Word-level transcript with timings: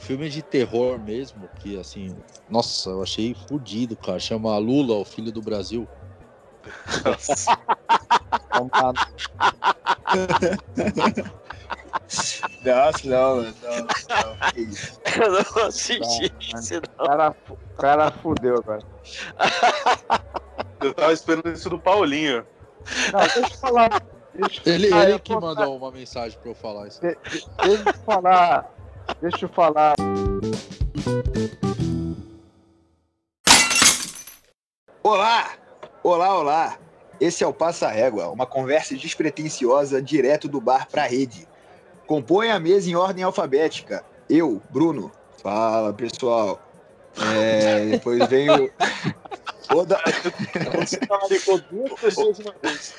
filme 0.00 0.28
de 0.28 0.42
terror 0.42 0.98
mesmo, 0.98 1.48
que 1.60 1.78
assim, 1.78 2.16
nossa, 2.48 2.90
eu 2.90 3.02
achei 3.02 3.34
fodido, 3.48 3.96
cara. 3.96 4.18
Chama 4.18 4.56
Lula, 4.58 4.94
o 4.94 5.04
filho 5.04 5.30
do 5.30 5.40
Brasil. 5.42 5.86
Nossa, 7.04 7.56
não, 13.04 13.36
não, 13.36 13.42
não. 13.42 13.52
Que 14.52 14.60
isso? 14.60 15.00
Eu 15.20 15.32
não 15.32 15.66
assisti 15.66 16.32
isso, 16.38 16.74
O 16.76 16.80
não. 16.98 17.06
cara, 17.06 17.34
o 17.48 17.56
cara 17.76 18.10
fudeu 18.10 18.56
agora. 18.56 18.82
Eu 20.80 20.92
tava 20.94 21.12
esperando 21.12 21.50
isso 21.52 21.68
do 21.70 21.78
Paulinho. 21.78 22.44
Não, 23.12 23.20
deixa 23.20 23.38
eu 23.40 23.50
falar. 23.58 24.02
Deixa, 24.34 24.70
Ele, 24.70 24.92
Ah, 24.92 25.02
ele 25.04 25.12
eu 25.14 25.20
que 25.20 25.32
vou- 25.32 25.40
mandou 25.40 25.76
uma 25.76 25.90
mensagem 25.92 26.38
pra 26.38 26.50
eu 26.50 26.54
falar 26.54 26.88
isso. 26.88 27.00
de- 27.00 27.16
de- 27.30 27.44
deixa 27.62 27.88
eu 27.88 27.94
falar. 28.04 28.68
Deixa 29.18 29.44
eu 29.44 29.48
falar. 29.48 29.94
Olá! 35.02 35.50
Olá, 36.02 36.38
olá! 36.38 36.78
Esse 37.20 37.44
é 37.44 37.46
o 37.46 37.52
Passa 37.52 37.88
Régua, 37.88 38.28
uma 38.30 38.46
conversa 38.46 38.94
despretensiosa 38.94 40.00
direto 40.00 40.48
do 40.48 40.60
bar 40.60 40.88
pra 40.90 41.06
rede. 41.06 41.46
Compõe 42.06 42.50
a 42.50 42.58
mesa 42.58 42.88
em 42.90 42.94
ordem 42.94 43.22
alfabética. 43.24 44.04
Eu, 44.28 44.62
Bruno. 44.70 45.12
Fala, 45.42 45.92
pessoal. 45.92 46.60
É, 47.34 47.86
depois 47.86 48.26
vem 48.28 48.48
o. 48.50 48.70
Oda... 49.74 50.00
Você 50.78 50.98
duas 51.70 52.00
pessoas 52.00 52.38
uma 52.40 52.54
vez. 52.62 52.94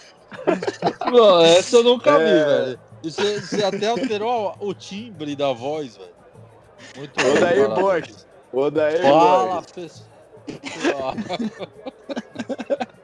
Não, 1.12 1.41
essa 1.41 1.76
eu 1.78 1.84
nunca 1.84 2.18
vi, 2.18 2.24
É. 2.24 2.46
velho. 2.46 2.80
Você, 3.04 3.41
você 3.41 3.64
até 3.64 3.88
alterou 3.88 4.55
o 4.60 4.73
timbre 4.73 5.36
da 5.36 5.52
voz, 5.52 5.98
velho. 5.98 6.12
Muito 6.98 7.24
bem, 7.24 7.32
Odair. 7.64 7.70
Borges. 7.70 8.27
Odair 8.54 9.02
Fala, 9.02 9.62
Borges. 9.62 10.04
pessoal. 10.52 11.13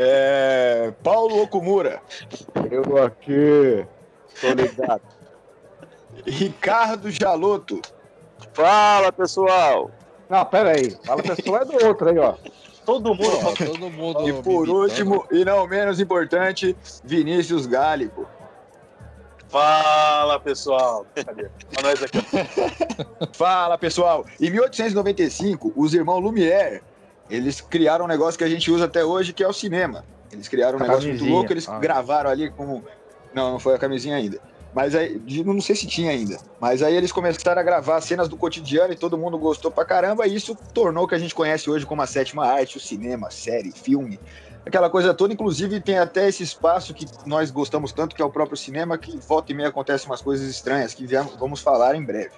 É, 0.00 0.92
Paulo 1.02 1.42
Okumura. 1.42 2.00
Eu 2.70 3.02
aqui. 3.02 3.84
Tô 4.40 4.52
ligado. 4.52 5.02
Ricardo 6.24 7.10
Jaloto. 7.10 7.80
Fala, 8.52 9.10
pessoal. 9.10 9.90
Não, 10.28 10.44
pera 10.44 10.70
aí. 10.70 10.96
Fala 11.04 11.20
pessoal 11.20 11.62
é 11.62 11.64
do 11.64 11.84
outro 11.84 12.08
aí, 12.08 12.18
ó. 12.18 12.34
Todo 12.88 13.14
mundo 13.14 13.20
Pô, 13.20 13.66
todo 13.66 13.90
mundo 13.90 14.26
E 14.26 14.32
por 14.42 14.66
último, 14.66 15.26
e 15.30 15.44
não 15.44 15.66
menos 15.66 16.00
importante, 16.00 16.74
Vinícius 17.04 17.66
Gálico. 17.66 18.26
Fala, 19.46 20.40
pessoal. 20.40 21.04
Cadê? 21.14 21.50
Nós 21.82 22.02
aqui. 22.02 22.16
ó. 23.20 23.26
Fala, 23.36 23.76
pessoal! 23.76 24.24
Em 24.40 24.50
1895, 24.50 25.70
os 25.76 25.92
irmãos 25.92 26.20
Lumière, 26.20 26.82
eles 27.28 27.60
criaram 27.60 28.06
um 28.06 28.08
negócio 28.08 28.38
que 28.38 28.44
a 28.44 28.48
gente 28.48 28.70
usa 28.70 28.86
até 28.86 29.04
hoje, 29.04 29.34
que 29.34 29.44
é 29.44 29.48
o 29.48 29.52
cinema. 29.52 30.02
Eles 30.32 30.48
criaram 30.48 30.78
um 30.78 30.82
A 30.82 30.86
negócio 30.86 31.10
muito 31.10 31.26
louco, 31.26 31.52
eles 31.52 31.68
Ah. 31.68 31.78
gravaram 31.78 32.30
ali 32.30 32.50
como... 32.50 32.82
Não, 33.34 33.52
não 33.52 33.58
foi 33.58 33.74
a 33.74 33.78
camisinha 33.78 34.16
ainda. 34.16 34.40
Mas 34.72 34.94
aí, 34.94 35.20
não 35.44 35.60
sei 35.60 35.74
se 35.74 35.86
tinha 35.86 36.10
ainda. 36.10 36.38
Mas 36.60 36.82
aí 36.82 36.94
eles 36.94 37.10
começaram 37.10 37.60
a 37.60 37.64
gravar 37.64 38.00
cenas 38.00 38.28
do 38.28 38.36
cotidiano 38.36 38.92
e 38.92 38.96
todo 38.96 39.18
mundo 39.18 39.38
gostou 39.38 39.70
pra 39.70 39.84
caramba. 39.84 40.26
E 40.26 40.34
isso 40.34 40.54
tornou 40.74 41.04
o 41.04 41.08
que 41.08 41.14
a 41.14 41.18
gente 41.18 41.34
conhece 41.34 41.70
hoje 41.70 41.86
como 41.86 42.02
a 42.02 42.06
sétima 42.06 42.46
arte, 42.46 42.76
o 42.76 42.80
cinema, 42.80 43.30
série, 43.30 43.72
filme. 43.72 44.20
Aquela 44.66 44.90
coisa 44.90 45.14
toda, 45.14 45.32
inclusive 45.32 45.80
tem 45.80 45.98
até 45.98 46.28
esse 46.28 46.42
espaço 46.42 46.92
que 46.92 47.06
nós 47.24 47.50
gostamos 47.50 47.92
tanto, 47.92 48.14
que 48.14 48.20
é 48.20 48.24
o 48.24 48.30
próprio 48.30 48.56
cinema, 48.56 48.98
que 48.98 49.18
volta 49.26 49.50
e 49.50 49.54
meia 49.54 49.70
acontecem 49.70 50.06
umas 50.06 50.20
coisas 50.20 50.46
estranhas, 50.46 50.92
que 50.92 51.06
vamos 51.38 51.60
falar 51.60 51.94
em 51.94 52.04
breve. 52.04 52.32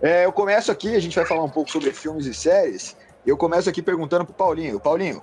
É, 0.00 0.24
eu 0.24 0.32
começo 0.32 0.70
aqui, 0.70 0.94
a 0.94 1.00
gente 1.00 1.16
vai 1.16 1.24
falar 1.24 1.42
um 1.42 1.50
pouco 1.50 1.70
sobre 1.70 1.92
filmes 1.92 2.26
e 2.26 2.34
séries. 2.34 2.96
Eu 3.26 3.36
começo 3.36 3.68
aqui 3.68 3.82
perguntando 3.82 4.24
pro 4.24 4.34
Paulinho. 4.34 4.78
Paulinho, 4.78 5.22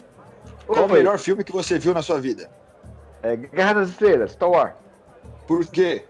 qual 0.65 0.87
o 0.87 0.91
Oi. 0.91 0.97
melhor 0.97 1.17
filme 1.17 1.43
que 1.43 1.51
você 1.51 1.79
viu 1.79 1.93
na 1.93 2.01
sua 2.01 2.19
vida? 2.19 2.49
É 3.23 3.35
Guerra 3.35 3.73
das 3.73 3.89
Estrelas, 3.89 4.31
Star 4.31 4.49
Wars. 4.49 4.73
Por 5.47 5.65
quê? 5.67 6.05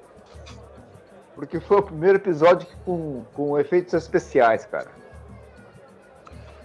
Porque 1.41 1.59
foi 1.59 1.77
o 1.77 1.81
primeiro 1.81 2.19
episódio 2.19 2.67
com, 2.85 3.25
com 3.33 3.59
efeitos 3.59 3.95
especiais, 3.95 4.63
cara. 4.67 4.91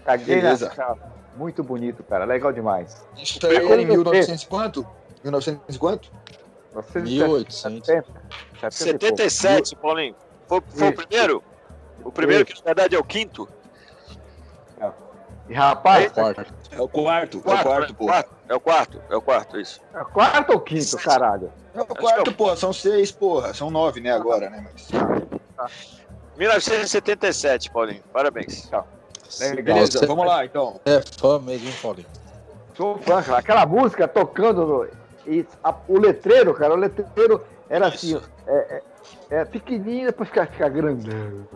Caguei 0.05 0.35
Beleza. 0.35 0.71
Muito 1.35 1.65
bonito, 1.65 2.03
cara. 2.03 2.27
Legal 2.27 2.53
demais. 2.53 3.03
Isso 3.17 3.39
aí 3.47 3.57
era 3.57 3.81
em 3.81 3.87
1900 3.87 4.43
e 4.43 4.47
quanto? 4.47 4.87
1900 5.25 5.75
e 5.75 5.79
quanto? 5.79 6.13
1800. 6.95 7.89
77, 8.69 9.77
Paulinho. 9.77 10.15
Foi, 10.47 10.61
foi 10.69 10.89
o 10.89 10.91
Isso. 10.91 11.07
primeiro? 11.07 11.43
O 12.05 12.13
primeiro, 12.13 12.45
que 12.45 12.55
na 12.57 12.63
verdade 12.67 12.95
é 12.95 12.99
o 12.99 13.05
quinto? 13.05 13.49
E 15.49 15.55
rapaz, 15.55 16.13
Quarto. 16.13 16.55
É 16.71 16.81
o 16.83 16.89
quarto, 16.89 17.37
é 17.39 17.39
o 17.39 17.63
quarto, 17.63 17.95
pô. 17.95 18.05
Quarto, 18.05 18.36
é 18.49 18.55
o 18.55 18.61
quarto, 18.61 19.01
é 19.11 19.17
o 19.17 19.23
quarto, 19.23 19.59
isso. 19.59 19.81
é 19.95 20.05
quarto 20.05 20.53
ou 20.53 20.61
quinto, 20.61 20.97
caralho? 20.99 21.53
É 21.75 21.81
o 21.81 21.87
quarto, 21.87 22.33
pô. 22.33 22.55
São 22.57 22.73
seis, 22.73 23.13
porra. 23.13 23.53
São 23.53 23.71
nove, 23.71 24.01
né, 24.01 24.13
agora, 24.13 24.49
né? 24.51 24.65
Mas... 25.59 26.05
1977, 26.37 27.71
Paulinho. 27.71 28.03
Parabéns. 28.13 28.71
Beleza, 29.63 29.99
Você 29.99 30.07
vamos 30.07 30.27
lá, 30.27 30.45
então. 30.45 30.81
É 30.87 31.01
fã 31.19 31.39
mesmo, 31.39 31.67
hein, 31.69 31.75
Paulinho? 31.83 32.09
Sou 32.77 32.99
fã, 32.99 33.23
cara. 33.23 33.39
Aquela 33.39 33.67
música 33.67 34.07
tocando 34.07 34.67
no, 34.67 34.89
e 35.27 35.45
a- 35.65 35.75
o 35.89 35.99
letreiro, 35.99 36.55
cara, 36.55 36.75
o 36.75 36.77
letreiro 36.77 37.45
era 37.69 37.89
assim, 37.89 38.21
é, 38.47 38.83
é, 39.31 39.41
é 39.41 39.45
pequenininho, 39.45 40.07
depois 40.07 40.29
fica, 40.29 40.47
fica 40.47 40.69
grandão. 40.69 41.47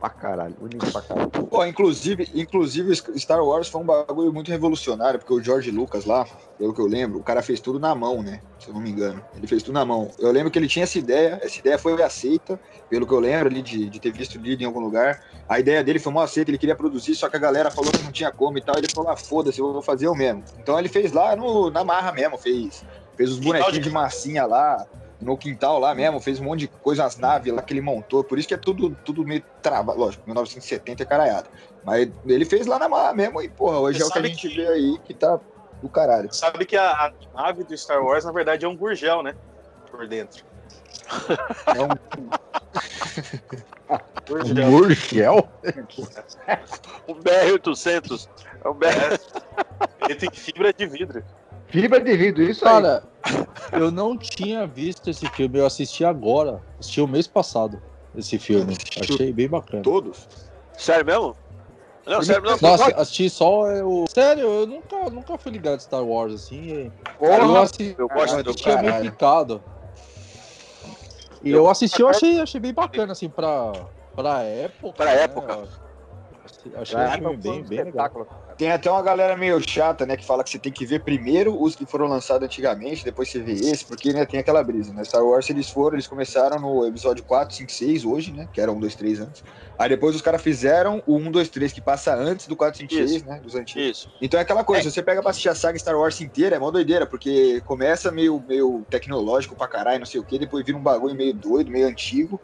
Pra 0.00 0.08
caralho, 0.08 0.54
bonito 0.54 0.90
pra 0.90 1.02
caralho. 1.02 1.28
Pô, 1.30 1.62
inclusive, 1.66 2.26
inclusive, 2.34 2.96
Star 3.18 3.44
Wars 3.44 3.68
foi 3.68 3.82
um 3.82 3.84
bagulho 3.84 4.32
muito 4.32 4.50
revolucionário, 4.50 5.20
porque 5.20 5.34
o 5.34 5.42
George 5.42 5.70
Lucas 5.70 6.06
lá, 6.06 6.26
pelo 6.56 6.72
que 6.72 6.80
eu 6.80 6.86
lembro, 6.86 7.18
o 7.18 7.22
cara 7.22 7.42
fez 7.42 7.60
tudo 7.60 7.78
na 7.78 7.94
mão, 7.94 8.22
né? 8.22 8.40
Se 8.58 8.68
eu 8.70 8.74
não 8.74 8.80
me 8.80 8.90
engano. 8.90 9.22
Ele 9.36 9.46
fez 9.46 9.62
tudo 9.62 9.74
na 9.74 9.84
mão. 9.84 10.10
Eu 10.18 10.32
lembro 10.32 10.50
que 10.50 10.58
ele 10.58 10.68
tinha 10.68 10.84
essa 10.84 10.98
ideia, 10.98 11.38
essa 11.42 11.58
ideia 11.58 11.78
foi 11.78 12.02
aceita, 12.02 12.58
pelo 12.88 13.06
que 13.06 13.12
eu 13.12 13.20
lembro 13.20 13.48
ali 13.48 13.60
de, 13.60 13.90
de 13.90 14.00
ter 14.00 14.10
visto 14.10 14.38
lido 14.38 14.62
em 14.62 14.66
algum 14.66 14.80
lugar. 14.80 15.18
A 15.46 15.60
ideia 15.60 15.84
dele 15.84 15.98
foi 15.98 16.12
mal 16.14 16.22
aceita, 16.24 16.50
ele 16.50 16.58
queria 16.58 16.76
produzir, 16.76 17.14
só 17.14 17.28
que 17.28 17.36
a 17.36 17.40
galera 17.40 17.70
falou 17.70 17.92
que 17.92 18.02
não 18.02 18.10
tinha 18.10 18.32
como 18.32 18.56
e 18.56 18.62
tal. 18.62 18.78
Ele 18.78 18.88
falou, 18.88 19.10
ah, 19.10 19.16
foda-se, 19.16 19.58
eu 19.58 19.70
vou 19.70 19.82
fazer 19.82 20.06
eu 20.06 20.14
mesmo. 20.14 20.42
Então 20.56 20.78
ele 20.78 20.88
fez 20.88 21.12
lá 21.12 21.36
no, 21.36 21.70
na 21.70 21.84
marra 21.84 22.10
mesmo, 22.12 22.38
fez, 22.38 22.82
fez 23.18 23.30
os 23.30 23.38
bonequinhos 23.38 23.74
de- 23.74 23.80
de 23.80 23.90
massinha 23.90 24.46
lá, 24.46 24.82
no 25.20 25.36
quintal 25.36 25.78
lá 25.78 25.94
mesmo, 25.94 26.20
fez 26.20 26.40
um 26.40 26.44
monte 26.44 26.60
de 26.60 26.68
coisa, 26.68 27.04
as 27.04 27.16
naves 27.16 27.52
lá 27.52 27.62
que 27.62 27.72
ele 27.74 27.80
montou. 27.82 28.24
Por 28.24 28.38
isso 28.38 28.48
que 28.48 28.54
é 28.54 28.56
tudo, 28.56 28.96
tudo 29.04 29.24
meio 29.24 29.42
travado. 29.62 29.98
Lógico, 29.98 30.22
1970 30.26 31.02
é 31.02 31.06
caralhada. 31.06 31.48
Mas 31.84 32.08
ele 32.26 32.44
fez 32.44 32.66
lá 32.66 32.78
na 32.78 32.88
marra 32.88 33.12
mesmo 33.14 33.40
e, 33.42 33.48
porra, 33.48 33.78
hoje 33.78 33.98
Você 33.98 34.04
é 34.04 34.06
o 34.06 34.10
que 34.12 34.18
a 34.18 34.22
gente 34.22 34.48
que- 34.48 34.56
vê 34.56 34.66
aí 34.66 34.98
que 35.04 35.14
tá 35.14 35.38
do 35.82 35.88
caralho. 35.88 36.32
Sabe 36.32 36.64
que 36.64 36.76
a, 36.76 36.90
a 36.90 37.12
nave 37.34 37.64
do 37.64 37.76
Star 37.76 38.02
Wars, 38.02 38.24
na 38.24 38.32
verdade, 38.32 38.64
é 38.64 38.68
um 38.68 38.76
gurgel, 38.76 39.22
né? 39.22 39.34
Por 39.90 40.06
dentro. 40.06 40.44
É 41.66 41.82
um 41.82 41.88
Gurgel. 44.28 44.70
Murgel? 44.70 45.48
O 47.06 47.14
BR-800. 47.14 48.28
É 48.64 48.68
o 48.68 48.74
BR... 48.74 49.18
Ele 50.04 50.14
tem 50.14 50.30
fibra 50.30 50.72
de 50.72 50.86
vidro. 50.86 51.22
Fibra 51.68 52.00
de 52.00 52.16
vidro, 52.16 52.42
isso 52.42 52.66
aí. 52.66 53.00
Eu 53.72 53.90
não 53.90 54.16
tinha 54.16 54.66
visto 54.66 55.10
esse 55.10 55.28
filme, 55.30 55.58
eu 55.58 55.66
assisti 55.66 56.04
agora. 56.04 56.62
Assisti 56.78 57.00
o 57.00 57.06
mês 57.06 57.26
passado 57.26 57.80
esse 58.16 58.38
filme. 58.38 58.76
Achei 59.00 59.32
bem 59.32 59.48
bacana. 59.48 59.82
todos. 59.82 60.28
Sério 60.76 61.04
mesmo? 61.04 61.36
Não, 62.06 62.22
sério 62.22 62.42
mesmo. 62.42 62.58
Nossa, 62.62 62.86
assisti 62.96 63.30
só 63.30 63.62
o. 63.84 64.06
Sério, 64.08 64.44
eu 64.44 64.66
nunca, 64.66 65.10
nunca 65.10 65.38
fui 65.38 65.52
ligado 65.52 65.76
em 65.76 65.80
Star 65.80 66.02
Wars 66.02 66.34
assim. 66.34 66.90
Porra, 67.18 67.36
eu 67.36 67.56
assisti, 67.56 67.94
eu 67.98 68.08
gosto 68.08 68.42
do 68.42 68.50
assistia 68.50 68.82
meio 68.82 69.00
picado. 69.02 69.62
E 71.42 71.50
eu 71.50 71.68
assisti, 71.70 72.00
eu 72.00 72.08
achei, 72.08 72.40
achei 72.40 72.60
bem 72.60 72.72
bacana, 72.72 73.12
assim, 73.12 73.28
pra, 73.28 73.72
pra 74.14 74.42
época. 74.42 74.92
Pra 74.92 75.06
né? 75.06 75.22
época. 75.22 75.68
Achei 76.76 76.98
É, 76.98 77.08
um 77.08 77.12
filme 77.12 77.36
bem, 77.36 77.62
bem 77.62 77.84
legal. 77.84 78.10
Tem 78.60 78.70
até 78.70 78.90
uma 78.90 79.00
galera 79.00 79.38
meio 79.38 79.58
chata, 79.66 80.04
né, 80.04 80.18
que 80.18 80.24
fala 80.26 80.44
que 80.44 80.50
você 80.50 80.58
tem 80.58 80.70
que 80.70 80.84
ver 80.84 81.00
primeiro 81.00 81.58
os 81.58 81.74
que 81.74 81.86
foram 81.86 82.06
lançados 82.06 82.44
antigamente, 82.44 83.02
depois 83.02 83.30
você 83.30 83.40
vê 83.40 83.52
esse, 83.54 83.86
porque 83.86 84.12
né, 84.12 84.26
tem 84.26 84.38
aquela 84.38 84.62
brisa, 84.62 84.92
né? 84.92 85.02
Star 85.02 85.24
Wars 85.24 85.48
eles 85.48 85.70
foram, 85.70 85.94
eles 85.94 86.06
começaram 86.06 86.60
no 86.60 86.86
episódio 86.86 87.24
4, 87.24 87.56
5, 87.56 87.72
6 87.72 88.04
hoje, 88.04 88.32
né? 88.32 88.46
Que 88.52 88.60
era 88.60 88.70
1, 88.70 88.78
2, 88.78 88.94
3 88.94 89.20
antes. 89.20 89.42
Aí 89.78 89.88
depois 89.88 90.14
os 90.14 90.20
caras 90.20 90.42
fizeram 90.42 91.02
o 91.06 91.16
1, 91.16 91.30
2, 91.30 91.48
3, 91.48 91.72
que 91.72 91.80
passa 91.80 92.14
antes 92.14 92.46
do 92.46 92.54
4, 92.54 92.80
5, 92.80 92.92
6, 92.92 93.12
Isso. 93.12 93.24
né? 93.24 93.40
Dos 93.42 93.54
antigos. 93.54 93.82
Isso. 93.82 94.10
Então 94.20 94.38
é 94.38 94.42
aquela 94.42 94.62
coisa, 94.62 94.82
se 94.82 94.90
você 94.90 95.02
pega 95.02 95.22
pra 95.22 95.30
assistir 95.30 95.48
a 95.48 95.54
saga 95.54 95.78
Star 95.78 95.98
Wars 95.98 96.20
inteira, 96.20 96.56
é 96.56 96.58
mó 96.58 96.70
doideira, 96.70 97.06
porque 97.06 97.62
começa 97.64 98.12
meio, 98.12 98.44
meio 98.46 98.84
tecnológico 98.90 99.56
pra 99.56 99.66
caralho, 99.68 100.00
não 100.00 100.06
sei 100.06 100.20
o 100.20 100.22
que, 100.22 100.38
depois 100.38 100.66
vira 100.66 100.76
um 100.76 100.82
bagulho 100.82 101.14
meio 101.14 101.32
doido, 101.32 101.70
meio 101.70 101.88
antigo. 101.88 102.38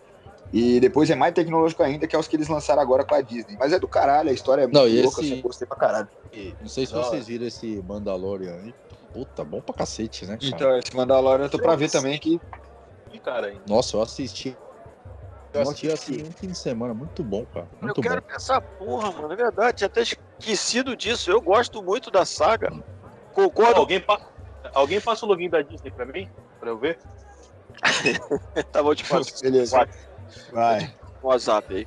E 0.53 0.81
depois 0.81 1.11
é 1.11 1.15
mais 1.15 1.35
tecnológico 1.35 1.83
ainda, 1.83 2.07
que 2.07 2.15
é 2.15 2.19
os 2.19 2.29
que 2.29 2.37
eles 2.37 2.49
lançaram 2.49 2.81
agora 2.81 3.05
com 3.05 3.15
a 3.15 3.21
Disney. 3.21 3.57
Mas 3.59 3.73
é 3.73 3.79
do 3.79 3.89
caralho, 3.89 4.31
a 4.31 4.33
história 4.33 4.63
é 4.63 4.67
muito 4.67 4.77
Não, 4.79 4.89
e 4.89 5.03
louca, 5.03 5.21
esse- 5.21 5.37
eu 5.37 5.43
gostei 5.43 5.67
pra 5.67 5.77
caralho. 5.77 6.09
E 6.33 6.55
Não 6.61 6.69
sei 6.69 6.87
se 6.87 6.95
hora. 6.95 7.05
vocês 7.05 7.27
viram 7.27 7.47
esse 7.47 7.83
Mandalorian 7.83 8.55
aí. 8.55 8.75
Puta, 9.13 9.45
bom 9.45 9.61
pra 9.61 9.75
cacete, 9.75 10.25
né? 10.27 10.37
cara? 10.37 10.47
Então, 10.47 10.79
esse 10.79 10.95
Mandalorian 10.95 11.47
eu 11.47 11.51
tô 11.51 11.59
pra 11.59 11.75
ver 11.75 11.91
também 11.91 12.19
que 12.19 12.41
E, 13.13 13.19
cara, 13.19 13.49
ainda. 13.49 13.63
Nossa, 13.67 13.97
eu 13.97 14.03
assisti 14.03 14.57
Eu 15.53 15.63
assisti 15.63 15.91
assim 15.91 16.23
um 16.25 16.33
fim 16.33 16.49
de 16.49 16.59
semana, 16.59 16.93
muito 16.93 17.25
bom, 17.25 17.47
cara. 17.47 17.69
Muito 17.81 17.99
eu 17.99 18.03
quero 18.03 18.21
bom. 18.21 18.27
essa 18.29 18.61
porra, 18.61 19.11
mano. 19.13 19.33
É 19.33 19.37
verdade, 19.37 19.79
tinha 19.79 19.87
até 19.87 20.03
esquecido 20.03 20.95
disso. 20.97 21.31
Eu 21.31 21.41
gosto 21.41 21.83
muito 21.83 22.11
da 22.11 22.25
saga. 22.27 22.71
Concordo. 23.33 23.81
Alguém, 23.81 24.01
pa... 24.01 24.21
Alguém 24.75 25.01
passa 25.01 25.25
o 25.25 25.29
login 25.29 25.49
da 25.49 25.63
Disney 25.63 25.91
pra 25.91 26.05
mim? 26.05 26.29
Pra 26.61 26.71
eu 26.71 26.79
ver? 26.79 26.99
tá 28.73 28.83
bom, 28.83 28.95
te 28.95 29.05
passo. 29.07 29.33
Beleza. 29.41 29.77
Vai. 29.77 29.89
O 31.23 31.29
WhatsApp 31.29 31.75
aí. 31.75 31.87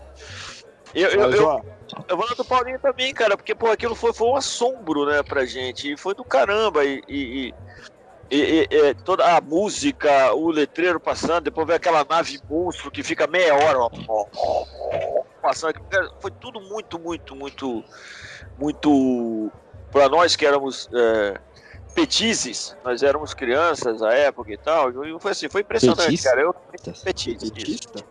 Eu, 0.93 1.09
eu, 1.09 1.31
eu, 1.31 1.63
eu 2.07 2.17
vou 2.17 2.27
na 2.27 2.35
do 2.35 2.45
Paulinho 2.45 2.79
também, 2.79 3.13
cara, 3.13 3.37
porque 3.37 3.53
pô, 3.53 3.67
aquilo 3.67 3.95
foi, 3.95 4.13
foi 4.13 4.27
um 4.27 4.35
assombro, 4.35 5.05
né, 5.05 5.21
pra 5.23 5.45
gente. 5.45 5.91
E 5.91 5.97
foi 5.97 6.13
do 6.15 6.23
caramba. 6.23 6.83
E, 6.83 7.01
e, 7.07 7.53
e- 8.31 8.37
e- 8.37 8.67
e- 8.71 8.93
toda 8.93 9.25
a 9.35 9.41
música, 9.41 10.33
o 10.33 10.49
letreiro 10.49 10.99
passando, 10.99 11.45
depois 11.45 11.67
vem 11.67 11.75
aquela 11.75 12.05
nave 12.07 12.39
monstro 12.49 12.91
que 12.91 13.03
fica 13.03 13.27
meia 13.27 13.55
hora 13.55 13.79
ó, 13.79 13.89
ó, 14.07 14.25
ó, 14.35 15.23
passando. 15.41 15.75
Foi 16.19 16.31
tudo 16.31 16.61
muito, 16.61 16.99
muito, 16.99 17.35
muito, 17.35 17.83
muito. 18.57 19.51
Pra 19.91 20.07
nós 20.07 20.35
que 20.35 20.45
éramos 20.45 20.87
é, 20.93 21.39
petizes, 21.95 22.75
nós 22.83 23.01
éramos 23.01 23.33
crianças 23.33 24.03
à 24.03 24.13
época 24.13 24.51
e 24.53 24.57
tal. 24.57 24.91
E 25.03 25.19
foi 25.19 25.31
assim, 25.31 25.49
foi 25.49 25.61
impressionante, 25.61 26.05
Petis? 26.05 26.23
cara. 26.23 26.41
Eu, 26.41 26.53
petizes, 27.03 27.49
petista? 27.51 28.05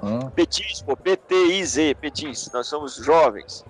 Ah, 0.00 0.30
Petis, 0.34 0.82
pô, 0.82 0.96
P-T-I-Z, 0.96 1.94
Petis, 1.96 2.50
nós 2.52 2.66
somos 2.66 2.94
jovens. 2.96 3.64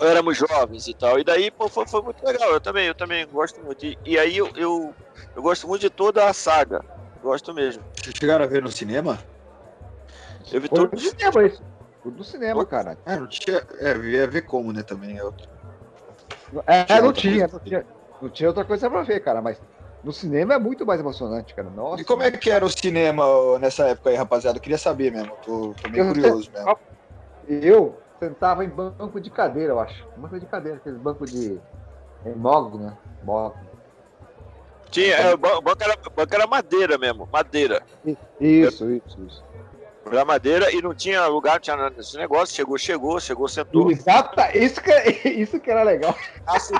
Éramos 0.00 0.36
jovens 0.36 0.86
e 0.88 0.94
tal. 0.94 1.18
E 1.18 1.24
daí, 1.24 1.50
pô, 1.50 1.68
foi, 1.68 1.86
foi 1.86 2.02
muito 2.02 2.24
legal. 2.24 2.50
Eu 2.50 2.60
também, 2.60 2.86
eu 2.86 2.94
também 2.94 3.26
gosto 3.26 3.60
muito. 3.60 3.84
E, 3.84 3.98
e 4.04 4.18
aí 4.18 4.36
eu, 4.36 4.50
eu, 4.56 4.94
eu 5.34 5.42
gosto 5.42 5.66
muito 5.68 5.82
de 5.82 5.90
toda 5.90 6.26
a 6.28 6.32
saga. 6.32 6.84
Gosto 7.22 7.54
mesmo. 7.54 7.82
Vocês 7.94 8.16
chegaram 8.16 8.44
a 8.44 8.48
ver 8.48 8.62
no 8.62 8.70
cinema? 8.70 9.18
Eu 10.52 10.60
vi 10.60 10.68
todo 10.68 10.98
cinema 10.98 11.46
isso. 11.46 11.62
Foi 12.02 12.12
do 12.12 12.24
cinema, 12.24 12.66
cara. 12.66 12.98
Ah, 13.06 13.16
não 13.16 13.26
tinha. 13.26 13.62
É, 13.78 13.96
ia 13.96 14.26
ver 14.26 14.42
como, 14.42 14.72
né, 14.72 14.82
também. 14.82 15.16
Eu... 15.16 15.34
É, 16.66 16.84
Tinha 16.84 17.02
não 17.02 17.12
tinha, 17.12 17.48
não 17.48 17.58
tinha. 17.60 17.86
Não 18.20 18.28
tinha 18.28 18.48
outra 18.48 18.64
coisa 18.64 18.90
pra 18.90 19.02
ver, 19.02 19.20
cara. 19.20 19.40
Mas 19.40 19.60
no 20.04 20.12
cinema 20.12 20.54
é 20.54 20.58
muito 20.58 20.84
mais 20.84 21.00
emocionante, 21.00 21.54
cara. 21.54 21.70
Nossa. 21.70 22.02
E 22.02 22.04
como 22.04 22.22
é 22.22 22.30
que 22.30 22.50
era 22.50 22.64
o 22.64 22.70
cinema 22.70 23.24
nessa 23.58 23.88
época 23.88 24.10
aí, 24.10 24.16
rapaziada? 24.16 24.58
Eu 24.58 24.62
queria 24.62 24.78
saber 24.78 25.10
mesmo. 25.10 25.32
Tô, 25.44 25.74
tô 25.82 25.88
bem 25.88 26.00
Eu- 26.00 26.08
curioso 26.08 26.50
mesmo. 26.52 26.78
Eu 27.48 27.98
sentava 28.22 28.64
em 28.64 28.68
banco 28.68 29.20
de 29.20 29.30
cadeira, 29.30 29.72
eu 29.72 29.80
acho. 29.80 30.06
Banco 30.16 30.38
de 30.38 30.46
cadeira, 30.46 30.78
aqueles 30.78 30.98
bancos 30.98 31.30
de. 31.32 31.58
Mogno, 32.36 32.86
né? 32.86 32.96
Mogno. 33.22 33.74
Tinha, 34.90 35.16
é, 35.16 35.34
o 35.34 35.36
ban- 35.36 35.56
o 35.56 35.62
banco 35.62 35.82
era, 35.82 35.94
o 36.06 36.10
banco 36.14 36.34
era 36.34 36.46
madeira 36.46 36.96
mesmo, 36.96 37.28
madeira. 37.32 37.82
Isso, 38.40 38.88
isso, 38.90 39.20
isso. 39.26 39.44
Era 40.06 40.24
madeira 40.24 40.70
e 40.70 40.82
não 40.82 40.94
tinha 40.94 41.26
lugar, 41.26 41.54
não 41.54 41.60
tinha 41.60 41.76
nada 41.76 41.94
desse 41.94 42.16
negócio. 42.16 42.54
Chegou, 42.54 42.76
chegou, 42.78 43.18
chegou, 43.20 43.48
sentou. 43.48 43.90
Exato, 43.90 44.40
isso 44.54 44.80
que, 44.80 44.92
isso 45.28 45.58
que 45.58 45.70
era 45.70 45.82
legal. 45.82 46.16
Assim, 46.46 46.74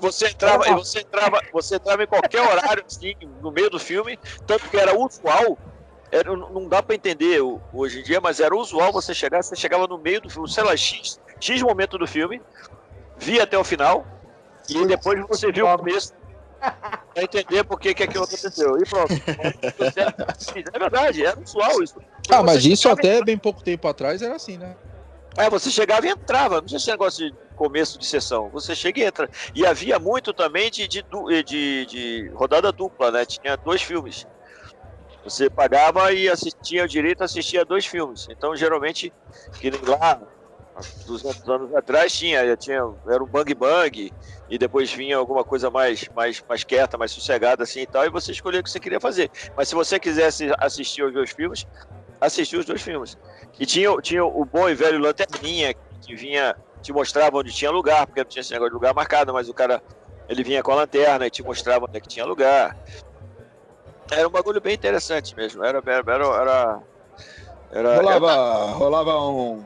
você 0.00 0.28
entrava, 0.28 0.64
você 0.76 1.00
entrava, 1.00 1.40
você 1.52 1.76
entrava 1.76 2.04
em 2.04 2.06
qualquer 2.06 2.40
horário, 2.40 2.84
assim, 2.86 3.14
no 3.40 3.50
meio 3.50 3.68
do 3.68 3.78
filme, 3.78 4.18
tanto 4.46 4.68
que 4.68 4.76
era 4.76 4.96
usual. 4.96 5.58
Era, 6.10 6.36
não 6.36 6.68
dá 6.68 6.82
pra 6.82 6.94
entender 6.94 7.40
hoje 7.72 8.00
em 8.00 8.02
dia, 8.02 8.20
mas 8.20 8.38
era 8.38 8.54
usual 8.54 8.92
você 8.92 9.14
chegar, 9.14 9.42
você 9.42 9.56
chegava 9.56 9.86
no 9.86 9.98
meio 9.98 10.20
do 10.20 10.28
filme, 10.28 10.48
sei 10.48 10.62
lá, 10.62 10.76
X, 10.76 11.18
X 11.40 11.62
momento 11.62 11.96
do 11.96 12.06
filme, 12.06 12.40
via 13.16 13.44
até 13.44 13.56
o 13.56 13.64
final, 13.64 14.06
e 14.68 14.86
depois 14.86 15.18
você 15.26 15.50
viu 15.50 15.66
o 15.66 15.78
começo 15.78 16.12
pra 17.14 17.22
entender 17.24 17.64
por 17.64 17.78
que, 17.78 17.94
que 17.94 18.02
aquilo 18.02 18.24
aconteceu. 18.24 18.78
E 18.78 18.84
pronto. 18.88 19.12
É 20.74 20.78
verdade, 20.78 21.24
era 21.24 21.38
usual 21.40 21.82
isso. 21.82 22.00
Ah, 22.30 22.42
mas 22.42 22.64
isso 22.64 22.88
até 22.88 23.22
bem 23.22 23.38
pouco 23.38 23.62
tempo 23.62 23.86
atrás 23.88 24.22
era 24.22 24.36
assim, 24.36 24.56
né? 24.56 24.76
é, 25.36 25.48
você 25.48 25.70
chegava 25.70 26.06
e 26.06 26.10
entrava, 26.10 26.56
não 26.56 26.66
tinha 26.66 26.76
esse 26.76 26.90
negócio 26.90 27.30
de 27.30 27.36
começo 27.56 27.98
de 27.98 28.06
sessão. 28.06 28.48
Você 28.50 28.74
chega 28.74 29.00
e 29.00 29.04
entra. 29.04 29.30
E 29.54 29.64
havia 29.66 29.98
muito 29.98 30.32
também 30.32 30.70
de, 30.70 30.86
de, 30.86 31.02
du- 31.02 31.26
de- 31.42 31.86
de 31.86 32.30
rodada 32.34 32.70
dupla, 32.72 33.10
né? 33.10 33.24
Tinha 33.24 33.56
dois 33.56 33.82
filmes. 33.82 34.26
Você 35.24 35.48
pagava 35.48 36.12
e 36.12 36.28
assistia 36.28 36.84
o 36.84 36.88
direito 36.88 37.22
a 37.22 37.24
assistir 37.26 37.58
a 37.58 37.64
dois 37.64 37.86
filmes. 37.86 38.26
Então, 38.28 38.56
geralmente, 38.56 39.12
que 39.60 39.70
nem 39.70 39.80
lá, 39.86 40.20
200 41.06 41.48
anos 41.48 41.74
atrás, 41.74 42.12
tinha, 42.16 42.56
tinha 42.56 42.80
era 43.08 43.22
um 43.22 43.26
bang 43.26 43.54
bang, 43.54 44.12
e 44.48 44.58
depois 44.58 44.92
vinha 44.92 45.16
alguma 45.16 45.44
coisa 45.44 45.70
mais, 45.70 46.08
mais, 46.14 46.42
mais 46.48 46.64
quieta, 46.64 46.96
mais 46.96 47.12
sossegada 47.12 47.62
assim 47.62 47.80
e 47.80 47.86
tal, 47.86 48.04
e 48.04 48.10
você 48.10 48.32
escolhia 48.32 48.60
o 48.60 48.62
que 48.62 48.70
você 48.70 48.80
queria 48.80 49.00
fazer. 49.00 49.30
Mas 49.56 49.68
se 49.68 49.74
você 49.74 50.00
quisesse 50.00 50.50
assistir 50.58 51.02
os 51.04 51.12
dois 51.12 51.30
filmes, 51.30 51.66
assistia 52.20 52.58
os 52.58 52.64
dois 52.64 52.80
filmes. 52.80 53.16
E 53.58 53.66
tinha, 53.66 53.94
tinha 54.00 54.24
o 54.24 54.44
bom 54.44 54.68
e 54.68 54.74
velho 54.74 54.98
Lanterninha, 54.98 55.74
que 56.00 56.14
vinha, 56.14 56.56
te 56.80 56.92
mostrava 56.92 57.36
onde 57.36 57.52
tinha 57.52 57.70
lugar, 57.70 58.06
porque 58.06 58.20
não 58.20 58.28
tinha 58.28 58.40
esse 58.40 58.52
negócio 58.52 58.70
de 58.70 58.74
lugar 58.74 58.94
marcado, 58.94 59.32
mas 59.32 59.48
o 59.48 59.54
cara, 59.54 59.80
ele 60.28 60.42
vinha 60.42 60.62
com 60.62 60.72
a 60.72 60.76
lanterna 60.76 61.26
e 61.26 61.30
te 61.30 61.42
mostrava 61.42 61.84
onde 61.84 61.98
é 61.98 62.00
que 62.00 62.08
tinha 62.08 62.24
lugar. 62.24 62.74
Era 64.10 64.26
um 64.26 64.30
bagulho 64.30 64.60
bem 64.60 64.74
interessante 64.74 65.34
mesmo. 65.34 65.64
Era, 65.64 65.82
era, 65.86 66.02
era, 66.12 66.24
era, 66.24 66.82
era- 67.70 67.96
Rolava, 67.96 68.72
rolava 68.72 69.20
um- 69.28 69.64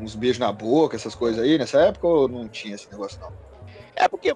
uns 0.00 0.14
beijos 0.14 0.38
na 0.38 0.52
boca, 0.52 0.96
essas 0.96 1.14
coisas 1.14 1.42
aí 1.42 1.58
nessa 1.58 1.80
época 1.80 2.06
ou 2.06 2.28
não 2.28 2.48
tinha 2.48 2.74
esse 2.74 2.90
negócio, 2.90 3.20
não? 3.20 3.30
É 3.96 4.08
porque. 4.08 4.34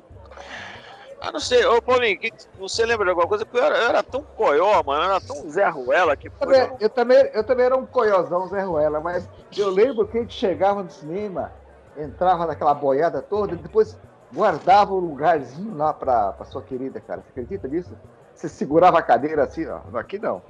Ah, 1.20 1.30
não 1.30 1.38
sei, 1.38 1.64
ô 1.64 1.80
Paulinho, 1.80 2.18
que- 2.18 2.32
você 2.58 2.84
lembra 2.84 3.04
de 3.04 3.10
alguma 3.10 3.28
coisa? 3.28 3.46
Porque 3.46 3.58
eu 3.58 3.64
era, 3.64 3.76
eu 3.78 3.88
era 3.88 4.02
tão 4.02 4.22
coió, 4.24 4.82
mano, 4.84 5.04
eu 5.04 5.10
era 5.10 5.20
tão 5.20 5.48
Zé 5.48 5.68
Ruela 5.68 6.16
que. 6.16 6.26
Eu 6.26 6.32
também, 6.32 6.76
eu, 6.80 6.90
também, 6.90 7.30
eu 7.32 7.44
também 7.44 7.66
era 7.66 7.76
um 7.76 7.86
coiozão, 7.86 8.48
Zé 8.48 8.62
Ruela, 8.62 9.00
mas 9.00 9.28
eu 9.56 9.70
lembro 9.70 10.06
que 10.06 10.18
a 10.18 10.20
gente 10.20 10.34
chegava 10.34 10.82
no 10.82 10.90
cinema, 10.90 11.52
entrava 11.96 12.44
naquela 12.46 12.74
boiada 12.74 13.22
toda, 13.22 13.54
e 13.54 13.58
depois 13.58 13.96
guardava 14.32 14.92
um 14.94 14.98
lugarzinho 14.98 15.76
lá 15.76 15.92
pra, 15.92 16.32
pra 16.32 16.44
sua 16.46 16.62
querida, 16.62 17.00
cara. 17.00 17.20
Você 17.22 17.30
acredita 17.30 17.68
nisso? 17.68 17.96
Você 18.34 18.48
segurava 18.48 18.98
a 18.98 19.02
cadeira 19.02 19.44
assim, 19.44 19.64
ó. 19.66 19.78
Aqui 19.96 20.18
não. 20.18 20.42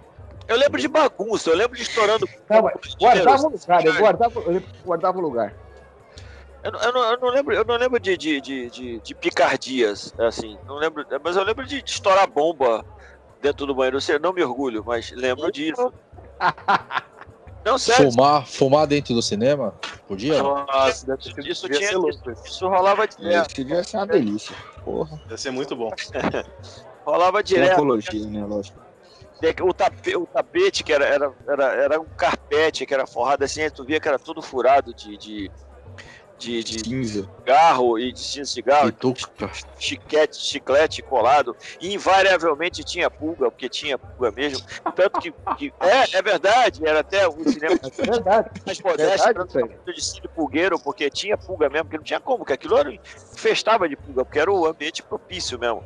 Eu 0.49 0.57
lembro 0.57 0.81
de 0.81 0.89
bagunça, 0.89 1.51
eu 1.51 1.57
lembro 1.57 1.77
de 1.77 1.83
estourando. 1.83 2.29
Não, 2.51 2.61
guardava 2.99 3.47
o 3.47 3.51
dinheiro, 3.51 3.51
lugar, 3.51 3.85
eu 3.87 3.99
guardava, 3.99 4.41
eu 4.41 4.63
guardava 4.85 5.19
o 5.19 5.21
lugar. 5.21 5.55
Eu, 6.63 6.71
não- 6.73 6.81
eu 6.81 6.93
não, 6.93 7.11
eu 7.13 7.19
não 7.21 7.29
lembro, 7.31 7.55
eu 7.55 7.65
não 7.65 7.77
lembro 7.77 7.99
de, 8.01 8.17
de, 8.17 8.41
de, 8.41 8.71
de, 8.71 9.01
de 9.01 9.15
picardias, 9.15 10.15
assim. 10.19 10.57
Não 10.65 10.77
lembro, 10.77 11.05
mas 11.25 11.37
eu 11.37 11.43
lembro 11.45 11.67
de, 11.67 11.83
de 11.83 11.91
estourar 11.91 12.29
bomba 12.29 12.85
dentro 13.41 13.67
do 13.67 13.75
banheiro. 13.75 13.97
Eu 13.97 14.01
sei, 14.01 14.19
não 14.19 14.33
me 14.33 14.43
orgulho, 14.43 14.85
mas 14.87 15.11
lembro 15.13 15.51
disso. 15.51 15.93
Não, 17.65 17.79
sério, 17.79 18.11
Fumar, 18.11 18.45
fumar 18.45 18.87
dentro 18.89 19.15
do 19.15 19.23
cinema? 19.23 19.73
Podia? 20.09 20.43
Nossa, 20.43 21.07
isso, 21.21 21.37
devia 21.37 21.55
tinha, 21.55 21.93
isso, 21.93 22.09
Isso. 22.09 22.33
isso 22.45 22.69
rolava 22.69 23.07
direto. 23.07 23.47
Esse 23.47 23.55
devia 23.65 23.85
ser 23.85 23.97
uma 23.99 24.07
delícia. 24.09 24.57
Porra. 24.85 25.17
Deve 25.29 25.41
ser 25.41 25.53
muito 25.53 25.77
bom. 25.77 25.89
Rolava 27.07 27.41
direto. 27.41 27.75
apologia, 27.75 28.27
né? 28.27 28.45
Lógico. 28.45 28.82
O, 29.63 29.75
tape, 29.75 30.17
o 30.17 30.27
tapete, 30.27 30.85
que 30.85 30.93
era, 30.93 31.05
era, 31.05 31.35
era, 31.49 31.65
era 31.85 32.01
um 32.01 32.09
carpete, 32.17 32.87
que 32.87 32.95
era 32.95 33.07
forrado 33.07 33.43
assim, 33.43 33.69
tu 33.71 33.85
via 33.85 33.99
que 34.01 34.07
era 34.09 34.19
tudo 34.19 34.41
furado 34.41 34.95
de, 34.95 35.19
de, 35.19 35.53
de, 36.39 36.63
de 36.63 36.79
Cinza. 36.85 37.29
cigarro 37.41 37.99
e 37.99 38.13
de 38.13 38.23
cinza 38.23 38.45
de 38.45 38.51
cigarro, 38.51 38.93
Pituca. 38.93 39.51
chiquete, 39.77 40.37
chiclete 40.37 41.03
colado, 41.03 41.57
e 41.81 41.93
invariavelmente 41.93 42.85
tinha 42.85 43.11
pulga, 43.11 43.51
porque 43.51 43.69
tinha 43.69 43.99
pulga 43.99 44.31
mesmo. 44.33 44.61
Tanto 44.95 45.19
que, 45.21 45.33
que- 45.59 45.73
é, 45.81 46.19
é 46.19 46.23
verdade, 46.23 46.87
era 46.87 47.01
até 47.01 47.27
o 47.27 47.45
cinema 47.47 47.75
É 47.99 48.05
verdade. 48.05 48.51
mais 48.65 48.79
modesto, 48.81 49.29
de 49.87 50.01
cílio 50.01 50.31
pulgueiro, 50.35 50.79
porque 50.81 51.11
tinha 51.11 51.37
pulga 51.37 51.69
mesmo, 51.69 51.85
porque 51.85 51.97
não 51.97 52.05
tinha 52.05 52.21
como, 52.21 52.39
porque 52.39 52.53
aquilo 52.53 52.79
era, 52.79 52.93
festava 53.37 53.89
de 53.89 53.97
pulga, 53.97 54.25
porque 54.25 54.39
era 54.39 54.53
o 54.53 54.67
ambiente 54.67 55.03
propício 55.03 55.59
mesmo. 55.59 55.85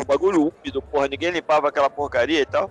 O 0.00 0.04
bagulho 0.04 0.52
úmido, 0.62 0.80
porra, 0.80 1.08
ninguém 1.08 1.30
limpava 1.30 1.68
aquela 1.68 1.90
porcaria 1.90 2.40
e 2.40 2.46
tal. 2.46 2.70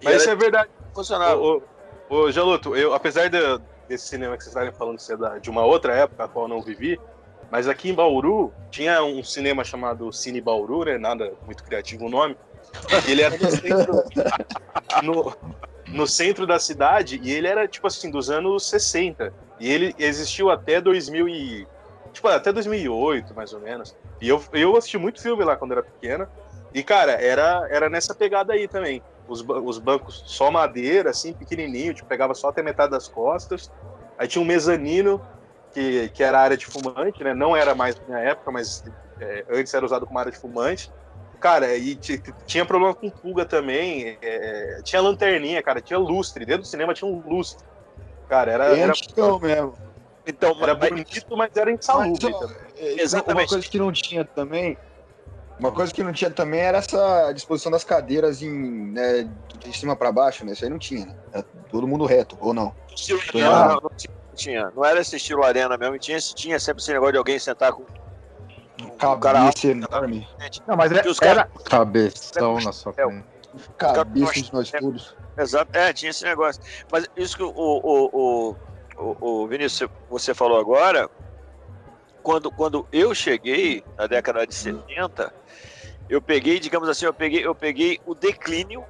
E 0.00 0.04
Mas 0.04 0.16
isso 0.16 0.30
é 0.30 0.34
verdade. 0.34 0.68
funcionava. 0.94 1.40
Ô, 1.40 1.62
ô, 2.08 2.14
ô, 2.16 2.32
Jaluto, 2.32 2.74
eu, 2.76 2.92
apesar 2.94 3.28
de- 3.28 3.60
desse 3.88 4.06
cinema 4.08 4.36
que 4.36 4.42
vocês 4.42 4.54
estarem 4.54 4.72
falando 4.72 4.98
ser 4.98 5.16
da- 5.16 5.38
de 5.38 5.48
uma 5.50 5.64
outra 5.64 5.94
época, 5.94 6.24
a 6.24 6.28
qual 6.28 6.46
eu 6.46 6.48
não 6.48 6.60
vivi, 6.62 6.98
mas 7.50 7.68
aqui 7.68 7.90
em 7.90 7.94
Bauru 7.94 8.52
tinha 8.70 9.02
um 9.02 9.22
cinema 9.22 9.64
chamado 9.64 10.12
Cine 10.12 10.40
Bauru, 10.40 10.84
né? 10.84 10.98
Nada 10.98 11.32
muito 11.46 11.62
criativo 11.64 12.06
o 12.06 12.10
nome. 12.10 12.36
Ele 13.06 13.22
era 13.22 13.36
no 13.36 13.50
centro, 13.50 14.02
no, 15.02 15.36
no 15.88 16.06
centro 16.06 16.46
da 16.46 16.58
cidade 16.58 17.20
e 17.22 17.32
ele 17.32 17.46
era, 17.46 17.66
tipo 17.68 17.86
assim, 17.86 18.10
dos 18.10 18.30
anos 18.30 18.68
60. 18.68 19.32
E 19.58 19.70
ele 19.70 19.94
existiu 19.98 20.50
até 20.50 20.80
2000 20.80 21.28
e... 21.28 21.66
Tipo, 22.12 22.28
até 22.28 22.52
2008, 22.52 23.34
mais 23.34 23.52
ou 23.52 23.60
menos. 23.60 23.96
E 24.20 24.28
eu, 24.28 24.42
eu 24.52 24.76
assisti 24.76 24.98
muito 24.98 25.20
filme 25.20 25.44
lá 25.44 25.56
quando 25.56 25.72
era 25.72 25.82
pequena. 25.82 26.28
E, 26.72 26.82
cara, 26.82 27.12
era, 27.12 27.66
era 27.70 27.88
nessa 27.88 28.14
pegada 28.14 28.52
aí 28.52 28.68
também. 28.68 29.02
Os, 29.28 29.44
os 29.46 29.78
bancos 29.78 30.22
só 30.26 30.50
madeira, 30.50 31.10
assim, 31.10 31.32
pequenininho, 31.32 31.94
tipo, 31.94 32.08
pegava 32.08 32.34
só 32.34 32.48
até 32.48 32.62
metade 32.62 32.90
das 32.90 33.08
costas. 33.08 33.70
Aí 34.18 34.26
tinha 34.28 34.42
um 34.42 34.46
mezanino, 34.46 35.20
que, 35.72 36.08
que 36.10 36.22
era 36.22 36.40
área 36.40 36.56
de 36.56 36.66
fumante, 36.66 37.22
né? 37.22 37.34
Não 37.34 37.56
era 37.56 37.74
mais 37.74 38.00
na 38.08 38.20
época, 38.20 38.50
mas 38.50 38.84
é, 39.20 39.44
antes 39.50 39.72
era 39.72 39.84
usado 39.84 40.06
como 40.06 40.18
área 40.18 40.32
de 40.32 40.38
fumante. 40.38 40.90
Cara, 41.40 41.74
e 41.74 41.96
tinha 42.46 42.66
problema 42.66 42.94
com 42.94 43.08
pulga 43.08 43.46
também. 43.46 44.18
É, 44.20 44.80
tinha 44.84 45.00
lanterninha, 45.00 45.62
cara, 45.62 45.80
tinha 45.80 45.98
lustre. 45.98 46.44
Dentro 46.44 46.62
do 46.62 46.68
cinema 46.68 46.92
tinha 46.92 47.10
um 47.10 47.22
lustre. 47.26 47.64
Cara, 48.28 48.52
era. 48.52 48.64
era... 48.76 48.92
mesmo. 49.40 49.74
Então, 50.30 50.56
era 50.62 50.74
bonito, 50.74 51.36
mas 51.36 51.50
era 51.56 51.70
insalubre. 51.70 52.30
Mas, 52.30 52.56
é, 52.78 53.02
Exatamente. 53.02 53.42
Uma 53.42 53.48
coisa 53.48 53.68
que 53.68 53.78
não 53.78 53.92
tinha 53.92 54.24
também. 54.24 54.78
Uma 55.58 55.72
coisa 55.72 55.92
que 55.92 56.02
não 56.02 56.12
tinha 56.12 56.30
também 56.30 56.60
era 56.60 56.78
essa 56.78 57.32
disposição 57.32 57.70
das 57.70 57.84
cadeiras 57.84 58.40
em, 58.40 58.50
né, 58.92 59.28
de 59.58 59.76
cima 59.76 59.94
para 59.94 60.10
baixo, 60.10 60.44
né? 60.44 60.52
Isso 60.52 60.64
aí 60.64 60.70
não 60.70 60.78
tinha, 60.78 61.04
né? 61.04 61.14
Era 61.32 61.42
todo 61.70 61.86
mundo 61.86 62.06
reto, 62.06 62.36
ou 62.40 62.54
não? 62.54 62.74
Não, 63.34 63.68
não, 63.68 63.80
não 63.82 63.90
tinha. 64.34 64.72
Não 64.74 64.84
era 64.84 65.00
esse 65.00 65.16
estilo 65.16 65.44
arena 65.44 65.76
mesmo. 65.76 65.98
Tinha, 65.98 66.18
tinha 66.18 66.58
sempre 66.58 66.82
esse 66.82 66.90
negócio 66.90 67.12
de 67.12 67.18
alguém 67.18 67.38
sentar 67.38 67.72
com 67.72 67.84
Cabeça 68.98 69.68
enorme. 69.68 70.28
Não, 70.66 70.76
mas 70.76 70.92
era, 70.92 71.04
era... 71.22 71.50
cabeção 71.64 72.60
na 72.60 72.72
sua 72.72 72.92
frente. 72.92 73.24
Cabeça 73.76 74.32
de 74.42 74.52
nós 74.52 74.70
todos. 74.70 75.16
Exato, 75.36 75.70
é, 75.76 75.92
tinha 75.92 76.10
esse 76.10 76.24
negócio. 76.24 76.62
Mas 76.90 77.06
isso 77.16 77.36
que 77.36 77.42
o, 77.42 77.52
o, 77.56 78.10
o, 78.12 78.56
o, 79.00 79.16
o 79.42 79.46
Vinícius, 79.46 79.90
você 80.08 80.34
falou 80.34 80.58
agora, 80.58 81.08
quando, 82.22 82.50
quando 82.50 82.86
eu 82.92 83.14
cheguei 83.14 83.82
na 83.96 84.06
década 84.06 84.46
de 84.46 84.54
70, 84.54 85.32
eu 86.08 86.20
peguei, 86.20 86.58
digamos 86.58 86.88
assim, 86.88 87.06
eu 87.06 87.14
peguei, 87.14 87.46
eu 87.46 87.54
peguei 87.54 88.00
o 88.04 88.14
declínio 88.14 88.84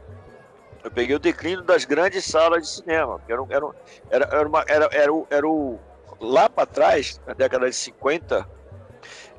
eu 0.82 0.90
peguei 0.90 1.14
o 1.14 1.18
declínio 1.18 1.62
das 1.62 1.84
grandes 1.84 2.24
salas 2.24 2.62
de 2.62 2.68
cinema. 2.68 3.20
Era, 3.28 3.42
era, 3.50 3.66
era, 4.10 4.28
era, 4.32 4.48
uma, 4.48 4.64
era, 4.66 4.88
era, 4.92 5.12
o, 5.12 5.26
era 5.30 5.46
o. 5.46 5.78
Lá 6.18 6.48
para 6.48 6.66
trás, 6.66 7.20
na 7.26 7.34
década 7.34 7.68
de 7.68 7.76
50, 7.76 8.48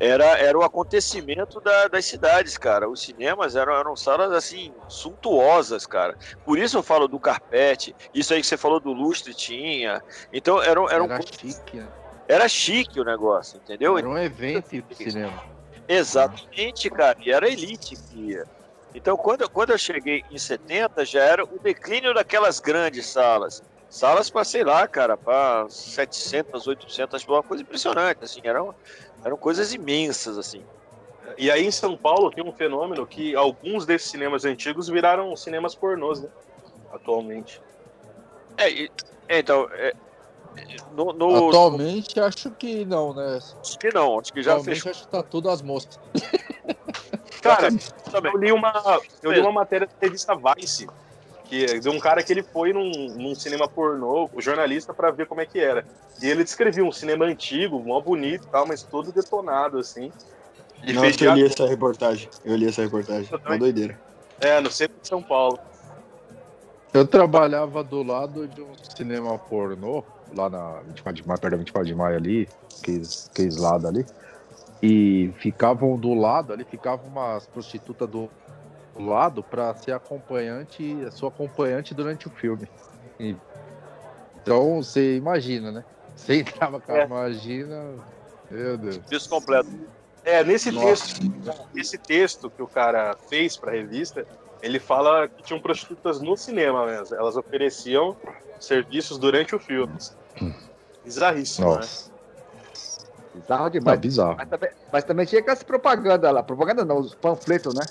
era, 0.01 0.25
era 0.39 0.58
o 0.58 0.63
acontecimento 0.63 1.62
da, 1.62 1.88
das 1.88 2.05
cidades, 2.05 2.58
cara. 2.58 2.89
Os 2.89 3.01
cinemas 3.01 3.55
eram, 3.55 3.75
eram 3.75 3.96
salas 3.96 4.31
assim, 4.31 4.74
suntuosas, 4.88 5.86
cara. 5.86 6.17
Por 6.43 6.58
isso 6.58 6.75
eu 6.75 6.81
falo 6.81 7.08
do 7.08 7.20
carpete, 7.20 7.96
isso 8.12 8.34
aí 8.34 8.41
que 8.41 8.48
você 8.48 8.58
falou 8.58 8.79
do 8.79 8.91
lustre 8.91 9.31
tinha. 9.31 10.01
Então 10.34 10.60
era, 10.60 10.81
era, 10.81 10.93
era 10.93 11.03
um. 11.03 11.22
Chique, 11.22 11.77
né? 11.77 11.88
Era 12.27 12.50
chique 12.50 13.00
o 13.00 13.03
negócio, 13.03 13.58
entendeu? 13.63 13.96
Era 13.96 14.10
um 14.10 14.17
evento 14.17 14.72
de 14.72 14.96
cinema. 14.96 15.43
Exatamente, 15.88 16.89
cara. 16.89 17.17
E 17.22 17.31
era 17.31 17.48
elite 17.48 17.96
que 17.96 18.31
ia. 18.31 18.46
Então, 18.96 19.15
quando, 19.15 19.48
quando 19.50 19.70
eu 19.70 19.77
cheguei 19.77 20.24
em 20.31 20.38
70, 20.38 21.05
já 21.05 21.22
era 21.22 21.43
o 21.43 21.60
declínio 21.60 22.12
daquelas 22.12 22.60
grandes 22.60 23.05
salas. 23.05 23.62
Salas 23.91 24.29
para, 24.29 24.46
sei 24.46 24.63
lá, 24.63 24.88
cara, 24.88 25.17
para 25.17 25.67
700, 25.70 26.65
800, 26.65 27.27
uma 27.27 27.43
coisa 27.43 27.62
impressionante, 27.62 28.24
assim, 28.24 28.39
eram, 28.46 28.74
eram 29.24 29.38
coisas 29.38 29.74
imensas, 29.74 30.38
assim. 30.38 30.63
E 31.38 31.50
aí 31.50 31.66
em 31.66 31.72
São 31.72 31.96
Paulo 31.96 32.32
tem 32.32 32.44
um 32.44 32.51
fenômeno 32.51 33.06
que 33.06 33.36
alguns 33.36 33.86
desses 33.86 34.12
cinemas 34.12 34.46
antigos 34.46 34.88
viraram 34.88 35.36
cinemas 35.36 35.74
pornôs, 35.74 36.22
né? 36.22 36.30
Atualmente. 36.92 37.62
É, 38.58 38.84
é 38.84 39.40
então. 39.40 39.68
É, 39.74 39.94
no, 40.94 41.13
no, 41.13 41.48
Atualmente 41.48 42.18
no... 42.18 42.25
acho 42.25 42.51
que 42.51 42.84
não, 42.84 43.13
né? 43.13 43.40
Acho 43.62 43.80
que 43.80 43.94
não, 43.94 44.20
acho 44.20 44.34
que 44.34 44.44
já 44.44 44.51
Atualmente 44.54 44.75
fechou. 44.75 44.92
acho 44.92 45.04
que 45.04 45.08
tá 45.08 45.24
tudo 45.24 45.50
as 45.50 45.62
moscas. 45.62 45.98
Cara, 47.42 47.70
eu 48.24 48.38
li 48.38 48.51
uma, 48.51 49.01
eu 49.24 49.32
li 49.32 49.40
uma 49.40 49.51
matéria 49.51 49.88
da 49.88 49.94
revista 50.00 50.36
Vice 50.36 50.88
que 51.51 51.81
de 51.81 51.89
um 51.89 52.00
cara 52.00 52.24
que 52.24 52.31
ele 52.31 52.43
foi 52.43 52.72
num, 52.72 52.89
num 53.10 53.36
cinema 53.36 53.67
pornô, 53.67 54.29
o 54.34 54.41
jornalista, 54.41 54.93
para 54.93 55.12
ver 55.12 55.27
como 55.27 55.41
é 55.41 55.46
que 55.46 55.60
era. 55.60 55.86
E 56.22 56.29
ele 56.29 56.46
descrevia 56.46 56.81
um 56.81 56.93
cinema 56.93 57.25
antigo, 57.25 57.77
mó 57.77 58.00
bonito 58.00 58.46
e 58.46 58.48
tal, 58.48 58.65
mas 58.65 58.84
todo 58.84 59.12
detonado, 59.12 59.77
assim. 59.77 60.13
E 60.81 60.93
Nossa, 60.93 61.25
eu 61.25 61.34
li 61.34 61.43
essa 61.43 61.67
reportagem. 61.67 62.29
Eu 62.46 62.55
li 62.55 62.70
essa 62.70 62.81
reportagem. 62.81 63.29
Uma 63.46 63.58
doideira. 63.58 64.00
É, 64.39 64.62
no 64.62 64.72
centro 64.72 64.96
de 65.01 65.05
São 65.05 65.22
Paulo. 65.22 65.60
Eu 66.93 67.05
trabalhava 67.05 67.84
do 67.84 68.01
lado 68.01 68.48
de 68.48 68.62
um 68.62 68.74
cinema 68.96 69.38
pornô, 69.38 70.05
lá 70.34 70.50
na 70.50 70.79
24 70.88 71.22
de 71.22 71.27
maio, 71.27 71.39
perto 71.41 71.51
da 71.51 71.58
24 71.58 71.88
de 71.88 71.96
maio 71.96 72.15
ali, 72.15 72.48
aqueles, 72.79 73.29
aqueles 73.29 73.58
lados 73.58 73.86
ali. 73.86 74.05
E 74.81 75.34
ficavam 75.38 75.98
do 75.98 76.13
lado 76.13 76.53
ali, 76.53 76.63
ficavam 76.63 77.08
umas 77.08 77.46
prostitutas 77.46 78.10
do 78.10 78.29
lado 78.96 79.44
para 79.44 79.74
ser 79.76 79.94
acompanhante, 79.94 80.98
sua 81.12 81.30
acompanhante 81.30 81.94
durante 81.94 82.28
o 82.28 82.32
filme. 82.32 82.68
E, 83.20 83.36
então 84.42 84.82
você 84.82 85.16
imagina, 85.16 85.72
né? 85.72 85.86
Você 86.16 86.40
entrava 86.40 86.80
com 86.80 86.92
a 86.92 86.98
é. 87.00 87.06
imagina. 87.06 87.96
Meu 88.50 88.78
Deus. 88.78 89.00
Isso 89.10 89.30
completo. 89.30 89.70
É, 90.24 90.44
nesse 90.44 90.72
texto, 90.72 91.20
esse 91.76 91.98
texto 91.98 92.50
que 92.50 92.62
o 92.62 92.68
cara 92.68 93.16
fez 93.28 93.58
para 93.58 93.72
a 93.72 93.74
revista, 93.74 94.26
ele 94.62 94.80
fala 94.80 95.28
que 95.28 95.42
tinham 95.42 95.60
prostitutas 95.60 96.22
no 96.22 96.38
cinema 96.38 96.86
mesmo. 96.86 97.16
Elas 97.16 97.36
ofereciam 97.38 98.16
serviços 98.60 99.18
durante 99.18 99.56
o 99.56 99.60
filme. 99.60 99.98
Bizarríssimo, 101.04 101.72
né? 101.72 101.76
Nossa. 101.78 102.10
né? 102.10 102.12
Bizarro 103.34 103.70
demais. 103.70 103.98
É 103.98 104.02
bizarro. 104.02 104.36
Mas 104.38 104.50
também, 104.50 104.70
mas 104.92 105.04
também 105.04 105.26
tinha 105.26 105.42
aquelas 105.42 105.64
propaganda 105.64 106.30
lá. 106.30 106.44
Propaganda 106.44 106.86
não, 106.86 107.00
os 107.00 107.16
panfletos, 107.16 107.74
né? 107.74 107.82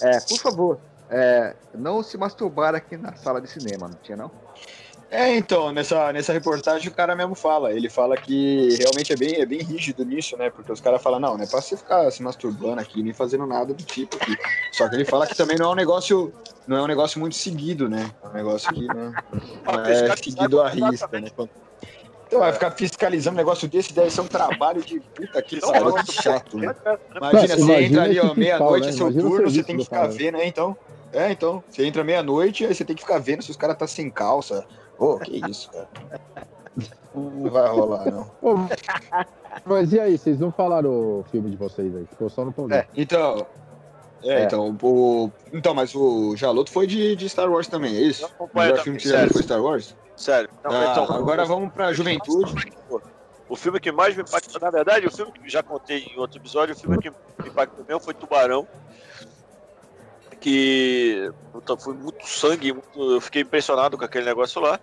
É, 0.00 0.20
por 0.20 0.38
favor, 0.38 0.78
é, 1.10 1.54
não 1.74 2.02
se 2.02 2.16
masturbar 2.16 2.74
aqui 2.74 2.96
na 2.96 3.14
sala 3.16 3.40
de 3.40 3.48
cinema, 3.48 3.88
não 3.88 3.96
tinha 4.02 4.16
não? 4.16 4.30
É, 5.10 5.34
então, 5.36 5.72
nessa, 5.72 6.12
nessa 6.12 6.34
reportagem 6.34 6.88
o 6.88 6.94
cara 6.94 7.16
mesmo 7.16 7.34
fala. 7.34 7.72
Ele 7.72 7.88
fala 7.88 8.14
que 8.14 8.76
realmente 8.78 9.12
é 9.12 9.16
bem, 9.16 9.40
é 9.40 9.46
bem 9.46 9.62
rígido 9.62 10.04
nisso, 10.04 10.36
né? 10.36 10.50
Porque 10.50 10.70
os 10.70 10.82
caras 10.82 11.02
falam, 11.02 11.18
não, 11.18 11.36
não 11.36 11.44
é 11.44 11.46
pra 11.46 11.62
você 11.62 11.78
ficar 11.78 12.10
se 12.10 12.22
masturbando 12.22 12.80
aqui, 12.80 13.02
nem 13.02 13.14
fazendo 13.14 13.46
nada 13.46 13.72
do 13.72 13.82
tipo 13.82 14.16
aqui. 14.16 14.36
Só 14.70 14.86
que 14.86 14.96
ele 14.96 15.06
fala 15.06 15.26
que 15.26 15.34
também 15.34 15.56
não 15.56 15.70
é 15.70 15.72
um 15.72 15.74
negócio, 15.74 16.32
não 16.66 16.76
é 16.76 16.82
um 16.82 16.86
negócio 16.86 17.18
muito 17.18 17.36
seguido, 17.36 17.88
né? 17.88 18.10
É 18.22 18.28
um 18.28 18.32
negócio 18.34 18.70
que 18.70 18.86
não, 18.86 19.12
não 19.64 19.84
é 19.86 20.14
seguido 20.16 20.60
à 20.60 20.68
risca, 20.68 21.20
né? 21.20 21.30
Então, 22.28 22.40
vai 22.40 22.52
ficar 22.52 22.70
fiscalizando 22.72 23.36
um 23.36 23.38
negócio 23.38 23.66
desse, 23.66 23.94
deve 23.94 24.10
ser 24.10 24.20
um 24.20 24.26
trabalho 24.26 24.82
de 24.82 25.00
puta 25.00 25.40
que 25.40 25.58
pariu, 25.60 25.94
que 25.94 26.12
chato, 26.12 26.58
né? 26.58 26.74
Imagina, 27.16 27.56
você 27.56 27.82
entra 27.84 28.02
ali, 28.02 28.20
ó, 28.20 28.34
meia-noite, 28.34 28.84
né? 28.84 28.90
é 28.90 28.92
seu 28.92 29.12
turno, 29.12 29.50
você 29.50 29.62
tem 29.62 29.78
que 29.78 29.84
ficar 29.84 30.06
vendo, 30.08 30.36
né? 30.36 30.46
Então, 30.46 30.76
é, 31.10 31.32
então, 31.32 31.64
você 31.66 31.86
entra 31.86 32.04
meia-noite, 32.04 32.66
aí 32.66 32.74
você 32.74 32.84
tem 32.84 32.94
que 32.94 33.00
ficar 33.00 33.18
vendo 33.18 33.42
se 33.42 33.50
os 33.50 33.56
caras 33.56 33.78
tá 33.78 33.86
sem 33.86 34.10
calça. 34.10 34.66
Pô, 34.98 35.14
oh, 35.14 35.18
que 35.18 35.40
isso, 35.48 35.70
cara. 35.70 35.88
Não 37.14 37.50
vai 37.50 37.66
rolar, 37.68 38.10
não. 38.10 38.30
Mas 39.64 39.94
e 39.94 39.98
aí, 39.98 40.18
vocês 40.18 40.38
não 40.38 40.52
falaram 40.52 40.90
o 40.90 41.24
filme 41.30 41.50
de 41.50 41.56
vocês 41.56 41.96
aí? 41.96 42.04
Ficou 42.04 42.28
só 42.28 42.44
no 42.44 42.52
problema. 42.52 42.82
É, 42.82 42.86
então, 42.94 43.46
é, 44.22 44.42
é, 44.42 44.44
então, 44.44 44.76
o, 44.82 45.30
então, 45.52 45.74
mas 45.74 45.94
o 45.94 46.36
Jaloto 46.36 46.70
foi 46.70 46.86
de, 46.86 47.16
de 47.16 47.28
Star 47.28 47.50
Wars 47.50 47.68
também, 47.68 47.96
é 47.96 48.00
isso? 48.00 48.28
O 48.38 48.48
melhor 48.52 48.78
filme 48.78 48.98
que 48.98 49.08
você 49.08 49.28
foi 49.28 49.42
Star 49.42 49.62
Wars? 49.62 49.96
Sério. 50.18 50.50
Não, 50.64 50.72
ah, 50.72 50.88
então, 50.90 51.04
agora 51.04 51.44
vamos 51.44 51.72
pra 51.72 51.92
juventude. 51.92 52.52
O 53.48 53.54
filme 53.54 53.78
que 53.78 53.92
mais 53.92 54.16
me 54.16 54.22
impactou, 54.22 54.60
na 54.60 54.68
verdade, 54.68 55.06
o 55.06 55.10
filme 55.10 55.30
que 55.30 55.48
já 55.48 55.62
contei 55.62 56.10
em 56.12 56.18
outro 56.18 56.38
episódio, 56.38 56.74
o 56.74 56.78
filme 56.78 56.98
que 56.98 57.08
me 57.08 57.48
impactou 57.48 57.84
mesmo 57.86 58.00
foi 58.00 58.12
Tubarão. 58.14 58.66
Que 60.40 61.30
foi 61.78 61.94
muito 61.94 62.26
sangue, 62.26 62.72
muito, 62.72 63.12
eu 63.12 63.20
fiquei 63.20 63.42
impressionado 63.42 63.96
com 63.96 64.04
aquele 64.04 64.26
negócio 64.26 64.60
lá. 64.60 64.80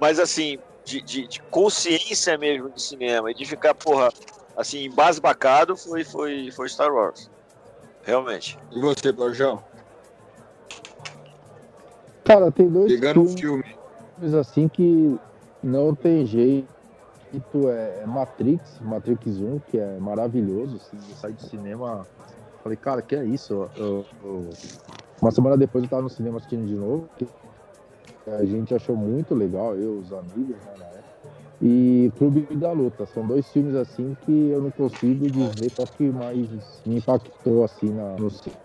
Mas 0.00 0.18
assim, 0.18 0.58
de, 0.84 1.02
de, 1.02 1.28
de 1.28 1.42
consciência 1.42 2.38
mesmo 2.38 2.70
de 2.70 2.82
cinema 2.82 3.30
e 3.30 3.34
de 3.34 3.44
ficar, 3.44 3.74
porra, 3.74 4.08
assim, 4.56 4.86
embasbacado 4.86 5.76
foi, 5.76 6.02
foi, 6.02 6.50
foi 6.50 6.68
Star 6.68 6.92
Wars. 6.92 7.30
Realmente. 8.02 8.58
E 8.72 8.80
você, 8.80 9.12
Borjão? 9.12 9.62
Cara, 12.24 12.50
tem 12.50 12.68
dois 12.68 12.90
Pegando 12.90 13.20
filmes, 13.26 13.40
filme. 13.40 13.81
Filmes 14.22 14.34
assim 14.34 14.68
que 14.68 15.18
não 15.62 15.94
tem 15.94 16.24
jeito. 16.24 16.68
É 17.70 18.04
Matrix, 18.06 18.78
Matrix 18.82 19.38
1, 19.38 19.60
que 19.70 19.78
é 19.78 19.98
maravilhoso. 19.98 20.76
Assim, 20.76 20.98
eu 21.08 21.16
saí 21.16 21.32
do 21.32 21.40
cinema, 21.40 22.06
falei, 22.62 22.76
cara, 22.76 23.00
que 23.00 23.16
é 23.16 23.24
isso? 23.24 23.70
Eu, 23.76 24.04
eu... 24.22 24.50
Uma 25.20 25.30
semana 25.30 25.56
depois 25.56 25.82
eu 25.82 25.88
tava 25.88 26.02
no 26.02 26.10
cinema 26.10 26.36
assistindo 26.36 26.66
de 26.66 26.74
novo. 26.74 27.08
a 28.26 28.44
gente 28.44 28.74
achou 28.74 28.94
muito 28.94 29.34
legal, 29.34 29.74
eu, 29.76 29.98
os 29.98 30.12
amigos, 30.12 30.56
né, 30.56 30.74
na 30.78 30.84
época. 30.84 31.02
E 31.62 32.12
Clube 32.18 32.42
da 32.56 32.72
Luta. 32.72 33.06
São 33.06 33.26
dois 33.26 33.50
filmes 33.50 33.74
assim 33.74 34.14
que 34.26 34.50
eu 34.50 34.60
não 34.60 34.70
consigo 34.70 35.30
dizer 35.30 35.70
qual 35.74 35.88
que 35.88 36.10
mais 36.10 36.50
me 36.84 36.98
impactou 36.98 37.64
assim 37.64 37.88
na, 37.88 38.16
no 38.18 38.30
cinema. 38.30 38.60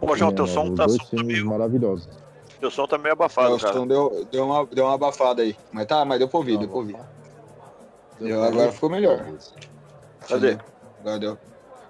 Pô, 0.00 0.16
João, 0.16 0.32
teu 0.32 0.46
som 0.46 0.74
tá 0.74 0.86
dois 0.86 1.02
filmes 1.02 1.26
meio... 1.26 1.46
maravilhosos. 1.46 2.21
Teu 2.62 2.70
som 2.70 2.86
tá 2.86 2.96
meio 2.96 3.14
abafado, 3.14 3.58
cara. 3.58 3.74
Som 3.74 3.88
deu, 3.88 4.24
deu, 4.30 4.44
uma, 4.44 4.64
deu 4.66 4.84
uma 4.84 4.94
abafada 4.94 5.42
aí. 5.42 5.56
Mas 5.72 5.84
tá, 5.84 6.04
mas 6.04 6.20
deu 6.20 6.28
pra 6.28 6.38
ouvir, 6.38 6.56
deu 6.56 6.68
pra 6.68 6.76
ouvir. 6.76 6.96
Deu, 8.20 8.40
agora 8.40 8.70
ficou 8.70 8.88
melhor. 8.88 9.26
Cadê? 10.28 10.56
Agora 11.00 11.18
deu. 11.18 11.38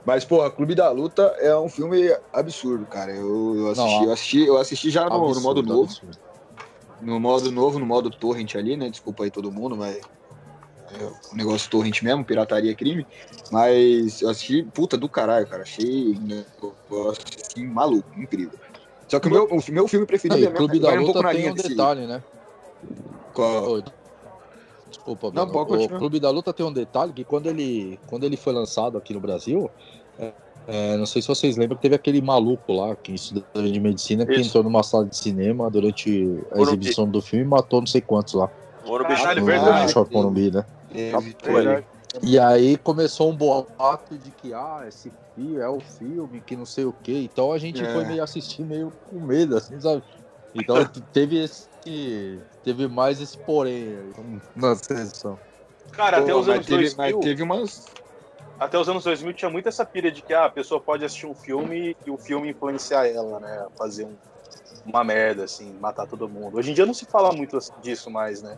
Mas, 0.02 0.24
porra, 0.24 0.50
Clube 0.50 0.74
da 0.74 0.90
Luta 0.90 1.24
é 1.40 1.54
um 1.58 1.68
filme 1.68 2.16
absurdo, 2.32 2.86
cara. 2.86 3.12
Eu, 3.12 3.54
eu 3.54 3.68
assisti, 3.68 3.98
não, 3.98 4.04
eu 4.04 4.12
assisti, 4.12 4.46
eu 4.46 4.56
assisti 4.56 4.90
já 4.90 5.10
no, 5.10 5.16
absurdo, 5.16 5.34
no 5.34 5.42
modo 5.42 5.62
novo. 5.62 5.82
Absurdo. 5.82 6.18
No 7.02 7.20
modo 7.20 7.52
novo, 7.52 7.78
no 7.78 7.84
modo 7.84 8.08
torrent 8.08 8.54
ali, 8.54 8.74
né? 8.74 8.88
Desculpa 8.88 9.24
aí 9.24 9.30
todo 9.30 9.52
mundo, 9.52 9.76
mas 9.76 10.00
é 10.90 11.04
um 11.34 11.36
negócio 11.36 11.70
torrente 11.70 12.02
mesmo, 12.02 12.24
pirataria 12.24 12.72
é 12.72 12.74
crime. 12.74 13.06
Mas 13.50 14.22
eu 14.22 14.30
assisti, 14.30 14.62
puta 14.62 14.96
do 14.96 15.06
caralho, 15.06 15.46
cara. 15.46 15.64
Achei 15.64 16.16
um 16.16 16.22
negócio 16.22 17.26
assim, 17.46 17.66
maluco, 17.66 18.08
incrível. 18.18 18.58
Só 19.12 19.20
que 19.20 19.28
o 19.28 19.30
meu, 19.30 19.44
o 19.44 19.60
meu 19.70 19.86
filme 19.86 20.06
preferido 20.06 20.42
é 20.42 20.48
o 20.48 20.52
Clube 20.54 20.78
da 20.78 20.88
um 20.88 21.00
Luta 21.00 21.04
pouco 21.12 21.22
na 21.22 21.28
tem 21.32 21.40
linha 21.40 21.52
um 21.52 21.54
desse. 21.54 21.68
detalhe, 21.68 22.06
né? 22.06 22.22
Qual- 23.34 23.82
Desculpa, 24.88 25.30
Não, 25.34 25.44
o 25.44 25.66
continuar. 25.66 25.98
Clube 25.98 26.18
da 26.18 26.30
Luta 26.30 26.50
tem 26.50 26.64
um 26.64 26.72
detalhe 26.72 27.12
que 27.12 27.22
quando 27.22 27.46
ele, 27.46 28.00
quando 28.06 28.24
ele 28.24 28.38
foi 28.38 28.54
lançado 28.54 28.96
aqui 28.96 29.12
no 29.12 29.20
Brasil, 29.20 29.70
é, 30.18 30.32
é, 30.66 30.96
não 30.96 31.04
sei 31.04 31.20
se 31.20 31.28
vocês 31.28 31.58
lembram 31.58 31.76
que 31.76 31.82
teve 31.82 31.94
aquele 31.94 32.22
maluco 32.22 32.72
lá, 32.72 32.96
que 32.96 33.12
estudante 33.12 33.70
de 33.70 33.80
medicina, 33.80 34.24
que 34.24 34.32
Isso. 34.32 34.48
entrou 34.48 34.64
numa 34.64 34.82
sala 34.82 35.04
de 35.04 35.14
cinema 35.14 35.70
durante 35.70 36.10
a 36.50 36.56
Morumbi. 36.56 36.62
exibição 36.62 37.06
do 37.06 37.20
filme 37.20 37.44
e 37.44 37.48
matou 37.48 37.80
não 37.80 37.86
sei 37.86 38.00
quantos 38.00 38.32
lá. 38.32 38.50
Morumbi. 38.86 39.14
Caralho, 39.14 39.40
no, 39.40 39.46
verdade. 39.46 39.82
no 39.82 39.88
Shopping 39.90 40.14
Morumbi, 40.14 40.50
né? 40.50 40.64
Foi. 41.42 41.84
E 42.20 42.38
aí 42.38 42.76
começou 42.76 43.30
um 43.30 43.36
boato 43.36 44.18
de 44.18 44.30
que, 44.32 44.52
ah, 44.52 44.84
esse 44.86 45.10
filme 45.34 45.56
é 45.56 45.68
o 45.68 45.80
filme, 45.80 46.42
que 46.42 46.56
não 46.56 46.66
sei 46.66 46.84
o 46.84 46.92
quê. 46.92 47.22
Então 47.22 47.52
a 47.52 47.58
gente 47.58 47.82
É. 47.82 47.92
foi 47.92 48.04
meio 48.04 48.22
assistir 48.22 48.64
meio 48.64 48.92
com 49.04 49.24
medo, 49.24 49.56
assim, 49.56 49.80
sabe? 49.80 50.02
Então 50.54 50.84
teve 51.12 51.42
esse. 51.42 51.68
Teve 52.62 52.86
mais 52.86 53.20
esse 53.20 53.36
porém 53.38 53.96
aí 53.96 54.12
na 54.54 54.76
sessão. 54.76 55.38
Cara, 55.92 56.18
até 56.18 56.32
Pô, 56.32 56.40
os 56.40 56.46
mas 56.46 56.56
anos 56.56 56.66
teve, 56.66 56.90
2000, 56.94 57.18
mas 57.18 57.24
teve 57.26 57.42
umas. 57.42 57.84
até 58.58 58.78
os 58.78 58.88
anos 58.88 59.04
2000 59.04 59.34
tinha 59.34 59.50
muito 59.50 59.68
essa 59.68 59.84
pira 59.84 60.10
de 60.12 60.22
que 60.22 60.32
ah, 60.32 60.44
a 60.44 60.50
pessoa 60.50 60.80
pode 60.80 61.04
assistir 61.04 61.26
um 61.26 61.34
filme 61.34 61.96
e 62.04 62.10
o 62.10 62.18
filme 62.18 62.50
influenciar 62.50 63.06
ela, 63.06 63.40
né? 63.40 63.66
Fazer 63.76 64.04
um- 64.04 64.16
uma 64.84 65.02
merda, 65.04 65.44
assim, 65.44 65.72
matar 65.78 66.06
todo 66.06 66.28
mundo. 66.28 66.56
Hoje 66.58 66.70
em 66.70 66.74
dia 66.74 66.86
não 66.86 66.94
se 66.94 67.06
fala 67.06 67.32
muito 67.32 67.58
disso 67.80 68.10
mais, 68.10 68.42
né? 68.42 68.56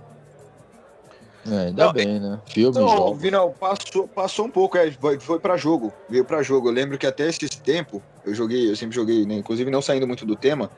É, 1.46 1.66
ainda 1.66 1.86
Não, 1.86 1.92
bem, 1.92 2.20
né? 2.20 2.40
Filme, 2.46 2.78
Não, 2.78 2.88
jogos. 2.88 3.22
Vinal, 3.22 3.54
passou, 3.58 4.08
passou 4.08 4.46
um 4.46 4.50
pouco, 4.50 4.78
é, 4.78 4.90
foi, 4.92 5.18
foi 5.20 5.38
pra 5.38 5.56
jogo, 5.56 5.92
veio 6.08 6.24
pra 6.24 6.42
jogo. 6.42 6.68
Eu 6.68 6.72
lembro 6.72 6.98
que 6.98 7.06
até 7.06 7.28
esse 7.28 7.48
tempo, 7.62 8.02
eu 8.24 8.34
joguei, 8.34 8.70
eu 8.70 8.76
sempre 8.76 8.94
joguei, 8.94 9.26
né? 9.26 9.34
Inclusive 9.34 9.70
não 9.70 9.82
saindo 9.82 10.06
muito 10.06 10.24
do 10.24 10.36
tema, 10.36 10.70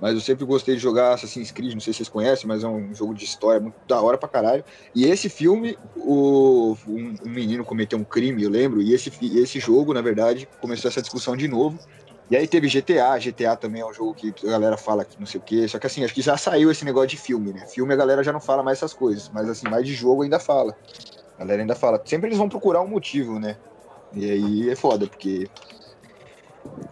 mas 0.00 0.14
eu 0.14 0.20
sempre 0.20 0.46
gostei 0.46 0.76
de 0.76 0.80
jogar 0.80 1.12
Assassin's 1.12 1.50
Creed, 1.50 1.74
não 1.74 1.80
sei 1.80 1.92
se 1.92 1.98
vocês 1.98 2.08
conhecem, 2.08 2.48
mas 2.48 2.64
é 2.64 2.68
um 2.68 2.94
jogo 2.94 3.14
de 3.14 3.24
história 3.24 3.60
muito 3.60 3.76
da 3.86 4.00
hora 4.00 4.16
pra 4.16 4.28
caralho. 4.28 4.64
E 4.94 5.04
esse 5.04 5.28
filme, 5.28 5.76
o, 5.94 6.74
um, 6.86 7.14
um 7.22 7.30
menino 7.30 7.64
cometeu 7.64 7.98
um 7.98 8.04
crime, 8.04 8.42
eu 8.42 8.50
lembro, 8.50 8.80
e 8.80 8.94
esse, 8.94 9.10
esse 9.38 9.60
jogo, 9.60 9.92
na 9.92 10.00
verdade, 10.00 10.48
começou 10.58 10.88
essa 10.88 11.02
discussão 11.02 11.36
de 11.36 11.46
novo. 11.46 11.78
E 12.30 12.36
aí 12.36 12.46
teve 12.46 12.68
GTA, 12.68 13.18
GTA 13.18 13.56
também 13.56 13.82
é 13.82 13.86
um 13.86 13.92
jogo 13.92 14.14
que 14.14 14.32
a 14.46 14.50
galera 14.50 14.76
fala 14.76 15.04
que 15.04 15.18
não 15.18 15.26
sei 15.26 15.40
o 15.40 15.42
quê, 15.42 15.66
só 15.66 15.80
que 15.80 15.86
assim, 15.86 16.04
acho 16.04 16.14
que 16.14 16.22
já 16.22 16.36
saiu 16.36 16.70
esse 16.70 16.84
negócio 16.84 17.08
de 17.08 17.16
filme, 17.16 17.52
né? 17.52 17.66
Filme 17.66 17.92
a 17.92 17.96
galera 17.96 18.22
já 18.22 18.32
não 18.32 18.40
fala 18.40 18.62
mais 18.62 18.78
essas 18.78 18.94
coisas, 18.94 19.28
mas 19.30 19.48
assim, 19.48 19.68
mais 19.68 19.84
de 19.84 19.92
jogo 19.92 20.22
ainda 20.22 20.38
fala. 20.38 20.76
A 21.36 21.40
galera 21.40 21.62
ainda 21.62 21.74
fala. 21.74 22.00
Sempre 22.04 22.28
eles 22.28 22.38
vão 22.38 22.48
procurar 22.48 22.82
um 22.82 22.86
motivo, 22.86 23.40
né? 23.40 23.56
E 24.12 24.30
aí 24.30 24.70
é 24.70 24.76
foda, 24.76 25.08
porque 25.08 25.48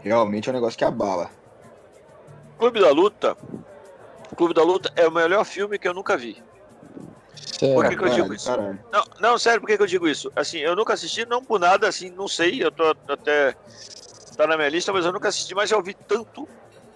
realmente 0.01 0.49
é 0.49 0.53
um 0.53 0.55
negócio 0.55 0.77
que 0.77 0.85
abala. 0.85 1.31
Clube 2.59 2.81
da 2.81 2.91
Luta. 2.91 3.37
Clube 4.37 4.55
da 4.55 4.65
Luta 4.65 4.93
é 4.97 5.07
o 5.07 5.13
melhor 5.13 5.45
filme 5.45 5.79
que 5.79 5.87
eu 5.87 5.95
nunca 5.95 6.17
vi. 6.17 6.43
Sério. 7.59 7.75
Por 7.75 7.89
que, 7.89 7.97
que 7.97 8.05
eu 8.05 8.09
digo 8.09 8.17
Caralho, 8.17 8.35
isso? 8.35 8.47
caralho. 8.47 8.79
Não, 8.93 9.05
não, 9.21 9.39
sério, 9.39 9.61
por 9.61 9.67
que, 9.69 9.77
que 9.77 9.83
eu 9.83 9.87
digo 9.87 10.09
isso? 10.09 10.31
Assim, 10.35 10.59
eu 10.59 10.75
nunca 10.75 10.95
assisti, 10.95 11.25
não 11.27 11.45
por 11.45 11.59
nada, 11.59 11.89
assim, 11.89 12.11
não 12.11 12.27
sei, 12.27 12.63
eu 12.63 12.71
tô 12.71 12.97
até. 13.09 13.55
Tá 14.39 14.47
na 14.47 14.57
minha 14.57 14.69
lista, 14.69 14.93
mas 14.93 15.05
eu 15.05 15.13
nunca 15.13 15.29
assisti, 15.29 15.53
mas 15.53 15.69
já 15.69 15.77
ouvi 15.77 15.95
tanto, 16.07 16.49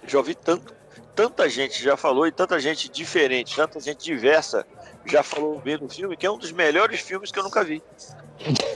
já 0.06 0.16
ouvi 0.18 0.32
tanto, 0.36 0.72
tanta 1.12 1.48
gente 1.48 1.82
já 1.82 1.96
falou 1.96 2.24
e 2.24 2.32
tanta 2.32 2.58
gente 2.60 2.88
diferente, 2.88 3.56
tanta 3.56 3.80
gente 3.80 4.02
diversa 4.04 4.64
já 5.04 5.24
falou 5.24 5.60
bem 5.60 5.76
do 5.76 5.88
filme, 5.88 6.16
que 6.16 6.24
é 6.24 6.30
um 6.30 6.38
dos 6.38 6.52
melhores 6.52 7.00
filmes 7.00 7.32
que 7.32 7.38
eu 7.40 7.42
nunca 7.42 7.64
vi. 7.64 7.82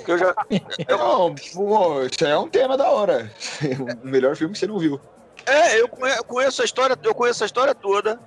Que 0.05 0.11
eu 0.11 0.19
já. 0.19 0.35
Eu, 0.89 0.99
Não, 0.99 1.35
pô, 1.55 2.03
isso 2.03 2.25
é 2.27 2.37
um 2.37 2.51
tema 2.51 2.77
da 2.77 2.91
hora. 2.91 3.31
o 3.81 3.87
melhor 4.05 4.35
filme 4.37 4.53
que 4.53 4.59
você 4.59 4.67
não 4.67 4.79
viu. 4.79 5.01
é, 5.47 5.81
eu 5.81 5.89
conhe- 5.89 6.19
conheço 6.25 6.61
a 6.61 6.65
história, 6.65 6.97
eu 7.01 7.15
conheço 7.15 7.45
a 7.45 7.47
história 7.47 7.75
toda. 7.75 8.21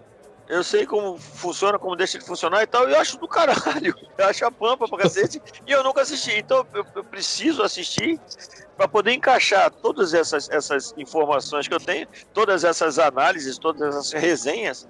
Eu 0.48 0.63
sei 0.63 0.84
como 0.86 1.15
funciona, 1.17 1.77
como 1.77 1.96
deixa 1.96 2.17
de 2.17 2.25
funcionar 2.25 2.63
e 2.63 2.67
tal. 2.67 2.89
E 2.89 2.93
eu 2.93 3.00
acho 3.00 3.17
do 3.19 3.27
caralho. 3.27 3.93
Eu 4.17 4.25
acho 4.25 4.43
a 4.46 4.51
pampa 4.51 4.88
pra 4.88 4.98
cacete. 4.98 5.39
e 5.67 5.72
eu 5.72 5.84
nunca 5.84 6.01
assisti. 6.01 6.31
Então 6.31 6.65
eu, 6.74 6.84
eu 6.96 7.05
preciso 7.05 7.62
assistir 7.62 8.19
para 8.80 8.88
poder 8.88 9.12
encaixar 9.12 9.70
todas 9.70 10.13
essas, 10.13 10.50
essas 10.50 10.94
informações 10.98 11.68
que 11.68 11.74
eu 11.74 11.82
tenho, 11.82 12.08
todas 12.34 12.63
essas 12.63 12.98
análises, 12.98 13.58
todas 13.58 13.82
essas 13.82 14.13
resenhas. 14.13 14.88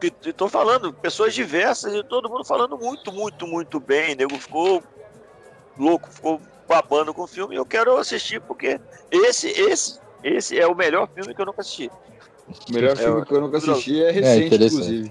Que 0.00 0.10
estou 0.30 0.48
falando, 0.48 0.94
pessoas 0.94 1.34
diversas 1.34 1.92
e 1.92 2.02
todo 2.04 2.30
mundo 2.30 2.42
falando 2.42 2.78
muito, 2.78 3.12
muito, 3.12 3.46
muito 3.46 3.78
bem. 3.78 4.14
O 4.14 4.16
nego 4.16 4.38
ficou 4.38 4.82
louco, 5.78 6.10
ficou 6.10 6.40
babando 6.66 7.12
com 7.12 7.24
o 7.24 7.26
filme. 7.26 7.54
E 7.54 7.58
eu 7.58 7.66
quero 7.66 7.98
assistir 7.98 8.40
porque 8.40 8.80
esse, 9.10 9.48
esse, 9.48 10.00
esse 10.24 10.58
é 10.58 10.66
o 10.66 10.74
melhor 10.74 11.06
filme 11.12 11.34
que 11.34 11.42
eu 11.42 11.46
nunca 11.46 11.60
assisti. 11.60 11.90
O 12.70 12.72
melhor 12.72 12.92
É, 12.92 12.96
filme 12.96 13.26
que 13.26 13.34
eu 13.34 13.40
nunca 13.42 13.58
assisti 13.58 14.02
é 14.02 14.08
É, 14.08 14.10
recente, 14.10 14.46
interessante. 14.46 14.74
inclusive. 14.74 15.10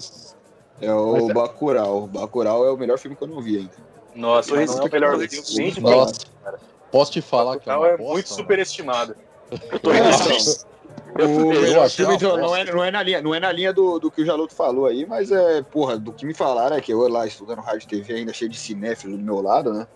É 0.81 0.91
o 0.91 1.11
Mas 1.13 1.29
é- 1.29 1.33
Bacurau. 1.35 2.07
Bacurau 2.07 2.65
é 2.65 2.71
o 2.71 2.77
melhor 2.77 2.97
filme 2.97 3.15
que 3.15 3.23
eu 3.23 3.27
não 3.27 3.43
vi 3.43 3.57
ainda. 3.59 3.91
Nossa, 4.15 4.55
não 4.55 4.59
é 4.59 4.65
o 4.65 4.91
melhor 4.91 5.21
Esse- 5.21 5.43
filme 5.43 5.79
Nossa. 5.79 6.31
Posso 6.91 7.11
te 7.11 7.21
falar 7.21 7.57
que 7.57 7.69
é, 7.69 7.75
uma 7.75 7.87
é 7.87 7.97
bosta, 7.97 8.13
muito 8.13 8.29
mano? 8.29 8.41
superestimado. 8.41 9.15
Eu 9.71 9.79
tô 9.79 9.91
É, 9.91 10.01
resistindo. 10.01 10.71
O 11.13 11.49
melhor 11.49 11.89
filme 11.89 12.17
não, 12.21 12.55
é, 12.55 12.63
não, 12.63 12.83
é 12.83 12.89
na 12.91 13.03
linha, 13.03 13.21
não 13.21 13.35
é 13.35 13.39
na 13.39 13.51
linha 13.51 13.73
do, 13.73 13.99
do 13.99 14.09
que 14.09 14.21
o 14.21 14.25
Jaloto 14.25 14.53
falou 14.55 14.85
aí, 14.85 15.05
mas 15.05 15.29
é, 15.29 15.61
porra, 15.61 15.97
do 15.97 16.13
que 16.13 16.25
me 16.25 16.33
falaram 16.33 16.75
é 16.77 16.81
que 16.81 16.93
eu 16.93 17.05
lá 17.09 17.27
estudando 17.27 17.59
rádio 17.59 17.85
e 17.85 17.87
TV 17.87 18.13
ainda 18.13 18.31
cheio 18.31 18.49
de 18.49 18.57
cinéfilo 18.57 19.17
do 19.17 19.23
meu 19.23 19.41
lado, 19.41 19.73
né? 19.73 19.87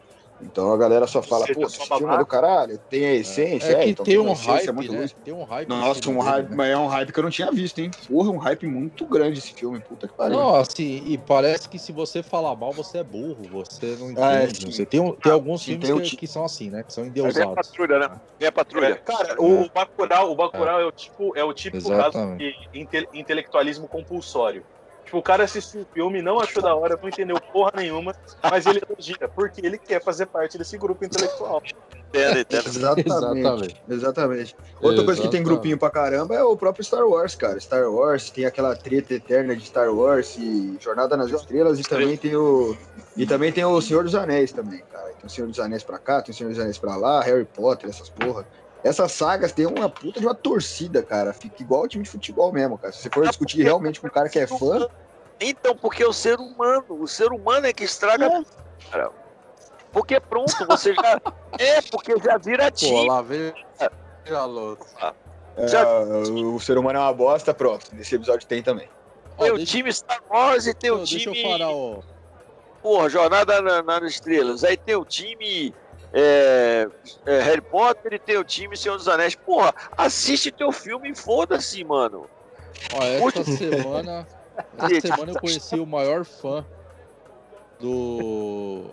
Então 0.41 0.71
a 0.71 0.77
galera 0.77 1.07
só 1.07 1.21
fala, 1.21 1.45
Você 1.45 1.53
pô, 1.53 1.63
esse 1.63 1.77
só 1.77 1.97
filme 1.97 2.13
é 2.13 2.17
do 2.17 2.25
caralho, 2.25 2.77
tem 2.89 3.05
a 3.05 3.13
essência, 3.13 3.71
É 3.71 3.83
que 3.83 3.89
então 3.91 4.05
tem 4.05 4.17
uma 4.17 4.31
um 4.31 4.33
essência 4.33 4.51
hype, 4.53 4.75
muito 4.75 4.93
né? 4.93 5.07
Tem 5.23 5.33
um 5.33 5.43
hype. 5.43 5.69
Nossa, 5.69 6.09
um 6.09 6.19
hype, 6.19 6.49
né? 6.49 6.55
mas 6.55 6.69
é 6.69 6.77
um 6.77 6.87
hype 6.87 7.13
que 7.13 7.19
eu 7.19 7.23
não 7.23 7.29
tinha 7.29 7.51
visto, 7.51 7.79
hein? 7.79 7.89
Porra, 8.07 8.31
um 8.31 8.37
hype 8.37 8.67
muito 8.67 9.07
grande 9.07 9.39
esse 9.39 9.53
filme, 9.53 9.81
puta 9.81 10.07
que 10.07 10.13
pariu. 10.13 10.37
Não, 10.37 10.55
assim, 10.55 11.03
e 11.05 11.17
parece 11.17 11.69
que 11.69 11.79
se 11.79 11.91
você 11.91 12.21
falar 12.21 12.55
mal, 12.55 12.73
você 12.73 12.97
é 12.97 13.03
burro, 13.03 13.47
você 13.49 13.95
não 13.95 14.11
entende. 14.11 14.21
Ah, 14.21 14.33
é, 14.33 14.47
não 14.47 14.53
sim. 14.53 14.71
sei. 14.71 14.85
Tem, 14.85 15.15
tem 15.17 15.31
alguns 15.31 15.61
sim, 15.61 15.79
filmes 15.79 15.87
tem 15.87 16.01
que, 16.01 16.17
que 16.17 16.27
são 16.27 16.43
assim, 16.43 16.69
né? 16.69 16.83
Que 16.83 16.93
são 16.93 17.03
Aí 17.05 17.09
vem 17.09 17.25
a 17.25 17.29
endeusados. 17.29 17.55
patrulha, 17.55 17.99
né? 17.99 18.07
Vem 18.37 18.47
a 18.47 18.49
É, 18.49 18.51
patrulha. 18.51 18.97
cara, 18.97 19.41
o 19.41 19.69
Bacurau, 19.73 20.31
o 20.31 20.35
Bacurau 20.35 20.81
é. 20.81 20.85
o 20.85 20.91
tipo, 20.91 21.37
é 21.37 21.43
o 21.43 21.53
típico 21.53 21.89
caso 21.89 22.17
de 22.37 22.53
inte- 22.73 23.07
intelectualismo 23.13 23.87
compulsório. 23.87 24.65
Tipo, 25.05 25.19
o 25.19 25.21
cara 25.21 25.43
assistiu 25.43 25.81
o 25.81 25.85
filme, 25.93 26.21
não 26.21 26.39
achou 26.39 26.61
da 26.61 26.75
hora, 26.75 26.97
não 26.99 27.07
entendeu 27.07 27.39
porra 27.39 27.73
nenhuma, 27.75 28.15
mas 28.41 28.65
ele 28.65 28.81
elogia, 28.89 29.29
porque 29.33 29.65
ele 29.65 29.77
quer 29.77 30.03
fazer 30.03 30.25
parte 30.25 30.57
desse 30.57 30.77
grupo 30.77 31.05
intelectual. 31.05 31.61
Entendo, 32.09 32.39
entendo. 32.39 32.67
Exatamente. 32.67 33.09
Exatamente. 33.09 33.83
Exatamente. 33.87 34.55
Outra 34.81 35.05
coisa 35.05 35.21
que 35.21 35.27
tem 35.27 35.43
grupinho 35.43 35.77
pra 35.77 35.91
caramba 35.91 36.33
é 36.33 36.43
o 36.43 36.57
próprio 36.57 36.83
Star 36.83 37.05
Wars, 37.07 37.35
cara. 37.35 37.59
Star 37.59 37.87
Wars 37.89 38.29
tem 38.31 38.45
aquela 38.45 38.75
treta 38.75 39.13
eterna 39.13 39.55
de 39.55 39.65
Star 39.65 39.93
Wars 39.93 40.35
e 40.37 40.77
Jornada 40.79 41.15
nas 41.15 41.29
Estrelas 41.29 41.79
e 41.79 41.83
também 41.83 42.17
tem 42.17 42.35
o 42.35 42.75
e 43.15 43.25
também 43.25 43.51
tem 43.51 43.63
o 43.63 43.79
Senhor 43.81 44.03
dos 44.03 44.15
Anéis 44.15 44.51
também, 44.51 44.81
cara. 44.91 45.09
Tem 45.09 45.25
o 45.25 45.29
Senhor 45.29 45.47
dos 45.47 45.59
Anéis 45.59 45.83
pra 45.83 45.99
cá, 45.99 46.21
tem 46.21 46.33
o 46.33 46.35
Senhor 46.35 46.49
dos 46.49 46.59
Anéis 46.59 46.77
pra 46.77 46.95
lá, 46.95 47.21
Harry 47.21 47.45
Potter, 47.45 47.89
essas 47.89 48.09
porra. 48.09 48.45
Essas 48.85 49.11
sagas 49.13 49.51
tem 49.51 49.65
uma 49.65 49.89
puta 49.89 50.19
de 50.19 50.25
uma 50.27 50.35
torcida, 50.35 51.01
cara. 51.01 51.33
Fica 51.33 51.59
igual 51.63 51.81
o 51.81 51.87
time 51.87 52.03
de 52.03 52.09
futebol 52.09 52.51
mesmo, 52.53 52.77
cara. 52.77 52.93
Se 52.93 53.01
você 53.01 53.09
for 53.09 53.27
discutir 53.27 53.63
realmente 53.63 53.99
com 53.99 54.05
um 54.05 54.11
cara 54.11 54.29
que 54.29 54.37
é 54.37 54.45
fã, 54.45 54.87
Então, 55.41 55.75
porque 55.75 56.05
o 56.05 56.13
ser 56.13 56.37
humano, 56.39 56.85
o 56.89 57.07
ser 57.07 57.31
humano 57.31 57.65
é 57.65 57.73
que 57.73 57.83
estraga 57.83 58.29
tudo, 58.29 58.45
cara. 58.91 59.09
Porque 59.91 60.19
pronto, 60.19 60.53
você 60.67 60.93
já. 60.93 61.19
É, 61.57 61.81
porque 61.83 62.13
já 62.19 62.37
vira 62.37 62.65
Pô, 62.69 62.75
time. 62.77 63.07
lá 63.07 63.21
vem. 63.21 63.53
Galoto. 64.25 64.85
é, 65.55 65.67
Já- 65.69 65.87
o 66.01 66.59
ser 66.59 66.77
humano 66.77 66.99
é 66.99 67.01
uma 67.01 67.13
bosta, 67.13 67.53
pronto. 67.53 67.87
Nesse 67.93 68.13
episódio 68.15 68.45
tem 68.45 68.61
também. 68.61 68.89
Tem 69.39 69.51
o 69.51 69.55
deixa, 69.55 69.71
time 69.71 69.91
Star 69.93 70.21
Wars 70.29 70.67
e 70.67 70.73
tem 70.73 70.91
o 70.91 70.97
deixa 70.97 71.17
time. 71.19 71.41
eu 71.41 71.49
falar, 71.57 71.71
ó. 71.71 71.99
Porra, 72.81 73.09
Jornada 73.09 73.61
na- 73.61 73.81
nas 73.81 74.03
Estrelas. 74.03 74.63
Aí 74.65 74.75
tem 74.77 74.95
o 74.95 75.05
time 75.05 75.73
é, 76.17 76.87
é, 77.25 77.41
Harry 77.41 77.59
Potter 77.59 78.13
e 78.13 78.19
tem 78.19 78.37
o 78.37 78.43
time 78.45 78.77
Senhor 78.77 78.95
dos 78.95 79.09
Anéis. 79.09 79.35
Porra, 79.35 79.75
assiste 79.97 80.49
teu 80.49 80.71
filme 80.71 81.11
e 81.11 81.15
foda-se, 81.15 81.83
mano. 81.83 82.29
Ó, 82.93 83.03
essa 83.03 83.43
semana. 83.43 84.25
Essa 84.77 85.01
semana 85.01 85.33
eu 85.33 85.39
conheci 85.41 85.75
o 85.77 85.85
maior 85.85 86.23
fã 86.23 86.65
do. 87.77 88.85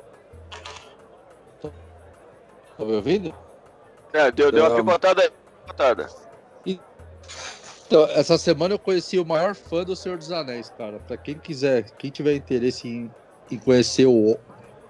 Tá 1.62 2.84
me 2.84 2.92
ouvindo? 2.94 3.32
É, 4.12 4.28
deu, 4.32 4.50
deu 4.50 4.64
uma 4.64 4.70
Não. 4.70 4.84
picotada 4.84 5.22
aí. 5.22 5.30
Picotada. 5.64 6.08
Então, 6.66 8.04
essa 8.06 8.36
semana 8.36 8.74
eu 8.74 8.78
conheci 8.80 9.20
o 9.20 9.24
maior 9.24 9.54
fã 9.54 9.84
do 9.84 9.94
Senhor 9.94 10.18
dos 10.18 10.32
Anéis, 10.32 10.72
cara. 10.76 10.98
Pra 10.98 11.16
quem 11.16 11.38
quiser, 11.38 11.84
quem 11.92 12.10
tiver 12.10 12.34
interesse 12.34 12.88
em, 12.88 13.14
em 13.48 13.58
conhecer 13.58 14.06
o, 14.06 14.36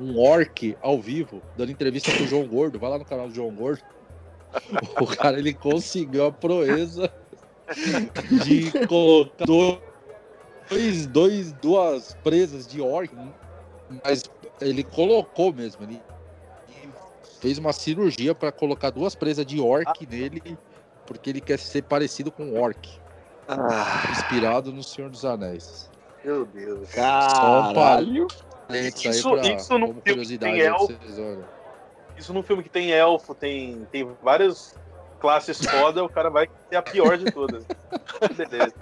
um 0.03 0.19
orc 0.19 0.77
ao 0.81 1.01
vivo, 1.01 1.41
dando 1.57 1.71
entrevista 1.71 2.11
pro 2.13 2.27
João 2.27 2.47
Gordo, 2.47 2.79
vai 2.79 2.91
lá 2.91 2.99
no 2.99 3.05
canal 3.05 3.29
do 3.29 3.35
João 3.35 3.51
Gordo. 3.55 3.83
O 5.01 5.07
cara 5.07 5.39
ele 5.39 5.55
conseguiu 5.55 6.27
a 6.27 6.33
proeza 6.33 7.11
de 8.45 8.87
colocar 8.87 9.47
dois, 9.47 11.07
dois, 11.07 11.53
duas 11.53 12.15
presas 12.23 12.67
de 12.67 12.81
orc 12.81 13.15
mas 14.05 14.25
ele 14.61 14.83
colocou 14.85 15.53
mesmo. 15.53 15.83
Ele 15.85 16.01
fez 17.41 17.59
uma 17.59 17.73
cirurgia 17.73 18.35
para 18.35 18.53
colocar 18.53 18.91
duas 18.91 19.15
presas 19.15 19.45
de 19.45 19.61
orc 19.61 20.07
nele, 20.07 20.57
porque 21.07 21.31
ele 21.31 21.41
quer 21.41 21.59
ser 21.59 21.83
parecido 21.83 22.31
com 22.31 22.45
um 22.45 22.61
orc. 22.61 22.89
Ah, 23.49 24.09
Inspirado 24.13 24.73
no 24.73 24.83
Senhor 24.83 25.11
dos 25.11 25.25
Anéis. 25.25 25.91
Meu 26.25 26.47
Deus. 26.47 26.89
Caralho. 26.91 28.27
Isso, 28.29 28.45
Isso- 28.71 29.31
pra, 29.31 29.41
isso 29.53 29.69
como 29.69 29.95
tem- 30.01 30.15
curiosidade 30.15 30.53
tem 30.53 30.63
elfo. 30.63 30.93
Isso 32.17 32.33
num 32.33 32.43
filme 32.43 32.63
que 32.63 32.69
tem 32.69 32.93
elfo, 32.93 33.35
tem, 33.35 33.87
tem 33.91 34.09
várias 34.23 34.75
classes 35.21 35.59
foda, 35.65 36.05
o 36.05 36.09
cara 36.09 36.31
vai 36.31 36.49
ser 36.69 36.77
a 36.77 36.83
pior 36.83 37.17
de 37.17 37.31
todas. 37.31 37.65
Beleza. 38.37 38.75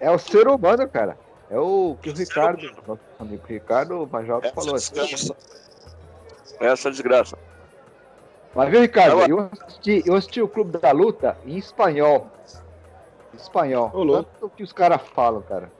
É 0.00 0.10
o 0.10 0.18
ser 0.18 0.48
humano, 0.48 0.88
cara. 0.88 1.16
É 1.50 1.58
o 1.58 1.96
que 2.02 2.10
o 2.10 2.12
Ricardo, 2.14 2.62
nosso 2.86 3.00
amigo 3.20 3.42
Ricardo 3.46 4.08
Majota 4.10 4.52
falou. 4.52 4.74
essa 4.76 4.92
desgraça. 4.94 5.36
Essa 6.58 6.90
desgraça. 6.90 7.38
Mas 8.54 8.70
viu, 8.70 8.80
Ricardo, 8.80 9.20
eu 9.28 9.50
assisti, 9.52 10.02
eu 10.06 10.14
assisti 10.14 10.40
o 10.42 10.48
Clube 10.48 10.78
da 10.78 10.90
Luta 10.90 11.36
em 11.44 11.56
espanhol. 11.56 12.26
Em 13.32 13.36
espanhol. 13.36 13.90
Ô, 13.94 14.02
louco. 14.02 14.30
Tanto 14.40 14.48
que 14.56 14.62
os 14.62 14.72
caras 14.72 15.00
falam, 15.14 15.42
cara. 15.42 15.70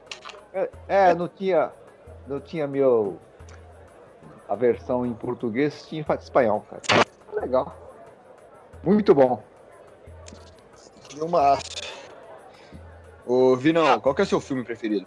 É, 0.52 0.70
é, 0.86 1.14
não 1.14 1.26
tinha. 1.26 1.70
Não 2.26 2.40
tinha 2.40 2.66
meu. 2.66 3.18
A 4.48 4.54
versão 4.54 5.04
em 5.04 5.12
português 5.12 5.86
tinha 5.86 6.04
em 6.08 6.14
espanhol, 6.14 6.64
cara. 6.70 6.82
Legal. 7.40 7.76
Muito 8.82 9.14
bom. 9.14 9.42
Filmaço. 11.10 11.62
Ô, 13.26 13.56
Vinão, 13.56 13.98
qual 14.00 14.14
que 14.14 14.20
é 14.20 14.24
o 14.24 14.26
seu 14.26 14.40
filme 14.40 14.62
preferido? 14.62 15.06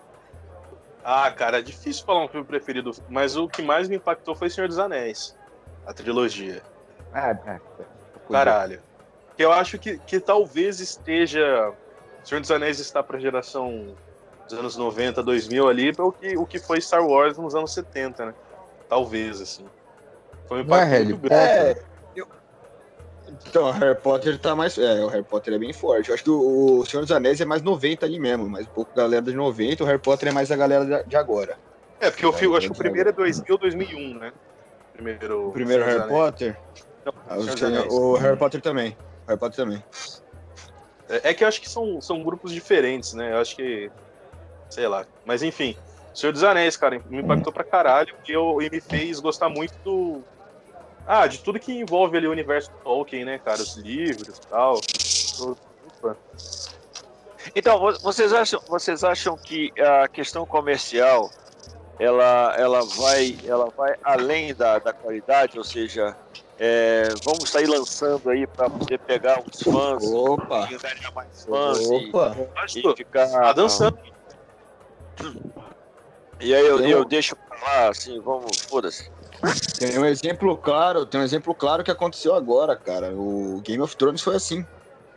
Ah, 1.04 1.32
cara, 1.32 1.60
é 1.60 1.62
difícil 1.62 2.06
falar 2.06 2.26
um 2.26 2.28
filme 2.28 2.46
preferido, 2.46 2.92
mas 3.08 3.38
o 3.38 3.48
que 3.48 3.62
mais 3.62 3.88
me 3.88 3.96
impactou 3.96 4.36
foi 4.36 4.50
Senhor 4.50 4.68
dos 4.68 4.78
Anéis. 4.78 5.36
A 5.86 5.94
trilogia. 5.94 6.62
É, 7.14 7.32
é. 7.32 7.60
Caralho. 8.30 8.82
Eu 9.38 9.52
acho 9.54 9.80
que, 9.80 9.98
que 10.00 10.20
talvez 10.20 10.82
esteja. 10.82 11.74
Senhor 12.24 12.42
dos 12.42 12.52
Anéis 12.52 12.80
está 12.80 13.02
pra 13.02 13.18
geração 13.18 13.96
dos 14.50 14.60
anos 14.60 14.76
90, 14.76 15.22
2000 15.22 15.68
ali, 15.70 15.94
para 15.94 16.06
o 16.06 16.12
que, 16.12 16.36
o 16.38 16.46
que 16.46 16.60
foi 16.60 16.82
Star 16.82 17.06
Wars 17.06 17.38
nos 17.38 17.54
anos 17.54 17.72
70, 17.74 18.26
né? 18.26 18.34
Talvez, 18.90 19.40
assim. 19.40 19.66
Foi 20.48 20.58
um 20.58 20.62
é 20.62 20.64
impacto 20.64 20.90
Harry 20.90 21.06
muito 21.06 21.22
grande. 21.22 21.52
É, 21.52 21.76
eu- 22.16 22.28
Então, 23.48 23.68
o 23.68 23.72
Harry 23.72 24.00
Potter 24.02 24.40
tá 24.40 24.56
mais. 24.56 24.76
É, 24.78 25.06
o 25.06 25.08
Harry 25.08 25.24
Potter 25.24 25.54
é 25.54 25.60
bem 25.60 25.72
forte. 25.72 26.10
Eu 26.10 26.16
acho 26.16 26.24
que 26.24 26.30
o, 26.32 26.80
o 26.80 26.86
Senhor 26.88 27.04
dos 27.04 27.12
Anéis 27.12 27.40
é 27.40 27.46
mais 27.46 27.62
90 27.62 28.08
ali 28.08 28.20
mesmo, 28.20 28.50
mas 28.50 28.66
um 28.66 28.72
pouco 28.72 28.92
galera 28.96 29.22
de 29.22 29.34
90. 29.34 29.84
O 29.84 29.86
Harry 29.88 30.00
Potter 30.02 30.30
é 30.30 30.32
mais 30.32 30.52
a 30.52 30.56
galera 30.56 30.84
de- 30.84 31.08
de 31.10 31.16
agora. 31.16 31.56
É, 32.00 32.10
porque 32.10 32.26
filme, 32.34 32.56
É, 32.56 32.58
acho 32.58 32.68
que 32.68 32.74
o 32.74 32.78
primeiro 32.78 33.10
é 33.10 33.12
2000, 33.12 33.58
2001, 33.58 34.18
né? 34.18 34.34
Primeiro, 34.94 35.50
O 35.50 35.52
primeiro 35.52 35.86
Harry. 35.86 36.08
Potter. 36.10 36.58
Não, 37.06 37.14
ah, 37.28 37.38
o, 37.38 38.14
o 38.14 38.16
Harry 38.18 38.38
Potter 38.38 38.62
também. 38.62 38.98
O 39.26 39.28
Harry 39.28 39.40
Potter 39.40 39.56
também. 39.56 39.84
É, 41.10 41.30
é 41.30 41.34
que 41.34 41.44
eu 41.44 41.48
acho 41.48 41.62
que 41.62 41.70
são, 41.70 42.02
são 42.02 42.24
grupos 42.24 42.52
diferentes, 42.52 43.14
né? 43.14 43.34
Eu 43.34 43.38
acho 43.38 43.56
que. 43.56 43.92
Sei 44.70 44.88
lá. 44.88 45.06
Mas 45.26 45.42
enfim. 45.44 45.76
Senhor 46.14 46.32
dos 46.34 46.44
Anéis, 46.44 46.76
cara, 46.76 47.02
me 47.10 47.22
impactou 47.22 47.52
pra 47.54 47.64
caralho 47.64 48.14
e, 48.28 48.32
eu, 48.32 48.62
e 48.62 48.70
me 48.70 48.82
fez 48.82 49.20
gostar 49.20 49.48
muito 49.50 49.74
do. 49.84 50.22
Ah, 51.08 51.28
de 51.28 51.40
tudo 51.40 51.60
que 51.60 51.72
envolve 51.72 52.18
ali 52.18 52.28
o 52.28 52.32
universo 52.32 52.70
Tolkien, 52.84 53.26
né, 53.26 53.40
cara? 53.40 53.62
Os 53.62 53.76
livros 53.78 54.38
e 54.38 54.42
tal. 54.48 54.80
Então, 57.56 57.80
vo- 57.80 57.98
vocês 58.00 58.34
acham, 58.34 58.60
vocês 58.68 59.04
acham 59.04 59.38
que 59.38 59.72
a 59.80 60.08
questão 60.08 60.46
comercial 60.46 61.32
ela, 62.00 62.56
ela, 62.58 62.82
vai, 62.98 63.38
ela 63.46 63.70
vai 63.76 63.96
além 64.04 64.54
da, 64.54 64.78
da 64.80 64.94
qualidade? 64.94 65.58
Ou 65.58 65.64
seja, 65.64 66.16
é, 66.60 67.10
vamos 67.24 67.50
sair 67.50 67.66
lançando 67.68 68.30
aí 68.30 68.46
para 68.46 68.70
poder 68.70 69.00
pegar 69.00 69.42
os 69.42 69.62
fãs, 69.64 70.04
Opa! 70.06 70.68
e 70.72 70.78
ganhar 70.78 71.12
mais 71.14 71.46
fãs 71.46 71.80
e, 71.80 72.10
Opa! 72.10 72.36
E 72.76 72.82
que 72.82 72.96
ficar. 72.98 73.28
tá 73.30 73.54
dançando. 73.54 73.98
E 76.40 76.54
aí 76.56 76.66
eu, 76.66 76.80
eu 76.80 77.06
deixo 77.06 77.36
pra 77.36 77.58
lá, 77.62 77.90
assim, 77.90 78.20
vamos, 78.22 78.60
foda-se. 78.62 79.12
Tem 79.78 79.98
um 80.00 80.06
exemplo 80.06 80.56
claro, 80.58 81.06
tem 81.06 81.20
um 81.20 81.24
exemplo 81.24 81.54
claro 81.54 81.84
que 81.84 81.92
aconteceu 81.92 82.34
agora, 82.36 82.76
cara. 82.76 83.12
O 83.14 83.62
Game 83.64 83.82
of 83.82 83.96
Thrones 83.96 84.22
foi 84.22 84.36
assim. 84.36 84.66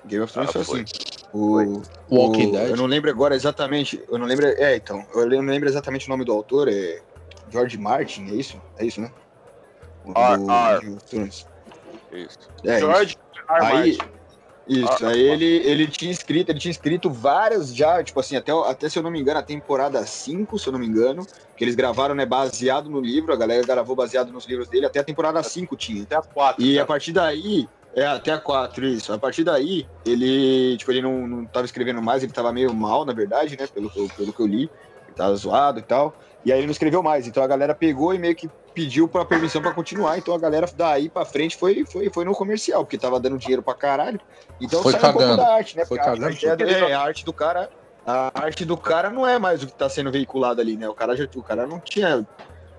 Game 0.05 0.23
of 0.25 0.33
Thrones 0.33 0.51
Ah, 0.51 0.53
foi, 0.53 0.65
foi. 0.65 0.81
assim. 0.83 0.93
O, 1.33 1.83
Walking 2.11 2.49
o- 2.49 2.53
Dead. 2.53 2.71
Eu 2.71 2.77
não 2.77 2.87
lembro 2.87 3.11
agora 3.11 3.35
exatamente. 3.35 4.03
Eu 4.09 4.19
não 4.19 4.27
lembro. 4.27 4.47
É, 4.47 4.77
então. 4.77 5.05
Eu 5.15 5.29
não 5.29 5.41
lembro 5.53 5.69
exatamente 5.69 6.07
o 6.07 6.11
nome 6.11 6.25
do 6.25 6.33
autor. 6.33 6.69
É 6.69 7.01
George 7.51 7.79
Martin, 7.79 8.27
é 8.31 8.35
isso? 8.35 8.61
É 8.77 8.85
isso, 8.85 9.01
né? 9.01 9.11
O 10.05 10.13
R. 10.13 10.37
do 10.39 10.51
R. 10.51 10.81
Game 10.81 10.97
of 10.97 11.05
Thrones. 11.07 11.47
Isso. 12.13 12.39
É, 12.65 12.77
isso. 12.77 12.81
George 12.81 13.19
R. 13.49 13.65
Aí- 13.65 13.97
Martin. 13.99 14.13
Isso, 14.67 15.05
Ah, 15.05 15.09
aí 15.11 15.21
ele, 15.21 15.45
ele 15.45 15.87
tinha 15.89 16.11
escrito, 16.11 16.51
ele 16.51 16.61
tinha 16.61 16.71
escrito 16.71 17.11
várias 17.11 17.75
já, 17.75 18.03
tipo 18.03 18.21
assim, 18.21 18.37
até, 18.37 18.53
até 18.53 18.89
se 18.89 18.97
eu 18.97 19.03
não 19.03 19.11
me 19.11 19.21
engano, 19.21 19.41
a 19.41 19.43
temporada 19.43 20.07
5, 20.07 20.59
se 20.59 20.69
eu 20.69 20.73
não 20.73 20.79
me 20.79 20.87
engano, 20.87 21.27
que 21.57 21.65
eles 21.65 21.75
gravaram, 21.75 22.15
né, 22.15 22.25
baseado 22.25 22.89
no 22.89 23.01
livro, 23.01 23.33
a 23.33 23.37
galera 23.37 23.65
gravou 23.65 23.97
baseado 23.97 24.31
nos 24.31 24.47
livros 24.47 24.69
dele, 24.69 24.87
até 24.87 25.01
a 25.01 25.05
temporada 25.05 25.43
5 25.43 25.77
tinha. 25.77 26.05
Até 26.05 26.15
a 26.17 26.23
4. 26.23 26.65
E 26.65 26.79
a 26.79 26.87
partir 26.87 27.13
daí, 27.13 27.67
é, 27.95 28.07
até 28.07 28.31
a 28.33 28.41
4, 28.41 28.87
isso. 28.87 29.13
A 29.13 29.19
partir 29.19 29.43
daí, 29.43 29.89
ele, 30.05 30.77
tipo, 30.79 30.93
ele 30.93 31.03
não, 31.03 31.27
não 31.27 31.47
tava 31.47 31.67
escrevendo 31.67 32.01
mais, 32.01 32.23
ele 32.23 32.33
tava 32.33 32.53
meio 32.53 32.73
mal, 32.73 33.05
na 33.05 33.13
verdade, 33.13 33.57
né, 33.59 33.67
pelo, 33.67 33.91
pelo 34.17 34.33
que 34.33 34.41
eu 34.41 34.47
li. 34.47 34.71
Ele 35.07 35.17
tava 35.17 35.35
zoado 35.35 35.81
e 35.81 35.83
tal. 35.83 36.17
E 36.45 36.53
aí 36.53 36.59
ele 36.59 36.67
não 36.67 36.73
escreveu 36.73 37.03
mais. 37.03 37.27
Então 37.27 37.43
a 37.43 37.47
galera 37.47 37.75
pegou 37.75 38.13
e 38.15 38.19
meio 38.19 38.35
que 38.35 38.49
pediu 38.75 39.07
pra 39.07 39.25
permissão 39.25 39.63
pra 39.63 39.73
continuar. 39.73 40.19
Então 40.19 40.35
a 40.35 40.39
galera 40.39 40.67
daí 40.75 41.09
pra 41.09 41.25
frente 41.25 41.57
foi, 41.57 41.85
foi, 41.85 42.11
foi 42.11 42.25
no 42.25 42.33
comercial, 42.35 42.85
porque 42.85 42.99
tava 42.99 43.21
dando 43.21 43.39
dinheiro 43.39 43.63
pra 43.63 43.75
caralho. 43.75 44.21
Então 44.61 44.83
Foi 44.83 44.93
saiu 44.93 45.05
um 45.05 45.13
pouco 45.13 45.19
cagando. 45.29 45.37
da 45.43 45.55
arte, 45.55 45.77
né? 45.77 45.85
Foi 45.85 45.99
a- 45.99 46.05
cagando 46.05 46.27
a, 46.27 46.55
do- 46.57 46.65
é, 46.65 46.93
a 46.93 47.01
arte 47.01 47.25
do 47.25 47.33
cara. 47.33 47.71
A 48.05 48.33
arte 48.35 48.65
do 48.65 48.77
cara 48.77 49.11
não 49.11 49.25
é 49.27 49.39
mais 49.39 49.63
o 49.63 49.67
que 49.67 49.75
tá 49.75 49.89
sendo 49.89 50.11
veiculado 50.11 50.61
ali, 50.61 50.77
né? 50.77 50.89
O 50.89 50.95
cara, 50.95 51.17
já, 51.17 51.25
o 51.37 51.43
cara 51.43 51.67
não 51.67 51.79
tinha. 51.79 52.27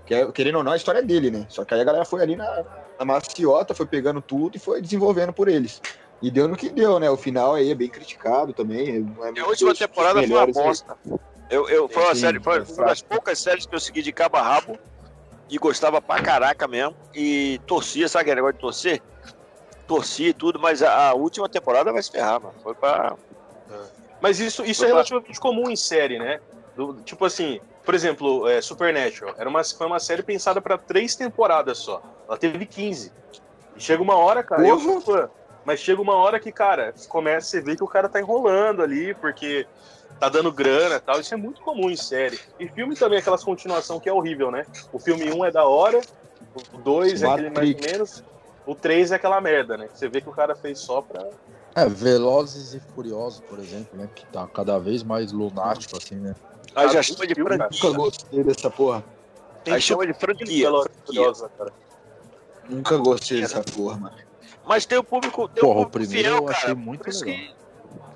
quer- 0.06 0.30
Querendo 0.34 0.58
ou 0.58 0.64
não, 0.64 0.74
a 0.74 0.76
história 0.76 1.00
é 1.00 1.04
dele, 1.04 1.32
né? 1.32 1.46
Só 1.48 1.64
que 1.64 1.74
aí 1.74 1.80
a 1.80 1.84
galera 1.86 2.04
foi 2.04 2.22
ali 2.22 2.36
na, 2.36 2.66
na 3.00 3.06
maciota, 3.06 3.74
foi 3.74 3.86
pegando 3.86 4.22
tudo 4.22 4.58
e 4.58 4.60
foi 4.60 4.82
desenvolvendo 4.82 5.32
por 5.32 5.48
eles. 5.48 5.82
E 6.22 6.30
deu 6.30 6.48
no 6.48 6.58
que 6.58 6.70
deu, 6.70 7.00
né? 7.00 7.10
O 7.10 7.16
final 7.18 7.54
aí 7.56 7.72
é 7.72 7.76
bem 7.76 7.88
criticado 7.90 8.52
também. 8.52 9.06
é 9.24 9.32
E 9.34 9.40
a 9.40 9.46
última 9.48 9.74
temporada 9.74 10.22
foi 10.22 10.30
uma 10.30 10.46
né? 10.46 11.18
Eu, 11.50 11.70
eu, 11.70 11.90
foi 11.90 12.04
uma 12.04 12.16
Sim, 12.16 12.22
série, 12.22 12.40
foi 12.44 12.64
uma 12.64 12.86
das 12.86 13.02
poucas 13.02 13.40
séries 13.40 13.66
que 13.66 13.76
eu 13.76 13.80
segui 13.80 14.02
de 14.02 14.12
cabo 14.14 14.38
a 14.38 14.42
rabo 14.42 14.80
e 15.50 15.58
gostava 15.58 16.02
pra 16.02 16.22
caraca 16.22 16.68
mesmo. 16.68 16.96
E 17.14 17.60
torcia, 17.66 18.08
sabe 18.08 18.24
aquele 18.24 18.36
negócio 18.38 18.54
de 18.54 18.60
torcer? 18.60 19.02
Torcia 19.86 20.30
e 20.30 20.34
tudo, 20.34 20.60
mas 20.60 20.82
a, 20.82 21.10
a 21.10 21.14
última 21.14 21.50
temporada 21.50 21.92
vai 21.92 22.02
se 22.02 22.10
ferrar, 22.10 22.42
mano. 22.42 22.56
Foi 22.62 22.74
pra. 22.76 23.16
Mas 24.22 24.40
isso, 24.40 24.64
isso 24.66 24.84
é 24.86 24.88
relativamente 24.88 25.40
comum 25.40 25.70
em 25.70 25.76
série, 25.76 26.18
né? 26.18 26.40
Do- 26.76 27.02
tipo 27.04 27.26
assim, 27.26 27.60
por 27.86 27.94
exemplo, 27.94 28.48
é, 28.48 28.62
Supernatural 28.62 29.36
era 29.38 29.50
uma, 29.50 29.64
foi 29.64 29.86
uma 29.88 30.00
série 30.00 30.24
pensada 30.24 30.62
pra 30.62 30.78
três 30.78 31.16
temporadas 31.16 31.80
só. 31.80 32.02
Ela 32.28 32.38
teve 32.38 32.66
15. 32.66 33.14
E 33.76 33.82
chega 33.82 34.02
uma 34.02 34.16
hora, 34.16 34.44
cara, 34.44 34.66
eu 34.68 34.80
sou 34.80 35.02
fã, 35.02 35.30
mas 35.66 35.80
chega 35.82 36.02
uma 36.02 36.16
hora 36.16 36.40
que, 36.40 36.52
cara, 36.52 36.94
começa, 37.10 37.48
você 37.48 37.62
vê 37.62 37.76
que 37.76 37.84
o 37.84 37.88
cara 37.88 38.08
tá 38.10 38.20
enrolando 38.20 38.82
ali, 38.82 39.14
porque 39.16 39.68
tá 40.20 40.30
dando 40.30 40.52
grana 40.52 40.96
e 40.96 41.00
tal. 41.00 41.20
Isso 41.20 41.34
é 41.34 41.38
muito 41.38 41.62
comum 41.62 41.90
em 41.90 41.96
série. 41.96 42.40
E 42.60 42.68
filme 42.68 42.96
também, 42.96 43.20
aquelas 43.20 43.44
continuação 43.44 44.00
que 44.00 44.10
é 44.10 44.14
horrível, 44.14 44.52
né? 44.52 44.66
O 44.92 45.00
filme 45.00 45.32
1 45.32 45.46
é 45.46 45.52
da 45.52 45.66
hora, 45.66 46.02
o 46.74 46.78
2 46.78 47.24
é 47.24 47.28
aquele 47.28 47.50
mais 47.50 47.74
ou 47.76 47.82
menos, 47.82 48.24
o 48.66 48.76
3 48.76 49.12
é 49.12 49.16
aquela 49.16 49.42
merda, 49.42 49.78
né? 49.78 49.90
Você 49.94 50.08
vê 50.08 50.22
que 50.22 50.30
o 50.30 50.34
cara 50.34 50.56
fez 50.56 50.80
só 50.80 51.02
pra. 51.02 51.28
É, 51.76 51.88
Velozes 51.88 52.74
e 52.74 52.80
Furiosos, 52.80 53.42
por 53.50 53.60
exemplo, 53.60 53.98
né? 53.98 54.08
Que 54.14 54.26
tá 54.28 54.48
cada 54.48 54.78
vez 54.80 55.04
mais 55.04 55.32
lunático, 55.32 55.98
assim, 55.98 56.16
né? 56.16 56.36
Aí 56.76 56.90
já 56.90 57.02
chama 57.02 57.28
de 57.28 57.36
franquia. 57.36 57.68
Nunca 57.72 57.98
gostei 57.98 58.44
dessa 58.44 58.70
porra. 58.70 59.04
Aí 59.68 59.82
chama 59.82 60.06
de 60.06 60.14
franquia. 60.14 60.70
E. 60.70 61.06
Furiosos, 61.06 61.50
cara. 61.58 61.74
Nunca 62.70 62.98
gostei 62.98 63.42
dessa 63.42 63.62
porra, 63.62 63.98
mano. 63.98 64.16
Mas 64.66 64.86
tem 64.86 64.98
o 64.98 65.04
público, 65.04 65.48
tem 65.50 65.62
Porra, 65.62 65.80
o 65.80 65.82
o 65.82 65.86
público 65.86 66.10
primeiro 66.12 66.30
fiel, 66.30 66.44
eu 66.44 66.50
achei 66.50 66.68
cara. 66.68 66.76
muito 66.76 67.06
legal. 67.06 67.24
que... 67.24 67.63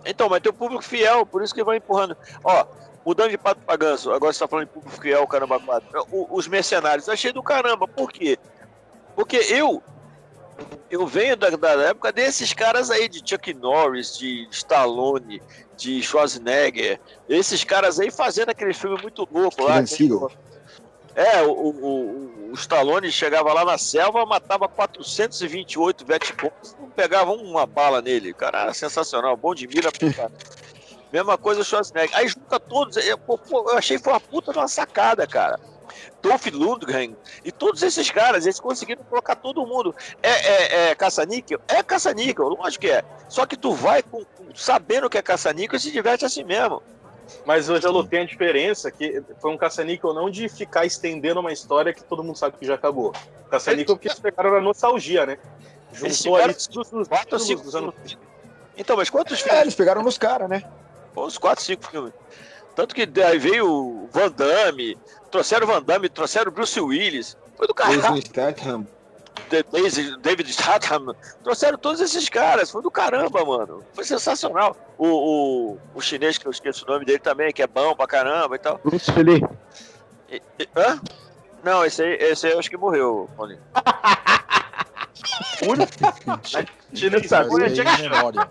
Então, 0.09 0.29
mas 0.29 0.41
tem 0.41 0.49
o 0.49 0.53
público 0.53 0.83
fiel, 0.83 1.25
por 1.25 1.43
isso 1.43 1.53
que 1.53 1.63
vai 1.63 1.77
empurrando. 1.77 2.15
Ó, 2.43 2.65
mudando 3.05 3.29
de 3.29 3.37
pato 3.37 3.61
pra 3.61 3.75
ganso, 3.75 4.11
agora 4.11 4.33
você 4.33 4.39
tá 4.39 4.47
falando 4.47 4.67
de 4.67 4.73
público 4.73 5.01
fiel, 5.01 5.25
caramba, 5.27 5.59
quatro. 5.59 6.07
Os 6.11 6.47
mercenários, 6.47 7.09
achei 7.09 7.31
do 7.31 7.43
caramba. 7.43 7.87
Por 7.87 8.11
quê? 8.11 8.37
Porque 9.15 9.37
eu 9.37 9.81
eu 10.89 11.05
venho 11.05 11.35
da, 11.35 11.49
da 11.49 11.69
época 11.83 12.11
desses 12.11 12.53
caras 12.53 12.89
aí, 12.89 13.07
de 13.07 13.21
Chuck 13.23 13.53
Norris, 13.53 14.17
de 14.17 14.47
Stallone, 14.49 15.41
de 15.75 16.01
Schwarzenegger, 16.01 16.99
esses 17.29 17.63
caras 17.63 17.99
aí 17.99 18.09
fazendo 18.09 18.49
aquele 18.49 18.73
filme 18.73 18.99
muito 19.01 19.27
louco 19.31 19.63
lá. 19.63 19.85
Steven 19.85 20.09
Seagal. 20.09 20.31
É, 21.17 21.41
o, 21.41 21.51
o, 21.51 22.51
o- 22.51 22.53
Stallone 22.53 23.11
chegava 23.11 23.51
lá 23.51 23.65
na 23.65 23.77
selva, 23.77 24.25
matava 24.25 24.67
428 24.69 26.05
Vietcongs, 26.05 26.75
não 26.79 26.89
pegava 26.91 27.31
uma 27.33 27.65
bala 27.65 28.01
nele. 28.01 28.33
Cara, 28.33 28.61
era 28.61 28.73
sensacional, 28.73 29.35
bom 29.35 29.53
de 29.53 29.67
mira. 29.67 29.91
pô, 29.91 30.11
cara. 30.13 30.31
Mesma 31.11 31.37
coisa 31.37 31.61
o 31.61 31.63
Schwarzenegger. 31.63 32.15
Aí 32.17 32.27
junta 32.27 32.59
todos, 32.59 32.97
eu, 32.97 33.17
eu 33.27 33.77
achei 33.77 33.97
que 33.97 34.03
foi 34.03 34.13
uma 34.13 34.19
puta 34.19 34.51
de 34.51 34.59
uma 34.59 34.67
sacada, 34.67 35.25
cara. 35.25 35.59
Dolph 36.21 36.45
Lundgren 36.47 37.15
e 37.45 37.51
todos 37.51 37.81
esses 37.81 38.11
caras, 38.11 38.45
eles 38.45 38.59
conseguiram 38.59 39.03
colocar 39.03 39.35
todo 39.35 39.65
mundo. 39.65 39.95
É, 40.21 40.29
é, 40.29 40.89
é 40.89 40.95
caça-níquel? 40.95 41.59
É 41.67 41.81
caça-níquel, 41.81 42.49
lógico 42.49 42.81
que 42.81 42.91
é. 42.91 43.03
Só 43.29 43.45
que 43.45 43.55
tu 43.55 43.73
vai 43.73 44.03
com, 44.03 44.23
sabendo 44.53 45.09
que 45.09 45.17
é 45.17 45.21
caça-níquel 45.21 45.77
e 45.77 45.79
se 45.79 45.91
diverte 45.91 46.25
assim 46.25 46.43
mesmo. 46.43 46.83
Mas 47.45 47.69
hoje 47.69 47.85
a 47.87 48.03
tem 48.03 48.21
a 48.21 48.25
diferença 48.25 48.91
que 48.91 49.23
foi 49.39 49.51
um 49.51 49.57
caça-níquel 49.57 50.13
não 50.13 50.29
de 50.29 50.47
ficar 50.49 50.85
estendendo 50.85 51.39
uma 51.39 51.51
história 51.51 51.93
que 51.93 52.03
todo 52.03 52.23
mundo 52.23 52.37
sabe 52.37 52.57
que 52.57 52.65
já 52.65 52.75
acabou. 52.75 53.13
Caça-níquel 53.49 53.95
porque 53.95 54.07
eles 54.07 54.19
pegaram 54.19 54.55
a 54.55 54.61
nostalgia, 54.61 55.25
né? 55.25 55.37
Juntou 55.93 56.35
ali 56.35 56.53
todos 56.53 56.91
os 56.91 57.07
quatro, 57.07 57.39
cinco 57.39 57.63
dos 57.63 57.75
anos. 57.75 57.93
Então, 58.77 58.95
mas 58.95 59.09
quantos 59.09 59.39
é, 59.39 59.43
filmes? 59.43 59.61
eles 59.61 59.75
pegaram 59.75 60.03
nos 60.03 60.17
caras, 60.17 60.49
né? 60.49 60.63
Uns 61.15 61.37
quatro, 61.37 61.63
cinco 61.63 61.89
filmes. 61.89 62.13
Tanto 62.75 62.93
que 62.93 63.09
aí 63.21 63.39
veio 63.39 63.67
o 63.67 64.09
Van 64.11 64.29
Damme, 64.29 64.97
trouxeram 65.31 65.65
o 65.65 65.71
Van 65.71 65.81
Damme, 65.81 66.09
trouxeram 66.09 66.51
o 66.51 66.53
Bruce 66.53 66.79
Willis. 66.79 67.35
Foi 67.55 67.65
do 67.65 67.73
caralho. 67.73 68.01
Jason 68.01 68.17
Statham. 68.17 68.87
David 70.21 70.51
Statham, 70.51 71.15
trouxeram 71.43 71.77
todos 71.77 72.01
esses 72.01 72.27
caras, 72.29 72.71
foi 72.71 72.81
do 72.81 72.91
caramba, 72.91 73.43
mano. 73.45 73.83
Foi 73.93 74.03
sensacional. 74.03 74.75
O, 74.97 75.07
o, 75.07 75.77
o 75.95 76.01
chinês, 76.01 76.37
que 76.37 76.45
eu 76.45 76.51
esqueço 76.51 76.85
o 76.85 76.91
nome 76.91 77.05
dele 77.05 77.19
também, 77.19 77.51
que 77.53 77.61
é 77.61 77.67
bom 77.67 77.95
pra 77.95 78.07
caramba 78.07 78.55
e 78.55 78.59
tal. 78.59 78.79
Bruce 78.83 79.11
Lee. 79.11 79.43
hã? 80.75 80.99
Não, 81.63 81.85
esse 81.85 82.01
aí, 82.03 82.13
esse 82.13 82.47
aí 82.47 82.53
eu 82.53 82.59
acho 82.59 82.69
que 82.69 82.77
morreu, 82.77 83.29
Paulinho. 83.35 83.61
Chinês 86.93 87.27
sabe, 87.27 87.49
memória. 87.53 88.49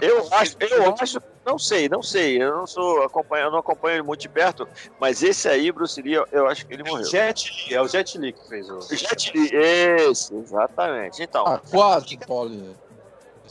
Eu 0.00 0.28
acho, 0.32 0.56
eu 0.60 0.94
acho, 1.00 1.18
não 1.44 1.58
sei, 1.58 1.88
não 1.88 2.02
sei. 2.02 2.42
Eu 2.42 2.56
não 2.56 2.66
sou 2.66 3.02
acompanho, 3.02 3.46
eu 3.46 3.50
não 3.50 3.58
acompanho 3.58 3.96
ele 3.96 4.02
muito 4.02 4.20
de 4.20 4.28
perto, 4.28 4.68
mas 5.00 5.22
esse 5.22 5.48
aí, 5.48 5.70
Bruce 5.72 6.00
Lee, 6.00 6.14
eu, 6.14 6.26
eu 6.32 6.46
acho 6.46 6.66
que 6.66 6.74
ele 6.74 6.84
morreu. 6.84 7.04
Jet 7.04 7.68
Li, 7.68 7.74
é 7.74 7.82
o 7.82 7.88
Jet 7.88 8.18
Li 8.18 8.32
que 8.32 8.48
fez 8.48 8.68
o. 8.70 8.80
Jet 8.80 9.32
Li, 9.34 9.50
esse, 9.52 10.34
exatamente. 10.34 11.22
Então. 11.22 11.46
Ah, 11.46 11.60
quase, 11.70 12.16
Paulinho. 12.18 12.76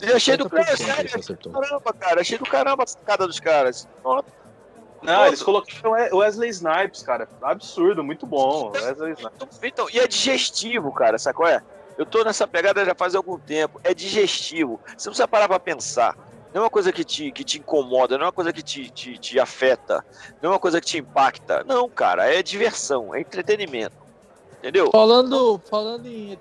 Eu 0.01 0.15
achei 0.15 0.35
do 0.35 0.49
cara, 0.49 0.65
caramba, 0.77 1.93
cara. 1.93 2.21
Achei 2.21 2.37
do 2.37 2.45
caramba 2.45 2.83
a 2.83 2.87
sacada 2.87 3.27
dos 3.27 3.39
caras. 3.39 3.87
Não, 5.01 5.25
eles 5.27 5.43
colocaram 5.43 5.91
Wesley 6.13 6.49
Snipes, 6.49 7.03
cara. 7.03 7.27
Absurdo, 7.41 8.03
muito 8.03 8.25
bom. 8.25 8.71
Wesley 8.71 9.13
Snipes. 9.13 9.59
Então, 9.61 9.87
e 9.91 9.99
é 9.99 10.07
digestivo, 10.07 10.91
cara, 10.91 11.19
sacou? 11.19 11.47
É? 11.47 11.61
Eu 11.97 12.05
tô 12.05 12.23
nessa 12.23 12.47
pegada 12.47 12.83
já 12.85 12.95
faz 12.95 13.13
algum 13.13 13.37
tempo. 13.37 13.79
É 13.83 13.93
digestivo. 13.93 14.79
Você 14.85 15.07
não 15.07 15.11
precisa 15.11 15.27
parar 15.27 15.47
pra 15.47 15.59
pensar. 15.59 16.15
Não 16.53 16.61
é 16.61 16.63
uma 16.65 16.69
coisa 16.69 16.91
que 16.91 17.03
te, 17.03 17.31
que 17.31 17.43
te 17.43 17.59
incomoda, 17.59 18.17
não 18.17 18.25
é 18.25 18.27
uma 18.27 18.33
coisa 18.33 18.51
que 18.51 18.61
te, 18.61 18.89
te, 18.89 19.17
te 19.17 19.39
afeta, 19.39 20.03
não 20.41 20.49
é 20.49 20.53
uma 20.53 20.59
coisa 20.59 20.81
que 20.81 20.87
te 20.87 20.97
impacta. 20.97 21.63
Não, 21.63 21.87
cara, 21.89 22.25
é 22.25 22.43
diversão, 22.43 23.15
é 23.15 23.21
entretenimento. 23.21 23.95
Entendeu? 24.59 24.91
Falando, 24.91 25.59
falando 25.69 26.05
em 26.05 26.37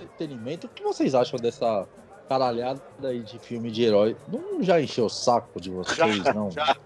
entretenimento, 0.00 0.66
o 0.66 0.70
que 0.70 0.82
vocês 0.82 1.14
acham 1.14 1.38
dessa 1.38 1.86
caralhada 2.28 2.80
aí 3.02 3.20
de 3.20 3.38
filme 3.38 3.70
de 3.70 3.82
herói? 3.82 4.16
Não 4.28 4.62
já 4.62 4.80
encheu 4.80 5.06
o 5.06 5.10
saco 5.10 5.60
de 5.60 5.70
vocês, 5.70 6.22
não? 6.34 6.50
Já. 6.50 6.76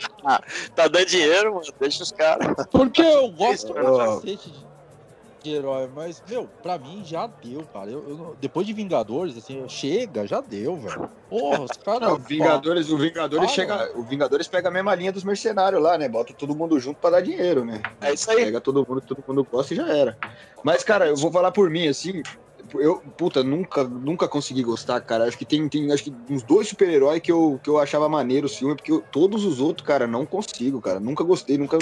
Tá 0.75 0.89
dando 0.89 1.07
dinheiro, 1.07 1.55
mano. 1.55 1.67
Deixa 1.79 2.03
os 2.03 2.11
caras. 2.11 2.67
Porque 2.71 3.03
eu 3.03 3.29
gosto 3.31 3.73
do 3.73 3.97
cacete 3.97 4.51
de 4.51 4.64
de 5.45 5.55
herói, 5.55 5.89
mas, 5.95 6.23
meu, 6.27 6.49
pra 6.63 6.79
mim 6.79 7.05
já 7.05 7.27
deu, 7.27 7.63
cara. 7.71 7.91
Eu, 7.91 8.09
eu 8.09 8.37
depois 8.41 8.67
de 8.67 8.73
Vingadores, 8.73 9.37
assim, 9.37 9.69
chega, 9.69 10.27
já 10.27 10.41
deu, 10.41 10.75
velho. 10.77 11.11
Porra, 11.29 11.61
os 11.61 11.77
caras. 11.85 12.11
o 12.11 12.17
Vingadores, 12.17 12.91
o 12.91 12.97
Vingadores 12.97 13.51
chega. 13.51 13.91
O 13.95 14.03
Vingadores 14.03 14.49
pega 14.49 14.69
a 14.69 14.73
mesma 14.73 14.95
linha 14.95 15.13
dos 15.13 15.23
mercenários 15.23 15.83
lá, 15.83 15.99
né? 15.99 16.09
Bota 16.09 16.33
todo 16.33 16.57
mundo 16.57 16.81
junto 16.81 16.99
pra 16.99 17.11
dar 17.11 17.21
dinheiro, 17.21 17.63
né? 17.63 17.83
É 18.01 18.15
isso 18.15 18.31
aí. 18.31 18.47
Pega 18.47 18.61
todo 18.61 18.87
mundo, 18.89 19.03
todo 19.03 19.23
mundo 19.29 19.47
gosta 19.49 19.75
e 19.75 19.77
já 19.77 19.87
era. 19.87 20.17
Mas, 20.65 20.83
cara, 20.83 21.07
eu 21.07 21.17
vou 21.17 21.31
falar 21.31 21.53
por 21.53 21.69
mim, 21.69 21.89
assim, 21.89 22.23
eu, 22.81 23.03
puta, 23.17 23.43
nunca, 23.43 23.85
nunca 23.85 24.29
consegui 24.29 24.63
gostar, 24.63 25.01
cara. 25.01 25.25
Acho 25.25 25.39
que 25.39 25.45
tem, 25.45 25.69
tem 25.69 25.93
acho 25.93 26.05
que 26.05 26.15
uns 26.31 26.43
dois 26.43 26.69
super-heróis 26.69 27.21
que 27.21 27.31
eu, 27.31 27.61
que 27.63 27.69
eu 27.71 27.79
achava 27.79 28.09
maneiro 28.09 28.47
o 28.47 28.51
filme, 28.51 28.75
porque 28.75 28.93
eu, 28.93 29.03
todos 29.13 29.45
os 29.45 29.61
outros, 29.61 29.87
cara, 29.87 30.07
não 30.07 30.25
consigo, 30.27 30.81
cara. 30.81 31.01
Nunca 31.01 31.25
gostei, 31.25 31.59
nunca 31.59 31.79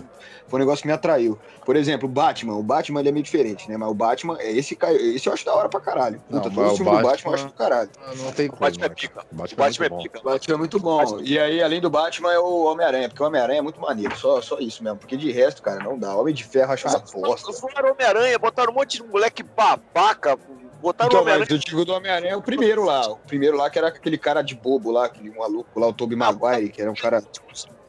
foi 0.46 0.59
um 0.59 0.62
negócio 0.62 0.83
que 0.83 0.88
me 0.88 0.92
atraiu. 0.94 1.38
Por 1.64 1.76
exemplo, 1.76 2.09
o 2.09 2.12
Batman. 2.12 2.57
O 2.57 2.62
Batman 2.62 3.00
ele 3.00 3.09
é 3.09 3.12
meio 3.12 3.24
diferente, 3.24 3.68
né? 3.68 3.76
Mas 3.76 3.88
o 3.88 3.94
Batman, 3.94 4.37
esse, 4.40 4.76
esse 5.14 5.26
eu 5.26 5.33
acho 5.33 5.44
da 5.44 5.55
hora 5.55 5.68
pra 5.68 5.81
caralho. 5.81 6.20
Puta, 6.28 6.48
não, 6.48 6.55
todos 6.55 6.72
os 6.72 6.78
filmes 6.78 6.96
do 6.96 7.02
Batman 7.02 7.31
eu 7.31 7.35
acho 7.35 7.46
do 7.46 7.52
caralho. 7.52 7.90
Não 8.16 8.33
tem 8.33 8.48
como. 8.48 8.61
Batman 8.61 8.87
é 8.87 8.88
pica. 8.88 9.26
O 9.33 9.35
Batman, 9.35 9.64
Batman 9.64 9.85
é, 9.85 9.88
é 9.88 10.02
pica. 10.02 10.20
O 10.20 10.22
Batman 10.22 10.55
é 10.55 10.59
muito 10.59 10.81
bom. 10.81 11.20
E 11.20 11.38
aí, 11.38 11.62
além 11.62 11.81
do 11.81 11.90
Batman, 11.90 12.33
é 12.33 12.38
o 12.38 12.64
Homem-Aranha, 12.64 13.09
porque 13.09 13.22
o 13.22 13.26
Homem-Aranha 13.26 13.59
é 13.59 13.62
muito 13.62 13.81
maneiro. 13.81 14.16
Só, 14.16 14.40
só 14.40 14.59
isso 14.59 14.83
mesmo. 14.83 14.98
Porque 14.98 15.16
de 15.16 15.31
resto, 15.31 15.62
cara, 15.62 15.83
não 15.83 15.98
dá. 15.98 16.14
Homem 16.16 16.35
de 16.35 16.44
Ferro 16.44 16.72
acho 16.72 16.88
uma 16.88 16.98
bosta. 16.98 17.52
Falaram 17.52 17.92
Homem-Aranha, 17.92 18.38
botaram 18.38 18.72
um 18.72 18.76
monte 18.76 18.98
de 18.98 19.05
moleque 19.05 19.42
babaca 19.42 20.38
Botaram 20.83 21.11
então, 21.11 21.21
o 21.21 21.23
Homem-Aranha. 21.23 21.47
Eu 21.49 21.59
digo 21.59 21.85
do 21.85 21.95
Homem-Aranha 21.95 22.33
é 22.33 22.37
o 22.37 22.42
primeiro 22.42 22.85
lá. 22.85 23.07
O 23.07 23.16
primeiro 23.18 23.57
lá 23.57 23.71
que 23.71 23.79
era 23.79 23.87
aquele 23.87 24.18
cara 24.18 24.42
de 24.42 24.57
bobo 24.57 24.90
lá, 24.90 25.07
aquele 25.07 25.31
maluco 25.31 25.79
lá, 25.79 25.87
o 25.87 25.92
Tobey 25.92 26.18
Maguire, 26.18 26.71
que 26.71 26.83
era 26.83 26.90
um 26.90 26.95
cara. 26.95 27.23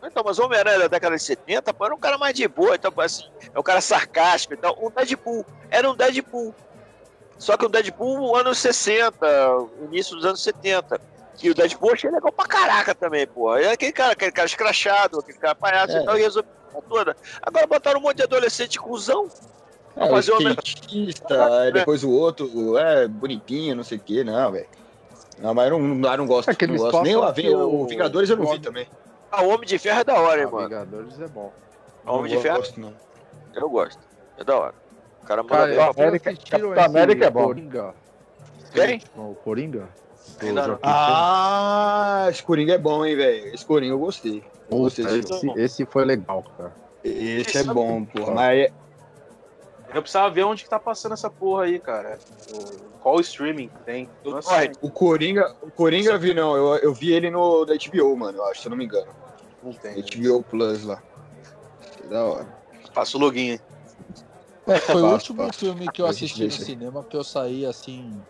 Então, 0.03 0.23
mas 0.23 0.37
o 0.37 0.45
Homem-Aranha 0.45 0.79
da 0.79 0.87
década 0.87 1.15
de 1.15 1.23
70, 1.23 1.73
pô, 1.73 1.85
era 1.85 1.95
um 1.95 1.99
cara 1.99 2.19
mais 2.19 2.35
de 2.35 2.47
boa, 2.47 2.75
então, 2.75 2.93
assim, 2.97 3.23
é 3.51 3.59
um 3.59 3.63
cara 3.63 3.81
sarcástico. 3.81 4.53
Então, 4.53 4.77
o 4.79 4.91
Deadpool 4.91 5.43
era 5.71 5.89
um 5.89 5.95
Deadpool. 5.95 6.53
Só 7.39 7.57
que 7.57 7.65
o 7.65 7.69
Deadpool, 7.69 8.35
anos 8.35 8.59
60, 8.59 9.17
início 9.89 10.15
dos 10.15 10.25
anos 10.25 10.43
70. 10.43 11.01
E 11.41 11.49
o 11.49 11.55
Deadpool 11.55 11.93
achei 11.93 12.11
legal 12.11 12.31
pra 12.31 12.45
caraca 12.45 12.93
também, 12.93 13.25
pô. 13.25 13.55
É 13.57 13.71
aquele 13.71 13.91
cara, 13.91 14.13
aquele 14.13 14.31
cara 14.31 14.45
escrachado, 14.45 15.19
aquele 15.19 15.39
cara 15.39 15.55
palhaço 15.55 15.97
é. 15.97 16.01
e 16.01 16.05
tal, 16.05 16.17
e 16.17 16.21
resolveu 16.21 16.51
toda. 16.87 17.17
Agora 17.41 17.65
botaram 17.65 17.99
um 17.99 18.03
monte 18.03 18.17
de 18.17 18.23
adolescente 18.23 18.79
cuzão. 18.79 19.27
É, 19.95 20.11
o 20.11 20.19
skatista, 20.19 21.61
aí 21.61 21.71
depois 21.71 22.03
o 22.03 22.11
outro, 22.11 22.77
é, 22.77 23.07
bonitinho, 23.07 23.75
não 23.75 23.83
sei 23.83 23.97
o 23.97 24.01
que, 24.01 24.23
não, 24.23 24.51
velho. 24.51 24.65
Não, 25.39 25.53
mas 25.53 25.69
eu 25.69 25.79
não, 25.79 26.11
eu 26.11 26.17
não 26.17 26.27
gosto. 26.27 26.49
É 26.49 26.67
não 26.67 26.77
gosto. 26.77 27.01
Nem 27.01 27.15
o, 27.15 27.81
o 27.81 27.87
Vingadores 27.87 28.29
eu 28.29 28.37
não 28.37 28.51
vi 28.51 28.59
também. 28.59 28.87
Ah, 29.31 29.43
o 29.43 29.49
Homem 29.49 29.67
de 29.67 29.77
Ferro 29.77 30.01
é 30.01 30.03
da 30.03 30.19
hora, 30.19 30.41
hein, 30.41 30.47
ah, 30.47 30.51
mano. 30.51 30.69
Vingadores 30.69 31.19
é 31.19 31.27
bom. 31.27 31.51
O 32.05 32.11
Homem 32.11 32.31
de 32.31 32.39
Ferro? 32.39 32.57
Gosto, 32.57 32.79
não. 32.79 32.93
Eu 33.53 33.69
gosto. 33.69 33.99
É 34.37 34.43
da 34.43 34.57
hora. 34.57 34.75
O 35.21 35.25
cara 35.25 35.43
manda 35.43 35.75
cara, 35.75 35.89
América, 35.89 36.35
Capitão 36.35 36.83
América 36.83 37.25
é 37.25 37.29
bom. 37.29 37.45
Coringa. 37.45 37.93
Quem? 38.73 39.01
O 39.15 39.35
Coringa? 39.35 39.89
Ah, 40.81 42.27
esse 42.29 42.43
Coringa 42.43 42.73
é 42.73 42.77
bom, 42.77 43.05
hein, 43.05 43.15
velho. 43.15 43.53
Esse 43.53 43.65
Coringa 43.65 43.93
eu 43.93 43.99
gostei. 43.99 44.43
Eu 44.69 44.77
gostei 44.79 45.05
esse, 45.05 45.51
esse 45.55 45.85
foi 45.85 46.05
legal, 46.05 46.43
cara. 46.57 46.73
Esse 47.03 47.59
é 47.59 47.63
bom, 47.63 48.05
porra. 48.05 48.33
Mas 48.33 48.71
eu 49.93 50.01
precisava 50.01 50.29
ver 50.29 50.43
onde 50.43 50.63
que 50.63 50.69
tá 50.69 50.79
passando 50.79 51.13
essa 51.13 51.29
porra 51.29 51.63
aí, 51.63 51.79
cara. 51.79 52.19
O, 52.51 52.93
qual 52.99 53.19
streaming 53.19 53.69
tem? 53.85 54.09
Nossa, 54.23 54.71
o 54.81 54.89
Coringa, 54.89 55.55
o 55.61 55.69
Coringa 55.69 56.11
eu 56.11 56.19
vi, 56.19 56.33
não. 56.33 56.55
Eu, 56.55 56.75
eu 56.77 56.93
vi 56.93 57.11
ele 57.11 57.29
no 57.29 57.65
da 57.65 57.73
HBO, 57.75 58.15
mano, 58.15 58.39
eu 58.39 58.45
acho, 58.45 58.61
se 58.61 58.67
eu 58.67 58.71
não 58.71 58.77
me 58.77 58.85
engano. 58.85 59.11
Não 59.61 59.71
tem. 59.73 60.01
HBO 60.01 60.37
né? 60.39 60.45
Plus 60.49 60.83
lá. 60.83 61.01
Que 61.97 62.07
da 62.07 62.23
hora. 62.23 62.47
Passa 62.93 63.17
o 63.17 63.19
login 63.19 63.51
aí. 63.51 63.61
É, 64.67 64.79
foi 64.79 65.01
o 65.01 65.11
último 65.11 65.51
filme 65.51 65.91
que 65.91 66.01
eu 66.01 66.05
assisti 66.05 66.45
no 66.45 66.51
cinema 66.51 67.03
que 67.03 67.17
eu 67.17 67.23
saí 67.23 67.65
assim. 67.65 68.21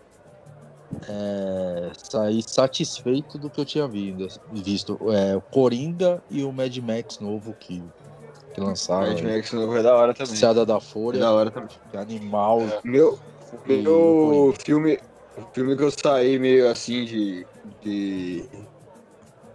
É, 1.07 1.91
saí 1.95 2.41
satisfeito 2.43 3.37
do 3.37 3.49
que 3.49 3.59
eu 3.59 3.65
tinha 3.65 3.87
visto. 3.87 4.99
É, 5.11 5.35
o 5.35 5.41
Coringa 5.41 6.23
e 6.29 6.43
o 6.43 6.51
Mad 6.51 6.75
Max 6.77 7.19
novo 7.19 7.53
que 7.53 7.83
que 8.53 8.61
lançaram. 8.61 9.13
Mad 9.13 9.21
Max 9.21 9.51
novo 9.51 9.75
é 9.75 9.83
da 9.83 9.95
hora 9.95 10.13
também. 10.13 10.35
Seada 10.35 10.65
da 10.65 10.79
Folha. 10.79 11.17
É 11.17 11.19
da 11.19 11.31
hora 11.31 11.51
também. 11.51 11.69
Que 11.91 11.97
animal. 11.97 12.61
É. 12.61 12.79
Meu, 12.83 13.19
meu 13.67 14.53
filme, 14.63 14.99
o 15.37 15.41
filme 15.53 15.75
que 15.75 15.83
eu 15.83 15.91
saí 15.91 16.37
meio 16.39 16.69
assim 16.69 17.05
de, 17.05 17.47
de 17.81 18.45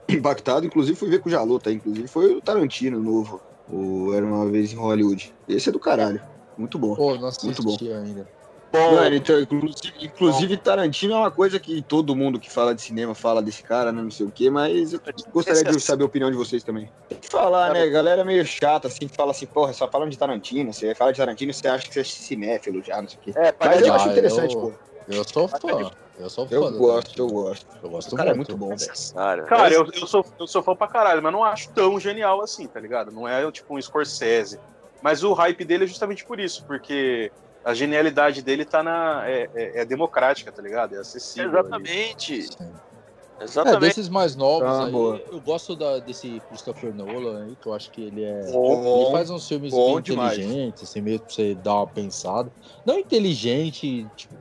impactado, 0.09 0.67
inclusive 0.67 0.97
fui 0.97 1.09
ver 1.09 1.21
com 1.21 1.29
o 1.29 1.33
Jalota, 1.33 1.71
inclusive 1.71 2.09
foi 2.09 2.35
o 2.35 2.41
Tarantino 2.41 3.01
novo. 3.01 3.41
O 3.71 4.15
Era 4.15 4.25
Uma 4.25 4.47
Vez 4.47 4.73
em 4.73 4.77
Hollywood. 4.77 5.35
Esse 5.49 5.69
é 5.69 5.73
do 5.73 5.79
caralho. 5.79 6.21
Muito 6.57 6.79
bom. 6.79 6.97
Pô, 6.97 7.15
não 7.15 7.31
muito 7.45 7.63
bom. 7.63 7.77
ainda. 7.81 8.27
Bom, 8.71 8.97
Mano, 8.97 9.17
então, 9.17 9.41
inclusive, 9.41 9.95
inclusive 9.99 10.57
Tarantino 10.59 11.15
é 11.15 11.17
uma 11.17 11.31
coisa 11.31 11.59
que 11.59 11.81
todo 11.81 12.15
mundo 12.15 12.39
que 12.39 12.51
fala 12.51 12.75
de 12.75 12.83
cinema 12.83 13.15
fala 13.15 13.43
desse 13.43 13.63
cara, 13.63 13.91
né? 13.91 14.03
Não 14.03 14.11
sei 14.11 14.27
o 14.27 14.31
quê, 14.31 14.51
mas 14.51 14.93
eu 14.93 15.01
gostaria 15.33 15.65
de 15.65 15.81
saber 15.81 16.03
a 16.03 16.07
opinião 16.07 16.31
de 16.31 16.37
vocês 16.37 16.63
também. 16.63 16.93
Tem 17.09 17.19
que 17.19 17.29
falar, 17.29 17.73
né? 17.73 17.87
Galera 17.89 18.25
meio 18.25 18.45
chata, 18.45 18.89
assim, 18.89 19.09
que 19.09 19.17
fala 19.17 19.31
assim, 19.31 19.47
porra, 19.47 19.73
só 19.73 19.89
falando 19.89 20.11
de 20.11 20.19
Tarantino. 20.19 20.73
Você 20.73 20.95
fala 20.95 21.13
de 21.13 21.19
Tarantino, 21.19 21.53
você 21.53 21.67
acha 21.67 21.87
que 21.87 21.95
você 21.95 22.01
é 22.01 22.05
cinéfilo 22.05 22.83
já, 22.83 23.01
não 23.01 23.09
sei 23.09 23.19
o 23.19 23.21
quê. 23.23 23.33
É, 23.37 23.55
mas 23.59 23.81
eu 23.81 23.95
acho 23.95 24.09
interessante, 24.11 24.55
eu, 24.55 24.61
pô. 24.61 24.73
Eu 25.09 25.25
sou 25.25 25.49
fã. 25.49 25.91
Eu 26.19 26.29
sou 26.29 26.47
fã. 26.47 26.55
Eu 26.55 26.73
gosto, 26.73 27.19
eu 27.19 27.27
gosto. 27.27 27.67
Eu 27.83 27.89
gosto 27.89 28.13
o 28.13 28.17
cara 28.17 28.35
muito. 28.35 28.53
é 28.53 28.55
muito 28.55 28.69
bom, 28.69 28.77
velho. 28.77 29.47
Cara, 29.47 29.73
eu, 29.73 29.89
eu, 29.95 30.07
sou, 30.07 30.23
eu 30.39 30.47
sou 30.47 30.63
fã 30.63 30.77
pra 30.77 30.89
caralho, 30.89 31.23
mas 31.23 31.33
não 31.33 31.43
acho 31.43 31.73
tão 31.73 31.99
genial 31.99 32.43
assim, 32.43 32.67
tá 32.67 32.79
ligado? 32.79 33.11
Não 33.11 33.27
é 33.27 33.51
tipo 33.51 33.75
um 33.75 33.81
Scorsese. 33.81 34.61
Mas 35.01 35.23
o 35.25 35.33
hype 35.33 35.65
dele 35.65 35.85
é 35.85 35.87
justamente 35.87 36.27
por 36.27 36.39
isso, 36.39 36.67
porque 36.67 37.33
a 37.69 37.75
genialidade 37.75 38.41
dele 38.41 38.65
tá 38.65 38.83
na. 38.83 39.29
É, 39.29 39.51
é, 39.55 39.81
é 39.83 39.85
democrática, 39.85 40.51
tá 40.51 40.63
ligado? 40.63 40.95
É 40.95 40.99
acessível. 40.99 41.51
Exatamente. 41.51 42.49
É, 42.59 43.45
Exatamente. 43.45 43.81
desses 43.81 44.09
mais 44.09 44.35
novos 44.35 44.67
Ah, 44.67 44.87
aí, 44.87 45.25
eu 45.31 45.41
gosto 45.43 45.77
da, 45.77 45.99
desse 45.99 46.41
Christopher 46.49 46.95
Nolan 46.95 47.45
aí, 47.45 47.57
que 47.57 47.69
eu 47.69 47.75
acho 47.75 47.91
que 47.93 48.01
ele 48.01 48.25
é. 48.25 48.51
Bom, 48.51 49.03
ele 49.03 49.11
faz 49.13 49.29
uns 49.29 49.47
filmes 49.47 49.71
bom 49.71 49.87
bem 49.87 49.99
inteligentes, 49.99 50.89
assim, 50.89 51.03
mesmo 51.03 51.27
pra 51.27 51.35
você 51.35 51.55
dar 51.55 51.75
uma 51.75 51.87
pensada. 51.87 52.51
Não 52.87 52.99
inteligente, 52.99 54.09
tipo, 54.17 54.35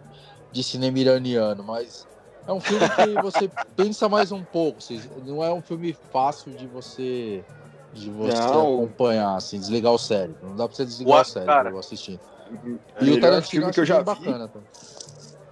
de 0.50 0.64
cinema 0.64 0.98
iraniano, 0.98 1.64
mas 1.66 2.08
é 2.48 2.54
um 2.54 2.62
filme 2.62 2.88
que 2.90 3.18
você 3.22 3.50
pensa 3.76 4.08
mais 4.08 4.32
um 4.32 4.44
pouco. 4.46 4.80
assim, 4.80 5.02
não 5.22 5.44
é 5.44 5.54
um 5.54 5.62
filme 5.62 5.94
fácil 6.12 6.56
de 6.56 6.66
você 6.66 7.44
de 7.94 8.10
você 8.10 8.38
Não. 8.38 8.76
acompanhar, 8.76 9.36
assim, 9.36 9.60
desligar 9.60 9.92
o 9.92 9.98
cérebro. 9.98 10.38
Não 10.48 10.56
dá 10.56 10.68
pra 10.68 10.76
você 10.76 10.86
desligar 10.86 11.22
o 11.22 11.26
cérebro 11.26 11.54
cara. 11.54 11.80
assistindo. 11.80 12.22
O 12.56 12.56
E 12.56 12.80
o 13.00 13.04
melhor 13.06 13.20
Tarantino 13.20 13.48
filme 13.62 13.74
que 13.74 13.80
eu 13.80 13.86
já 13.86 13.98
vi, 14.00 14.04
bacana 14.06 14.52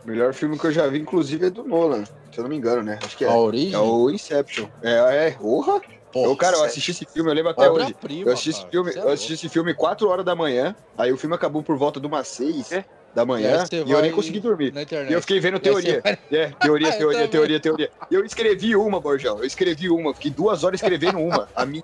o 0.04 0.08
melhor 0.08 0.34
filme 0.34 0.58
que 0.60 0.66
eu 0.68 0.72
já 0.72 0.88
vi, 0.88 1.00
inclusive, 1.00 1.48
é 1.48 1.50
do 1.50 1.64
Nolan, 1.64 2.04
se 2.06 2.12
eu 2.38 2.44
não 2.44 2.50
me 2.50 2.56
engano, 2.56 2.84
né? 2.84 3.00
Acho 3.04 3.18
que 3.18 3.26
é. 3.26 3.28
A 3.28 3.36
origem. 3.36 3.74
É 3.74 3.78
o 3.80 4.10
Inception. 4.10 4.68
É, 4.84 5.28
é, 5.28 5.32
porra. 5.32 5.82
Porra, 6.14 6.30
eu, 6.30 6.38
cara, 6.38 6.58
eu 6.58 6.64
assisti 6.64 6.92
esse 6.92 7.06
filme, 7.12 7.30
eu 7.30 7.34
lembro 7.34 7.52
até 7.52 7.70
hoje. 7.70 7.88
Obra-prima, 7.88 8.30
Eu 8.30 8.34
assisti, 8.34 8.62
esse 8.62 8.70
filme, 8.72 8.92
é 8.92 9.00
eu 9.00 9.10
assisti 9.10 9.34
esse 9.34 9.50
filme 9.50 9.74
4 9.74 10.08
horas 10.08 10.24
da 10.24 10.34
manhã, 10.36 10.74
aí 10.98 11.12
o 11.12 11.18
filme 11.18 11.36
acabou 11.36 11.62
por 11.62 11.78
volta 11.78 12.00
de 12.00 12.08
umas 12.08 12.28
6 12.30 12.70
Quê? 12.70 12.86
da 13.14 13.24
E 13.24 13.26
manhã, 13.26 13.66
você 13.66 13.84
e 13.86 13.92
eu 13.92 14.02
nem 14.02 14.12
consegui 14.12 14.40
dormir. 14.40 14.74
E 15.10 15.14
eu 15.14 15.20
fiquei 15.22 15.40
vendo 15.40 15.58
E 15.58 15.60
teoria. 15.60 16.02
vai- 16.02 16.18
É, 16.32 16.52
teoria, 16.60 16.92
teoria, 16.98 17.28
teoria, 17.28 17.60
teoria. 17.60 17.92
E 18.10 18.14
eu 18.16 18.24
escrevi 18.24 18.76
uma, 18.76 19.02
Borjão. 19.02 19.40
Eu 19.40 19.46
escrevi 19.46 19.90
uma. 19.90 20.14
Fiquei 20.14 20.32
duas 20.32 20.64
horas 20.64 20.80
escrevendo 20.82 21.18
uma, 21.20 21.50
a 21.56 21.66
minha. 21.66 21.84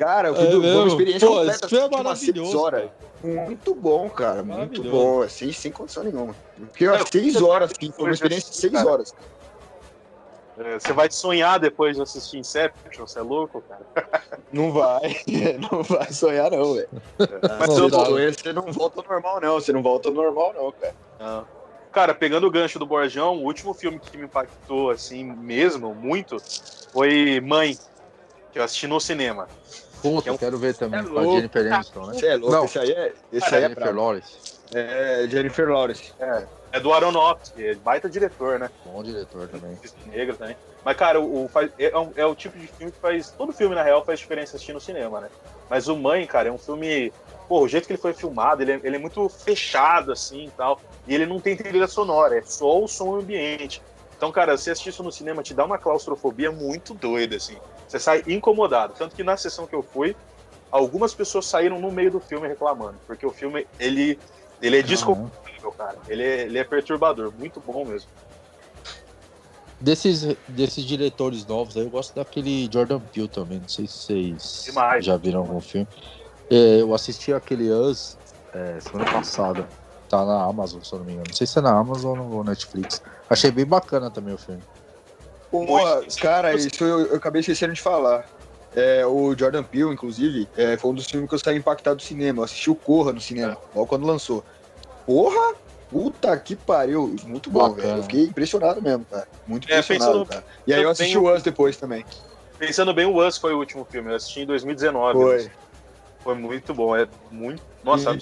Cara, 0.00 0.28
eu 0.28 0.34
fui 0.34 0.46
É 0.46 0.56
uma 0.56 0.86
experiência 0.88 1.28
Pô, 1.28 1.34
completa. 1.36 1.68
filme 1.68 1.94
é 1.94 2.10
assisti 2.10 2.40
umas 2.40 2.54
horas. 2.54 2.90
Muito 3.22 3.74
bom, 3.74 4.08
cara. 4.08 4.42
Muito 4.42 4.82
bom. 4.82 5.20
Assim, 5.20 5.52
sem 5.52 5.70
condição 5.70 6.02
nenhuma. 6.02 6.34
Fiquei 6.72 6.86
Não, 6.86 6.94
umas 6.94 7.08
seis 7.12 7.36
horas, 7.42 7.70
assim. 7.70 7.92
Foi 7.92 8.04
uma 8.06 8.14
experiência 8.14 8.50
de 8.50 8.56
seis 8.56 8.72
cara. 8.72 8.88
horas. 8.88 9.14
É, 10.56 10.78
Você 10.78 10.94
vai 10.94 11.10
sonhar 11.10 11.60
depois 11.60 11.96
de 11.96 12.02
assistir 12.02 12.38
Inception, 12.38 13.06
você 13.06 13.18
é 13.18 13.22
louco, 13.22 13.62
cara? 13.68 13.84
Não 14.50 14.72
vai. 14.72 15.16
Não 15.70 15.82
vai 15.82 16.10
sonhar, 16.10 16.50
não, 16.50 16.74
velho. 16.74 16.88
Mas 17.18 17.68
Não 17.68 17.76
eu 17.76 17.90
sonhar, 17.90 18.32
você 18.32 18.52
não 18.54 18.72
volta 18.72 19.00
ao 19.00 19.06
normal, 19.06 19.40
não. 19.40 19.54
Você 19.60 19.72
não 19.72 19.82
volta 19.82 20.08
ao 20.08 20.14
normal, 20.14 20.54
não, 20.54 20.72
cara. 20.72 20.94
Não. 21.18 21.46
Cara, 21.92 22.14
pegando 22.14 22.46
o 22.46 22.50
gancho 22.50 22.78
do 22.78 22.86
Borjão, 22.86 23.36
o 23.36 23.44
último 23.44 23.74
filme 23.74 23.98
que 23.98 24.16
me 24.16 24.24
impactou, 24.24 24.90
assim, 24.90 25.24
mesmo, 25.24 25.94
muito, 25.94 26.36
foi 26.92 27.40
Mãe, 27.40 27.76
que 28.50 28.58
eu 28.58 28.62
assisti 28.64 28.86
no 28.86 28.98
cinema. 29.00 29.46
Puta, 30.00 30.28
É 30.30 30.32
um- 30.32 30.38
quero 30.38 30.58
ver 30.58 30.74
também 30.74 31.00
É 31.00 31.04
com 31.04 31.18
a. 31.18 31.24
Jennifer 31.26 31.72
Aniston, 31.72 32.06
né? 32.06 32.12
Você 32.14 32.26
é 32.26 32.36
louco. 32.36 32.52
Não. 32.52 32.64
Esse 32.64 32.78
aí 32.78 32.90
é. 32.92 33.14
Esse 33.32 33.40
Cara, 33.40 33.56
aí 33.56 33.62
é 33.64 33.68
Jennifer. 33.68 33.94
Lawrence. 33.96 34.60
É 34.72 35.26
Jennifer 35.28 35.68
Lawrence. 35.68 36.14
É 36.72 36.78
do 36.78 36.92
Aronofsky, 36.92 37.66
é 37.66 37.74
baita 37.74 38.08
diretor, 38.08 38.58
né? 38.60 38.70
Bom 38.84 39.02
diretor 39.02 39.48
também. 39.48 39.76
Negro 40.06 40.36
também. 40.36 40.56
Mas, 40.84 40.96
cara, 40.96 41.20
o, 41.20 41.44
o- 41.44 41.48
faz- 41.48 41.70
é, 41.76 41.98
um- 41.98 42.12
é 42.14 42.24
o 42.24 42.34
tipo 42.34 42.56
de 42.56 42.68
filme 42.68 42.92
que 42.92 43.00
faz. 43.00 43.30
Todo 43.32 43.52
filme, 43.52 43.74
na 43.74 43.82
real, 43.82 44.04
faz 44.04 44.20
diferença 44.20 44.54
assistir 44.56 44.72
no 44.72 44.80
cinema, 44.80 45.20
né? 45.20 45.28
Mas 45.68 45.88
o 45.88 45.96
Mãe, 45.96 46.24
cara, 46.26 46.48
é 46.48 46.52
um 46.52 46.58
filme. 46.58 47.12
Pô, 47.48 47.62
o 47.62 47.68
jeito 47.68 47.86
que 47.88 47.92
ele 47.92 48.00
foi 48.00 48.12
filmado, 48.12 48.62
ele 48.62 48.72
é, 48.72 48.80
ele 48.84 48.96
é 48.96 48.98
muito 48.98 49.28
fechado, 49.28 50.12
assim 50.12 50.46
e 50.46 50.50
tal. 50.50 50.80
E 51.06 51.14
ele 51.14 51.26
não 51.26 51.40
tem 51.40 51.56
trilha 51.56 51.88
sonora, 51.88 52.38
é 52.38 52.42
só 52.42 52.80
o 52.80 52.86
som 52.86 53.16
ambiente. 53.16 53.82
Então, 54.16 54.30
cara, 54.30 54.56
você 54.56 54.70
assistir 54.70 54.90
isso 54.90 55.02
no 55.02 55.10
cinema 55.10 55.42
te 55.42 55.52
dá 55.54 55.64
uma 55.64 55.78
claustrofobia 55.78 56.52
muito 56.52 56.94
doida, 56.94 57.34
assim. 57.36 57.56
Você 57.90 57.98
sai 57.98 58.22
incomodado. 58.28 58.94
Tanto 58.96 59.16
que 59.16 59.24
na 59.24 59.36
sessão 59.36 59.66
que 59.66 59.74
eu 59.74 59.82
fui, 59.82 60.14
algumas 60.70 61.12
pessoas 61.12 61.46
saíram 61.46 61.80
no 61.80 61.90
meio 61.90 62.08
do 62.08 62.20
filme 62.20 62.46
reclamando. 62.46 63.00
Porque 63.04 63.26
o 63.26 63.30
filme, 63.30 63.66
ele, 63.80 64.16
ele 64.62 64.78
é 64.78 64.82
desconfortável, 64.82 65.72
cara. 65.72 65.98
Ele 66.06 66.22
é, 66.22 66.42
ele 66.42 66.56
é 66.56 66.62
perturbador. 66.62 67.32
Muito 67.36 67.58
bom 67.58 67.84
mesmo. 67.84 68.08
Desses, 69.80 70.22
desses 70.46 70.84
diretores 70.84 71.44
novos 71.44 71.76
aí, 71.76 71.82
eu 71.82 71.90
gosto 71.90 72.14
daquele 72.14 72.70
Jordan 72.72 73.00
Peele 73.00 73.28
também. 73.28 73.58
Não 73.58 73.68
sei 73.68 73.88
se 73.88 73.98
vocês 73.98 74.62
Demais. 74.66 75.04
já 75.04 75.16
viram 75.16 75.40
algum 75.40 75.60
filme. 75.60 75.88
É, 76.48 76.82
eu 76.82 76.94
assisti 76.94 77.32
aquele 77.32 77.72
Us 77.72 78.16
é, 78.54 78.78
semana 78.78 79.10
passada. 79.10 79.68
Tá 80.08 80.24
na 80.24 80.44
Amazon, 80.44 80.80
se 80.80 80.92
eu 80.92 81.00
não 81.00 81.06
me 81.06 81.12
engano. 81.12 81.28
Não 81.28 81.36
sei 81.36 81.46
se 81.46 81.58
é 81.58 81.62
na 81.62 81.76
Amazon 81.76 82.18
ou 82.20 82.26
no 82.38 82.44
Netflix. 82.44 83.02
Achei 83.28 83.50
bem 83.50 83.66
bacana 83.66 84.10
também 84.12 84.34
o 84.34 84.38
filme. 84.38 84.62
Porra, 85.50 86.02
cara, 86.20 86.54
isso 86.54 86.84
eu, 86.84 87.06
eu 87.06 87.16
acabei 87.16 87.40
esquecendo 87.40 87.72
de 87.72 87.80
falar. 87.80 88.24
É, 88.72 89.04
o 89.04 89.36
Jordan 89.36 89.64
Peele, 89.64 89.92
inclusive, 89.92 90.48
é, 90.56 90.76
foi 90.76 90.90
um 90.92 90.94
dos 90.94 91.06
filmes 91.06 91.28
que 91.28 91.34
eu 91.34 91.38
saí 91.40 91.56
impactado 91.56 91.96
do 91.96 92.02
cinema. 92.02 92.40
Eu 92.40 92.44
assisti 92.44 92.70
o 92.70 92.76
Corra 92.76 93.12
no 93.12 93.20
cinema, 93.20 93.58
logo 93.74 93.86
quando 93.88 94.06
lançou. 94.06 94.44
Porra! 95.04 95.56
Puta 95.90 96.38
que 96.38 96.54
pariu! 96.54 97.16
Muito 97.24 97.50
bom, 97.50 97.68
Bacana. 97.70 97.82
velho. 97.88 97.98
Eu 97.98 98.02
fiquei 98.04 98.24
impressionado 98.26 98.80
mesmo, 98.80 99.04
cara. 99.06 99.26
Muito 99.44 99.64
É, 99.68 99.80
impressionado, 99.80 100.12
pensando- 100.20 100.26
cara. 100.28 100.44
E 100.64 100.72
aí 100.72 100.82
eu 100.82 100.88
assisti 100.90 101.18
o 101.18 101.34
Us 101.34 101.42
depois 101.42 101.76
também. 101.76 102.04
Pensando 102.56 102.94
bem, 102.94 103.06
o 103.06 103.26
Us 103.26 103.38
foi 103.38 103.52
o 103.52 103.58
último 103.58 103.84
filme. 103.90 104.10
Eu 104.12 104.14
assisti 104.14 104.40
em 104.40 104.46
2019. 104.46 105.18
Foi. 105.18 105.44
né? 105.44 105.52
Foi 106.22 106.34
muito 106.36 106.72
bom. 106.72 106.94
É 106.94 107.08
muito. 107.28 107.60
Nossa, 107.82 108.12
E- 108.14 108.18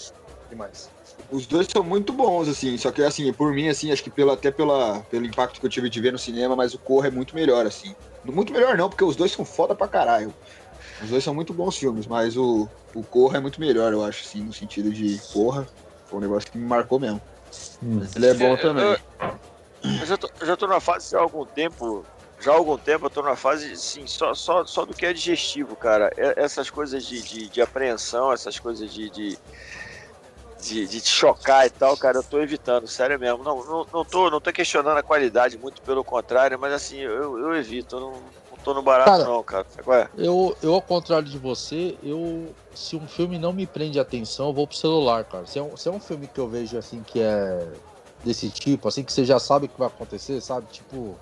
demais. 0.48 0.88
Os 1.30 1.46
dois 1.46 1.66
são 1.70 1.84
muito 1.84 2.12
bons, 2.12 2.48
assim, 2.48 2.76
só 2.78 2.90
que 2.90 3.02
assim, 3.02 3.32
por 3.34 3.52
mim, 3.52 3.68
assim, 3.68 3.90
acho 3.92 4.02
que 4.02 4.10
pela, 4.10 4.32
até 4.34 4.50
pela, 4.50 5.04
pelo 5.04 5.26
impacto 5.26 5.60
que 5.60 5.66
eu 5.66 5.70
tive 5.70 5.90
de 5.90 6.00
ver 6.00 6.12
no 6.12 6.18
cinema, 6.18 6.56
mas 6.56 6.72
o 6.74 6.80
Corra 6.80 7.08
é 7.08 7.10
muito 7.10 7.34
melhor, 7.34 7.66
assim. 7.66 7.94
Muito 8.24 8.52
melhor 8.52 8.76
não, 8.76 8.88
porque 8.88 9.04
os 9.04 9.14
dois 9.16 9.32
são 9.32 9.44
foda 9.44 9.76
pra 9.76 9.88
caralho. 9.88 10.34
Os 11.02 11.10
dois 11.10 11.22
são 11.22 11.34
muito 11.34 11.52
bons 11.54 11.76
filmes, 11.76 12.06
mas 12.06 12.36
o, 12.36 12.68
o 12.94 13.04
Corra 13.04 13.38
é 13.38 13.40
muito 13.40 13.60
melhor, 13.60 13.92
eu 13.92 14.02
acho, 14.04 14.22
assim, 14.26 14.42
no 14.44 14.52
sentido 14.52 14.90
de 14.92 15.18
porra. 15.32 15.66
Foi 16.08 16.18
um 16.18 16.22
negócio 16.22 16.50
que 16.50 16.58
me 16.58 16.64
marcou 16.66 16.98
mesmo. 16.98 17.20
Hum. 17.82 18.00
Ele 18.16 18.26
é 18.26 18.34
bom 18.34 18.56
É, 18.56 18.62
também. 18.62 18.84
eu- 18.84 18.98
Eu 20.00 20.06
já 20.06 20.16
tô, 20.16 20.28
eu 20.40 20.46
já 20.46 20.56
tô 20.56 20.66
na 20.66 20.80
fase 20.80 21.14
há 21.16 21.20
algum 21.20 21.46
tempo. 21.46 22.06
Já 22.40 22.52
há 22.52 22.54
algum 22.54 22.78
tempo 22.78 23.06
eu 23.06 23.10
tô 23.10 23.20
na 23.22 23.34
fase, 23.36 23.76
sim, 23.76 24.06
só, 24.06 24.32
só, 24.34 24.64
só 24.64 24.84
do 24.84 24.94
que 24.94 25.04
é 25.06 25.12
digestivo, 25.12 25.76
cara. 25.76 26.08
Essas 26.36 26.70
coisas 26.70 27.04
de, 27.04 27.20
de, 27.22 27.50
de 27.50 27.60
apreensão, 27.60 28.32
essas 28.32 28.58
coisas 28.60 28.92
de, 28.92 29.10
de, 29.10 29.38
de, 30.60 30.86
de 30.86 31.00
te 31.00 31.10
chocar 31.10 31.66
e 31.66 31.70
tal, 31.70 31.96
cara, 31.96 32.18
eu 32.18 32.22
tô 32.22 32.40
evitando, 32.40 32.86
sério 32.86 33.18
mesmo. 33.18 33.42
Não, 33.42 33.64
não, 33.64 33.86
não, 33.92 34.04
tô, 34.04 34.30
não 34.30 34.40
tô 34.40 34.52
questionando 34.52 34.98
a 34.98 35.02
qualidade, 35.02 35.58
muito 35.58 35.80
pelo 35.82 36.02
contrário, 36.02 36.58
mas 36.58 36.72
assim, 36.72 36.98
eu, 36.98 37.38
eu 37.38 37.54
evito, 37.54 37.96
eu 37.96 38.00
não, 38.00 38.10
não 38.12 38.58
tô 38.64 38.74
no 38.74 38.82
barato, 38.82 39.10
Cara, 39.10 39.24
não, 39.24 39.42
cara. 39.42 39.66
É? 39.88 40.08
Eu, 40.16 40.56
eu, 40.62 40.74
ao 40.74 40.82
contrário 40.82 41.28
de 41.28 41.38
você, 41.38 41.96
eu. 42.02 42.54
Se 42.74 42.94
um 42.94 43.08
filme 43.08 43.38
não 43.38 43.52
me 43.52 43.66
prende 43.66 43.98
atenção, 43.98 44.48
eu 44.48 44.52
vou 44.52 44.66
pro 44.66 44.76
celular, 44.76 45.24
cara. 45.24 45.46
Se 45.46 45.58
é, 45.58 45.62
um, 45.62 45.76
se 45.76 45.88
é 45.88 45.92
um 45.92 45.98
filme 45.98 46.28
que 46.28 46.38
eu 46.38 46.48
vejo 46.48 46.78
assim 46.78 47.02
que 47.02 47.20
é 47.20 47.66
desse 48.22 48.48
tipo, 48.50 48.86
assim, 48.86 49.02
que 49.02 49.12
você 49.12 49.24
já 49.24 49.40
sabe 49.40 49.66
o 49.66 49.68
que 49.68 49.78
vai 49.78 49.88
acontecer, 49.88 50.40
sabe? 50.40 50.66
Tipo. 50.70 51.16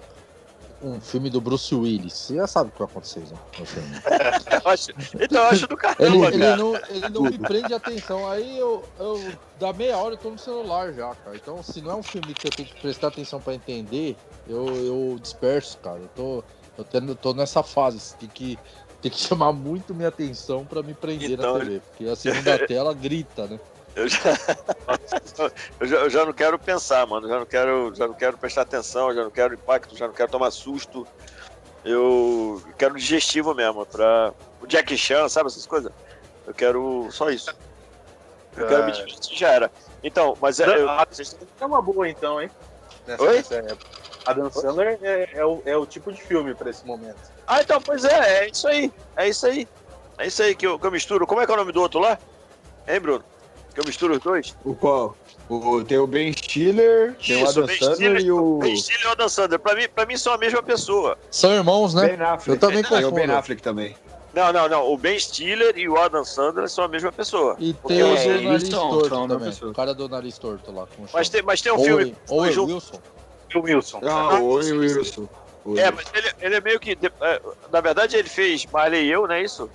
Um 0.83 1.01
filme 1.01 1.31
do 1.31 1.41
Bruce 1.41 1.75
Willis. 1.75 2.13
Você 2.13 2.35
já 2.37 2.47
sabe 2.47 2.69
o 2.69 2.73
que 2.73 2.79
vai 2.79 2.87
acontecer, 2.89 3.21
né? 3.21 3.39
No 3.59 3.65
filme. 3.65 3.89
Então 5.21 5.41
eu 5.43 5.49
acho 5.49 5.67
do 5.67 5.77
caramba, 5.77 6.05
Ele, 6.05 6.21
cara. 6.21 6.35
ele, 6.35 6.57
não, 6.57 6.77
ele 6.91 7.09
não 7.09 7.23
me 7.23 7.39
prende 7.39 7.73
atenção. 7.73 8.29
Aí 8.29 8.59
eu, 8.59 8.85
eu. 8.99 9.33
Da 9.59 9.73
meia 9.73 9.97
hora 9.97 10.15
eu 10.15 10.19
tô 10.19 10.31
no 10.31 10.39
celular 10.39 10.93
já, 10.93 11.15
cara. 11.15 11.37
Então, 11.37 11.63
se 11.63 11.81
não 11.81 11.93
é 11.93 11.97
um 11.97 12.03
filme 12.03 12.35
que 12.35 12.47
eu 12.47 12.51
tenho 12.53 12.69
que 12.69 12.77
prestar 12.77 13.09
atenção 13.09 13.41
pra 13.41 13.55
entender, 13.55 14.17
eu, 14.47 14.67
eu 14.85 15.19
disperso, 15.21 15.79
cara. 15.79 15.99
Eu 15.99 16.09
tô. 16.09 16.45
Eu 16.77 16.85
tendo- 16.85 17.15
tô 17.17 17.33
nessa 17.33 17.63
fase. 17.63 18.15
Tem 18.17 18.29
que, 18.29 18.59
tem 19.01 19.11
que 19.11 19.19
chamar 19.21 19.53
muito 19.53 19.95
minha 19.95 20.09
atenção 20.09 20.65
pra 20.67 20.83
me 20.83 20.95
prender 20.95 21.31
Então, 21.33 21.55
na 21.55 21.61
TV. 21.61 21.81
Porque 21.81 22.05
a 22.05 22.17
segunda 22.17 22.59
tela 22.67 22.93
grita, 22.93 23.47
né? 23.47 23.59
Eu 23.97 24.07
já, 24.09 24.19
eu, 25.81 25.87
já, 25.87 25.97
eu 25.97 26.11
já 26.11 26.25
não 26.27 26.33
quero 26.35 26.59
pensar, 26.59 27.07
mano. 27.07 27.27
Já 27.27 27.39
não 27.39 27.47
quero, 27.47 27.95
já 27.95 28.07
não 28.07 28.15
quero 28.15 28.37
prestar 28.37 28.63
atenção, 28.63 29.15
já 29.15 29.25
não 29.25 29.31
quero 29.31 29.55
impacto, 29.55 29.97
já 29.97 30.07
não 30.07 30.13
quero 30.13 30.31
tomar 30.31 30.51
susto. 30.51 31.07
Eu 31.83 32.63
quero 32.77 32.95
digestivo 32.95 33.55
mesmo, 33.55 33.87
pra. 33.87 34.33
O 34.61 34.67
Jack 34.67 34.97
Chan, 34.99 35.29
sabe 35.29 35.49
essas 35.49 35.67
coisas? 35.67 35.91
Eu 36.47 36.53
quero 36.53 37.09
só 37.11 37.31
isso. 37.31 37.55
Eu 38.57 38.67
quero 38.67 38.85
me 38.85 38.93
divertir, 38.93 39.37
já 39.37 39.49
era. 39.51 39.71
Então, 40.03 40.37
mas 40.41 40.61
é. 40.61 40.67
eu- 40.67 40.89
É 41.61 41.65
uma 41.67 41.81
boa, 41.81 42.09
então, 42.09 42.41
hein? 42.41 42.51
Nessa, 43.07 43.23
Oi? 43.23 43.37
nessa 43.37 43.55
época. 43.57 43.97
Adam 44.27 44.51
Sandler 44.51 44.99
é, 45.03 45.29
é 45.35 45.45
o, 45.47 45.63
é 45.65 45.77
o 45.77 45.87
tipo 45.87 46.13
de 46.13 46.21
filme 46.21 46.55
pra 46.55 46.69
esse 46.69 46.85
momento. 46.85 47.17
Ah, 47.47 47.61
então, 47.61 47.81
pois 47.81 48.05
é, 48.05 48.45
é 48.45 48.49
isso 48.51 48.67
aí. 48.67 48.93
É 49.17 49.29
isso 49.29 49.47
aí. 49.47 49.69
É 50.19 50.27
isso 50.27 50.43
aí 50.43 50.55
que 50.55 50.67
eu, 50.67 50.79
que 50.79 50.87
eu 50.87 50.91
misturo. 50.91 51.27
Como 51.27 51.41
é 51.41 51.47
que 51.47 51.53
é 51.53 51.55
o 51.55 51.59
nome 51.59 51.71
do 51.73 51.81
outro 51.81 52.01
lá? 52.01 52.19
Hein, 52.89 53.01
Bruno? 53.01 53.25
Que 53.77 53.81
eu 53.83 53.85
misturo 53.85 54.15
os 54.15 54.21
dois? 54.21 54.57
O 54.65 54.75
qual? 54.75 55.15
O, 55.51 55.85
tem 55.85 55.99
o 55.99 56.07
Ben 56.07 56.33
Stiller, 56.33 57.15
tem 57.17 57.37
o 57.37 57.45
Isso, 57.45 57.51
Adam 57.59 57.67
Ben 57.67 57.79
Sandler 57.79 57.95
Stiller- 57.97 58.25
e 58.25 58.33
o 58.33 58.59
Ben 58.59 58.75
Stiller 58.75 59.03
e 59.03 59.07
o 59.07 59.11
Adam 59.11 59.29
Sandler. 59.29 59.61
Pra 59.61 59.75
mim, 59.75 59.87
pra 59.95 60.07
mim 60.07 60.17
são 60.17 60.33
a 60.33 60.39
mesma 60.39 60.63
pessoa. 60.63 61.19
São 61.31 61.53
irmãos, 61.53 61.93
né? 61.93 62.09
Ben 62.09 62.21
Affleck. 62.27 62.49
Eu 62.49 62.59
também 62.59 62.83
Tem 62.83 63.05
o 63.05 63.11
Ben. 63.11 63.31
Affleck 63.31 63.61
também. 63.61 63.95
Não, 64.33 64.51
não, 64.51 64.67
não. 64.67 64.91
O 64.91 64.97
Ben 64.97 65.19
Stiller 65.19 65.77
e 65.77 65.87
o 65.91 65.99
Adam 65.99 66.25
Sandler 66.25 66.71
são 66.71 66.85
a 66.85 66.89
mesma 66.89 67.13
pessoa. 67.13 67.55
E 67.59 67.75
tem 67.75 68.03
o 68.03 68.17
é, 68.17 68.41
nariz 68.41 68.69
torto 68.71 69.11
também. 69.29 69.53
O 69.63 69.75
cara 69.75 69.93
do 69.93 70.09
nariz 70.09 70.39
torto 70.39 70.73
lá. 70.73 70.89
Mas 71.13 71.29
tem, 71.29 71.43
mas 71.43 71.61
tem 71.61 71.71
um 71.71 71.77
Owen- 71.77 71.87
filme. 71.87 72.17
Owen 72.31 72.53
junto- 72.53 72.73
Wilson. 72.75 73.01
E 73.55 73.59
o 73.59 73.63
Wilson. 73.63 74.01
Ah, 74.05 74.39
o 74.41 74.49
Owen 74.53 74.73
Wilson. 74.73 75.29
O 75.67 75.79
É, 75.79 75.91
mas 75.91 76.07
ele, 76.15 76.33
ele 76.41 76.55
é 76.55 76.61
meio 76.63 76.81
que. 76.81 76.93
é, 77.21 77.41
Na 77.71 77.83
verdade, 77.83 78.17
ele 78.17 78.29
fez 78.29 78.65
Marley 78.73 79.05
e 79.07 79.11
eu, 79.13 79.27
não 79.27 79.35
é 79.35 79.43
isso? 79.43 79.69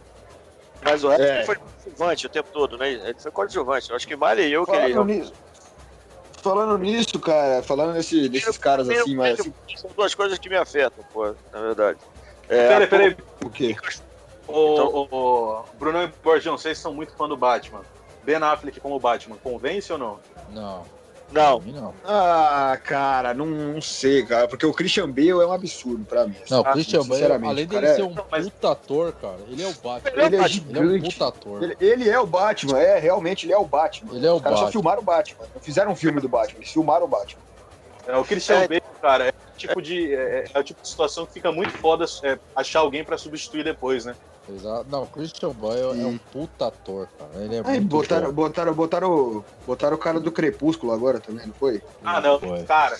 Mas 0.84 1.04
o 1.04 1.10
resto 1.10 1.24
É. 1.24 1.44
foi 1.46 1.56
coadjuvante 1.56 2.26
o 2.26 2.30
tempo 2.30 2.50
todo, 2.52 2.78
né? 2.78 2.92
Ele 2.92 3.16
foi 3.20 3.32
coadjuvante. 3.32 3.90
Eu 3.90 3.96
acho 3.96 4.08
que 4.08 4.16
Marley 4.16 4.48
e 4.50 4.54
eu 4.54 4.66
que 4.66 4.72
ele. 4.72 4.94
Falando 4.94 5.06
nisso, 5.14 5.34
falando 6.42 6.78
nisso, 6.78 7.20
cara, 7.20 7.62
falando 7.64 7.94
nesse, 7.94 8.28
desses 8.28 8.58
caras 8.58 8.90
assim, 8.90 9.16
mas 9.16 9.40
assim, 9.40 9.54
São 9.76 9.90
duas 9.96 10.16
coisas 10.16 10.38
que 10.40 10.50
me 10.50 10.58
afetam, 10.58 11.04
pô, 11.14 11.36
na 11.54 11.62
verdade. 11.62 12.00
É, 12.50 12.68
peraí, 12.68 12.88
peraí. 12.88 13.18
o 13.46 13.50
quê? 13.50 13.76
Ô, 14.48 14.74
Então- 14.74 14.88
ô, 14.88 15.08
ô, 15.12 15.64
Bruno 15.78 16.02
e 16.04 16.08
Borgião, 16.24 16.58
vocês 16.58 16.78
são 16.78 16.94
muito 16.94 17.14
fã 17.16 17.28
do 17.28 17.38
Batman. 17.38 17.82
Ben 18.24 18.36
Affleck 18.38 18.80
como 18.80 19.00
Batman, 19.00 19.38
convence 19.38 19.92
ou 19.94 19.98
não? 20.00 20.20
Não, 20.50 20.84
Não, 21.32 21.60
não. 21.60 21.94
Ah, 22.04 22.78
cara, 22.84 23.34
não, 23.34 23.46
não 23.46 23.82
sei, 23.82 24.26
cara, 24.26 24.48
porque 24.48 24.66
o 24.66 24.74
Christian 24.74 25.10
Bale 25.10 25.30
é 25.30 25.46
um 25.46 25.52
absurdo 25.54 26.06
pra 26.06 26.28
mim. 26.28 26.36
Não, 26.50 26.62
o 26.62 26.68
Ah, 26.68 26.74
Christian 26.74 27.06
Bale, 27.06 27.24
além 27.24 27.68
dele 27.68 27.68
cara, 27.68 27.88
é- 27.88 27.96
ser 27.96 28.04
um 28.04 28.14
puta 28.16 28.72
ator, 28.72 29.14
cara, 29.14 29.40
ele 29.48 29.64
é 29.64 29.68
o 29.68 29.74
Batman. 29.74 30.12
Ele 30.12 30.22
é 30.22 30.26
Ele 30.26 30.94
é 30.94 30.98
um 30.98 31.02
puta 31.02 31.28
ator. 31.28 31.64
Ele, 31.64 31.78
ele 31.80 32.10
é 32.10 32.20
o 32.20 32.26
Batman, 32.28 32.80
é, 32.80 33.00
realmente 33.00 33.46
ele 33.46 33.54
é 33.54 33.58
o 33.58 33.66
Batman. 33.66 34.16
Ele 34.16 34.28
é 34.28 34.32
o 34.32 34.36
Os 34.36 34.42
caras 34.42 34.60
só 34.60 34.72
filmaram 34.72 35.02
o 35.02 35.06
Batman, 35.06 35.46
não 35.54 35.62
fizeram 35.62 35.92
um 35.92 35.96
filme 35.96 36.20
do 36.20 36.28
Batman, 36.28 36.60
eles 36.60 36.72
filmaram 36.72 37.06
o 37.06 37.10
Batman. 37.10 37.42
É, 38.08 38.18
o 38.18 38.24
Christian 38.26 38.62
É. 38.62 38.68
Bale, 38.68 38.82
cara, 39.02 39.28
é 39.28 39.30
o 39.30 39.58
tipo 39.58 39.82
de, 39.82 40.14
é, 40.14 40.46
é 40.54 40.60
o 40.60 40.64
tipo 40.64 40.82
de 40.82 40.88
situação 40.88 41.26
que 41.26 41.34
fica 41.34 41.52
muito 41.52 41.72
foda 41.72 42.06
é, 42.24 42.38
achar 42.56 42.80
alguém 42.80 43.04
pra 43.04 43.18
substituir 43.18 43.64
depois, 43.64 44.06
né? 44.06 44.16
Exato. 44.50 44.90
Não, 44.90 45.04
o 45.04 45.08
Christian 45.08 45.52
Bale 45.52 46.02
é 46.02 46.06
um 46.06 46.18
puta 46.18 46.68
ator, 46.68 47.08
cara. 47.18 47.44
Ele 47.44 47.56
é 47.56 47.62
Aí 47.64 47.80
muito 47.80 47.90
botaram, 47.90 48.28
bom. 48.28 48.34
botaram, 48.34 48.74
botaram, 48.74 49.46
botaram 49.66 49.96
o 49.96 50.00
cara 50.00 50.20
do 50.20 50.32
Crepúsculo 50.32 50.92
agora 50.92 51.20
também, 51.20 51.46
não 51.46 51.54
foi? 51.54 51.82
Ah, 52.04 52.20
não, 52.20 52.40
Foi. 52.40 52.64
cara, 52.64 52.98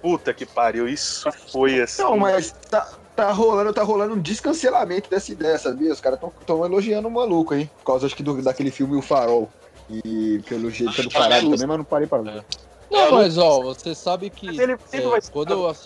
puta 0.00 0.32
que 0.32 0.46
pariu, 0.46 0.88
isso 0.88 1.30
foi 1.52 1.80
assim. 1.80 2.02
Não, 2.02 2.16
mas 2.16 2.52
tá, 2.70 2.86
tá 3.14 3.30
rolando, 3.32 3.72
tá 3.72 3.82
rolando 3.82 4.14
um 4.14 4.20
descancelamento 4.20 5.10
dessa 5.10 5.30
ideia, 5.30 5.58
sabia? 5.58 5.92
Os 5.92 6.00
caras 6.00 6.18
estão 6.40 6.64
elogiando 6.64 7.08
o 7.08 7.10
maluco, 7.10 7.54
hein? 7.54 7.70
Por 7.78 7.84
causa, 7.84 8.06
acho 8.06 8.16
que, 8.16 8.22
do, 8.22 8.40
daquele 8.42 8.70
filme 8.70 8.96
O 8.96 9.02
Farol. 9.02 9.48
E 9.90 10.42
pelo 10.46 10.70
jeito 10.70 11.00
é 11.00 11.04
do 11.04 11.10
caralho 11.10 11.48
também, 11.50 11.66
mas 11.66 11.78
não 11.78 11.84
parei 11.84 12.06
pra 12.06 12.20
ver. 12.20 12.44
Não, 12.90 13.12
mas 13.12 13.38
ó, 13.38 13.62
você 13.62 13.94
sabe 13.94 14.30
que 14.30 14.46
Mas 14.46 14.58
ele 14.58 14.76
sempre 14.86 15.06
é, 15.06 15.10
vai 15.10 15.20
ser- 15.20 15.30
quando, 15.30 15.50
eu, 15.52 15.76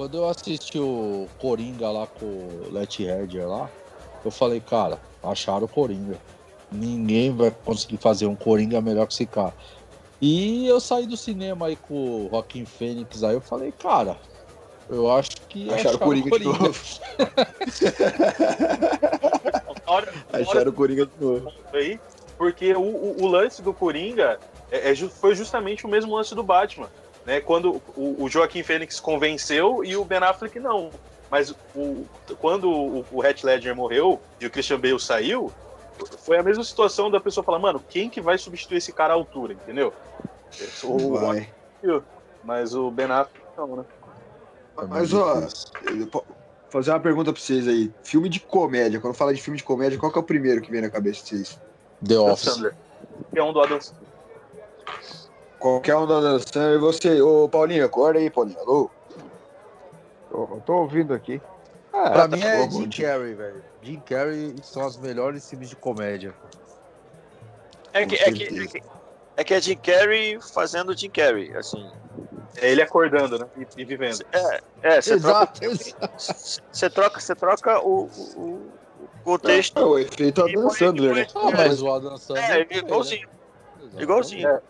quando 0.00 0.16
eu 0.16 0.26
assisti 0.30 0.78
o 0.78 1.28
Coringa 1.38 1.90
lá 1.90 2.06
com 2.06 2.24
o 2.24 2.70
Let 2.72 3.00
Herger 3.00 3.46
lá, 3.46 3.70
eu 4.24 4.30
falei, 4.30 4.58
cara, 4.58 4.98
acharam 5.22 5.66
o 5.66 5.68
Coringa. 5.68 6.16
Ninguém 6.72 7.36
vai 7.36 7.50
conseguir 7.50 7.98
fazer 7.98 8.24
um 8.24 8.34
Coringa 8.34 8.80
melhor 8.80 9.06
que 9.06 9.12
esse 9.12 9.26
cara. 9.26 9.52
E 10.18 10.66
eu 10.66 10.80
saí 10.80 11.06
do 11.06 11.18
cinema 11.18 11.66
aí 11.66 11.76
com 11.76 12.24
o 12.24 12.28
Joaquim 12.30 12.64
Fênix 12.64 13.22
aí, 13.22 13.34
eu 13.34 13.42
falei, 13.42 13.72
cara, 13.72 14.16
eu 14.88 15.12
acho 15.12 15.32
que 15.50 15.70
Acharam 15.70 15.96
o 15.96 15.98
Coringa 15.98 16.38
de 16.38 16.44
novo. 16.46 16.80
Acharam 20.32 20.70
o 20.70 20.74
Coringa 20.74 21.04
de 21.04 21.12
novo. 21.22 21.52
porque 22.38 22.72
o, 22.72 22.80
o- 22.80 23.22
o 23.24 23.26
lance 23.26 23.60
do 23.60 23.74
Coringa 23.74 24.40
é, 24.70 24.92
é 24.92 24.94
foi 24.96 25.34
justamente 25.34 25.84
o 25.84 25.90
mesmo 25.90 26.16
lance 26.16 26.34
do 26.34 26.42
Batman. 26.42 26.88
Né? 27.30 27.40
Quando 27.40 27.80
o, 27.96 28.24
o 28.24 28.28
Joaquim 28.28 28.60
Fênix 28.64 28.98
convenceu 28.98 29.84
e 29.84 29.96
o 29.96 30.04
Ben 30.04 30.18
Affleck 30.18 30.58
não. 30.58 30.90
Mas 31.30 31.54
o- 31.76 32.04
quando 32.40 32.68
o, 32.68 33.06
o 33.12 33.24
Heath 33.24 33.44
Ledger 33.44 33.72
morreu 33.76 34.20
e 34.40 34.46
o 34.46 34.50
Christian 34.50 34.80
Bale 34.80 34.98
saiu, 34.98 35.52
foi 36.24 36.38
a 36.38 36.42
mesma 36.42 36.64
situação 36.64 37.08
da 37.08 37.20
pessoa 37.20 37.44
falar, 37.44 37.60
mano, 37.60 37.80
quem 37.88 38.10
que 38.10 38.20
vai 38.20 38.36
substituir 38.36 38.78
esse 38.78 38.92
cara 38.92 39.12
à 39.12 39.16
altura, 39.16 39.52
entendeu? 39.52 39.92
O, 40.82 41.14
Vai. 41.14 41.48
mas 42.42 42.74
o 42.74 42.90
Ben 42.90 43.06
Affleck 43.06 43.46
não, 43.56 43.76
né? 43.76 43.84
Mas, 44.88 45.14
ó, 45.14 45.46
fazer 46.68 46.90
uma 46.90 46.98
pergunta 46.98 47.32
pra 47.32 47.40
vocês 47.40 47.68
aí. 47.68 47.92
Filme 48.02 48.28
de 48.28 48.40
comédia, 48.40 48.98
quando 48.98 49.14
fala 49.14 49.32
de 49.32 49.40
filme 49.40 49.56
de 49.56 49.62
comédia, 49.62 50.00
qual 50.00 50.10
que 50.10 50.18
é 50.18 50.20
o 50.20 50.24
primeiro 50.24 50.60
que 50.60 50.72
vem 50.72 50.80
na 50.80 50.90
cabeça 50.90 51.22
de 51.22 51.28
vocês? 51.28 51.60
The 52.04 52.18
Office. 52.18 52.54
Sandler. 52.54 52.74
Que 53.32 53.38
é 53.38 53.44
um 53.44 53.52
do 53.52 53.60
Adam 53.60 53.80
Sandler. 53.80 54.10
Qualquer 55.60 55.94
um 55.96 56.06
da 56.06 56.20
dançando 56.20 56.74
e 56.74 56.78
você. 56.78 57.20
Ô, 57.20 57.48
Paulinho, 57.48 57.84
acorda 57.84 58.18
aí, 58.18 58.30
Paulinho. 58.30 58.58
Alô? 58.60 58.90
Tô, 60.30 60.46
tô 60.64 60.72
ouvindo 60.74 61.12
aqui. 61.14 61.40
Ah, 61.92 62.10
Pra 62.10 62.28
tá 62.28 62.36
mim 62.36 62.42
é 62.42 62.66
bom, 62.66 62.70
Jim. 62.70 63.02
Carrey, 63.02 63.34
velho. 63.34 63.62
Jim 63.82 64.00
Carrey 64.00 64.54
são 64.62 64.86
os 64.86 64.96
melhores 64.96 65.48
filmes 65.48 65.68
de 65.68 65.76
comédia. 65.76 66.34
é 67.92 68.06
que, 68.06 68.14
é, 68.16 68.32
que, 68.32 68.44
é, 68.44 68.66
que, 68.66 68.82
é 69.36 69.44
que 69.44 69.54
é 69.54 69.60
Jim 69.60 69.76
Carrey 69.76 70.38
fazendo 70.40 70.96
Jim 70.96 71.10
Carrey, 71.10 71.54
assim. 71.56 71.90
É 72.56 72.70
ele 72.70 72.80
acordando, 72.82 73.38
né? 73.38 73.46
E, 73.58 73.82
e 73.82 73.84
vivendo. 73.84 74.24
É, 74.32 74.60
é 74.82 75.00
você 75.02 75.20
troca, 75.20 75.64
Exato, 75.64 75.64
exato. 76.16 76.62
você 76.72 76.90
troca, 76.90 77.20
você 77.20 77.34
troca 77.34 77.80
o, 77.80 78.08
o, 78.36 78.40
o 78.40 78.70
contexto. 79.24 79.78
É 79.78 79.84
o 79.84 79.98
efeito 79.98 80.42
Adam 80.42 80.70
foi- 80.70 80.78
Sandler, 80.78 81.14
né? 81.14 81.26
Ah, 81.34 81.50
mas 81.54 81.82
o 81.82 81.92
Adam 81.92 82.16
Sandler. 82.16 82.66
É, 82.70 82.76
igualzinho, 82.78 83.28
né? 83.92 84.02
igualzinho. 84.02 84.48
É 84.48 84.60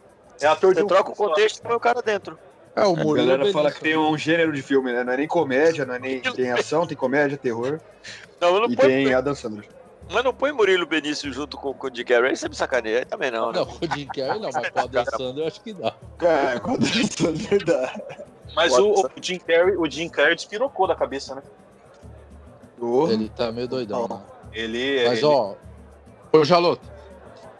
ator 0.47 0.75
de 0.75 0.81
Você 0.81 0.85
um 0.85 0.89
troca 0.89 1.11
o 1.11 1.15
contexto 1.17 1.59
e 1.59 1.63
põe 1.63 1.75
o 1.75 1.81
cara 1.81 2.01
dentro. 2.03 2.39
É, 2.75 2.83
o 2.85 2.93
A 2.93 2.97
Murilo 2.97 3.27
galera 3.29 3.53
fala 3.53 3.71
que 3.73 3.81
tem 3.81 3.97
um 3.97 4.17
gênero 4.17 4.53
de 4.53 4.63
filme, 4.63 4.93
né? 4.93 5.03
Não 5.05 5.13
é 5.13 5.17
nem 5.17 5.27
comédia, 5.29 5.85
não 5.85 5.95
é 5.95 5.99
nem. 5.99 6.21
Tem 6.21 6.51
ação, 6.53 6.87
tem 6.87 6.97
comédia, 6.97 7.37
terror. 7.37 7.81
Não, 8.41 8.55
eu 8.55 8.61
não 8.63 8.71
E 8.71 8.77
põe, 8.77 8.87
tem 8.87 9.13
Adam 9.15 9.35
Sandler. 9.35 9.69
mas 10.11 10.25
não 10.25 10.33
põe 10.33 10.53
Murilo 10.53 10.87
Benício 10.87 11.31
junto 11.33 11.57
com, 11.57 11.75
com 11.75 11.89
o 11.89 11.91
Jim 11.95 12.05
Carrey, 12.05 12.31
aí 12.31 12.37
você 12.37 12.49
me 12.49 12.55
sacaneia. 12.55 13.01
Aí 13.01 13.05
também 13.05 13.31
não, 13.31 13.53
né? 13.53 13.59
Não, 13.59 13.67
com 13.67 13.85
o 13.85 13.89
Jim 13.97 14.07
Carrey 14.07 14.41
não, 14.41 14.51
mas 14.55 14.71
com 14.71 14.79
o 14.79 14.83
Adam 14.83 15.05
Sandler 15.05 15.39
eu 15.45 15.47
acho 15.49 15.61
que 15.61 15.73
dá. 15.75 15.95
Cara, 16.17 16.61
com 16.61 16.71
Adam 16.75 16.87
Sandler 17.05 17.65
dá. 17.65 18.01
Mas 18.55 18.79
o, 18.79 18.91
o 18.93 19.11
Jim 19.21 19.39
Carrey, 19.39 19.77
o 19.77 19.91
Jim 19.91 20.09
Carrey 20.09 20.35
despirocou 20.37 20.87
da 20.87 20.95
cabeça, 20.95 21.35
né? 21.35 21.43
Ele 23.11 23.29
tá 23.29 23.53
meio 23.53 23.69
doidão, 23.69 24.09
né? 24.09 24.21
Ele. 24.53 25.05
Mas 25.07 25.19
ele- 25.19 25.27
ó, 25.27 25.55
ô 26.33 26.45
Jaloto, 26.45 26.89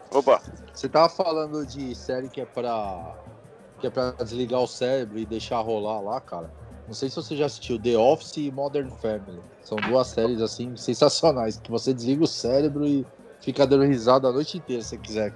Opa, 0.09 0.41
você 0.81 0.89
tava 0.89 1.09
falando 1.09 1.63
de 1.63 1.93
série 1.93 2.27
que 2.27 2.41
é 2.41 2.45
pra. 2.45 3.15
que 3.79 3.85
é 3.85 3.89
pra 3.91 4.11
desligar 4.13 4.61
o 4.61 4.67
cérebro 4.67 5.19
e 5.19 5.25
deixar 5.27 5.59
rolar 5.59 6.01
lá, 6.01 6.19
cara. 6.19 6.49
Não 6.87 6.93
sei 6.95 7.07
se 7.07 7.15
você 7.15 7.37
já 7.37 7.45
assistiu 7.45 7.79
The 7.79 7.95
Office 7.95 8.37
e 8.37 8.51
Modern 8.51 8.89
Family. 8.89 9.39
São 9.63 9.77
duas 9.77 10.07
séries 10.07 10.41
assim 10.41 10.75
sensacionais, 10.75 11.57
que 11.57 11.69
você 11.69 11.93
desliga 11.93 12.23
o 12.23 12.27
cérebro 12.27 12.87
e 12.87 13.05
fica 13.39 13.67
dando 13.67 13.83
risada 13.83 14.27
a 14.27 14.31
noite 14.31 14.57
inteira 14.57 14.81
se 14.81 14.89
você 14.89 14.97
quiser. 14.97 15.33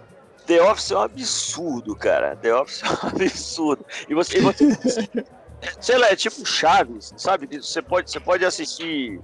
The 0.47 0.61
Office 0.63 0.91
é 0.91 0.97
um 0.97 1.01
absurdo, 1.01 1.95
cara. 1.95 2.35
The 2.37 2.55
Office 2.55 2.81
é 2.81 2.87
um 2.87 3.09
absurdo. 3.21 3.85
E 4.09 4.15
você, 4.15 4.39
e 4.39 4.41
você 4.41 5.09
sei 5.79 5.97
lá, 5.99 6.09
é 6.09 6.15
tipo 6.15 6.43
Chaves, 6.43 7.13
sabe? 7.17 7.47
Você 7.55 7.83
pode, 7.83 8.09
você 8.09 8.19
pode 8.19 8.43
assistir 8.43 9.21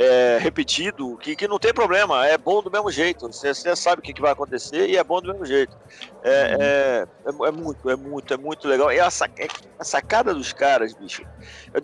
é, 0.00 0.38
repetido, 0.38 1.18
que, 1.18 1.36
que 1.36 1.46
não 1.46 1.58
tem 1.58 1.74
problema, 1.74 2.26
é 2.26 2.38
bom 2.38 2.62
do 2.62 2.70
mesmo 2.70 2.90
jeito. 2.90 3.30
Você, 3.30 3.52
você 3.54 3.76
sabe 3.76 4.00
o 4.00 4.02
que, 4.02 4.14
que 4.14 4.22
vai 4.22 4.32
acontecer 4.32 4.88
e 4.88 4.96
é 4.96 5.04
bom 5.04 5.20
do 5.20 5.28
mesmo 5.28 5.44
jeito. 5.44 5.76
É, 6.22 6.30
é, 6.30 7.04
é, 7.26 7.48
é 7.48 7.52
muito, 7.52 7.90
é 7.90 7.96
muito, 7.96 8.32
é 8.32 8.36
muito 8.38 8.66
legal. 8.66 8.90
E 8.90 8.98
a, 8.98 9.10
sac- 9.10 9.38
é- 9.38 9.48
a 9.78 9.84
sacada 9.84 10.32
dos 10.32 10.54
caras, 10.54 10.94
bicho, 10.94 11.22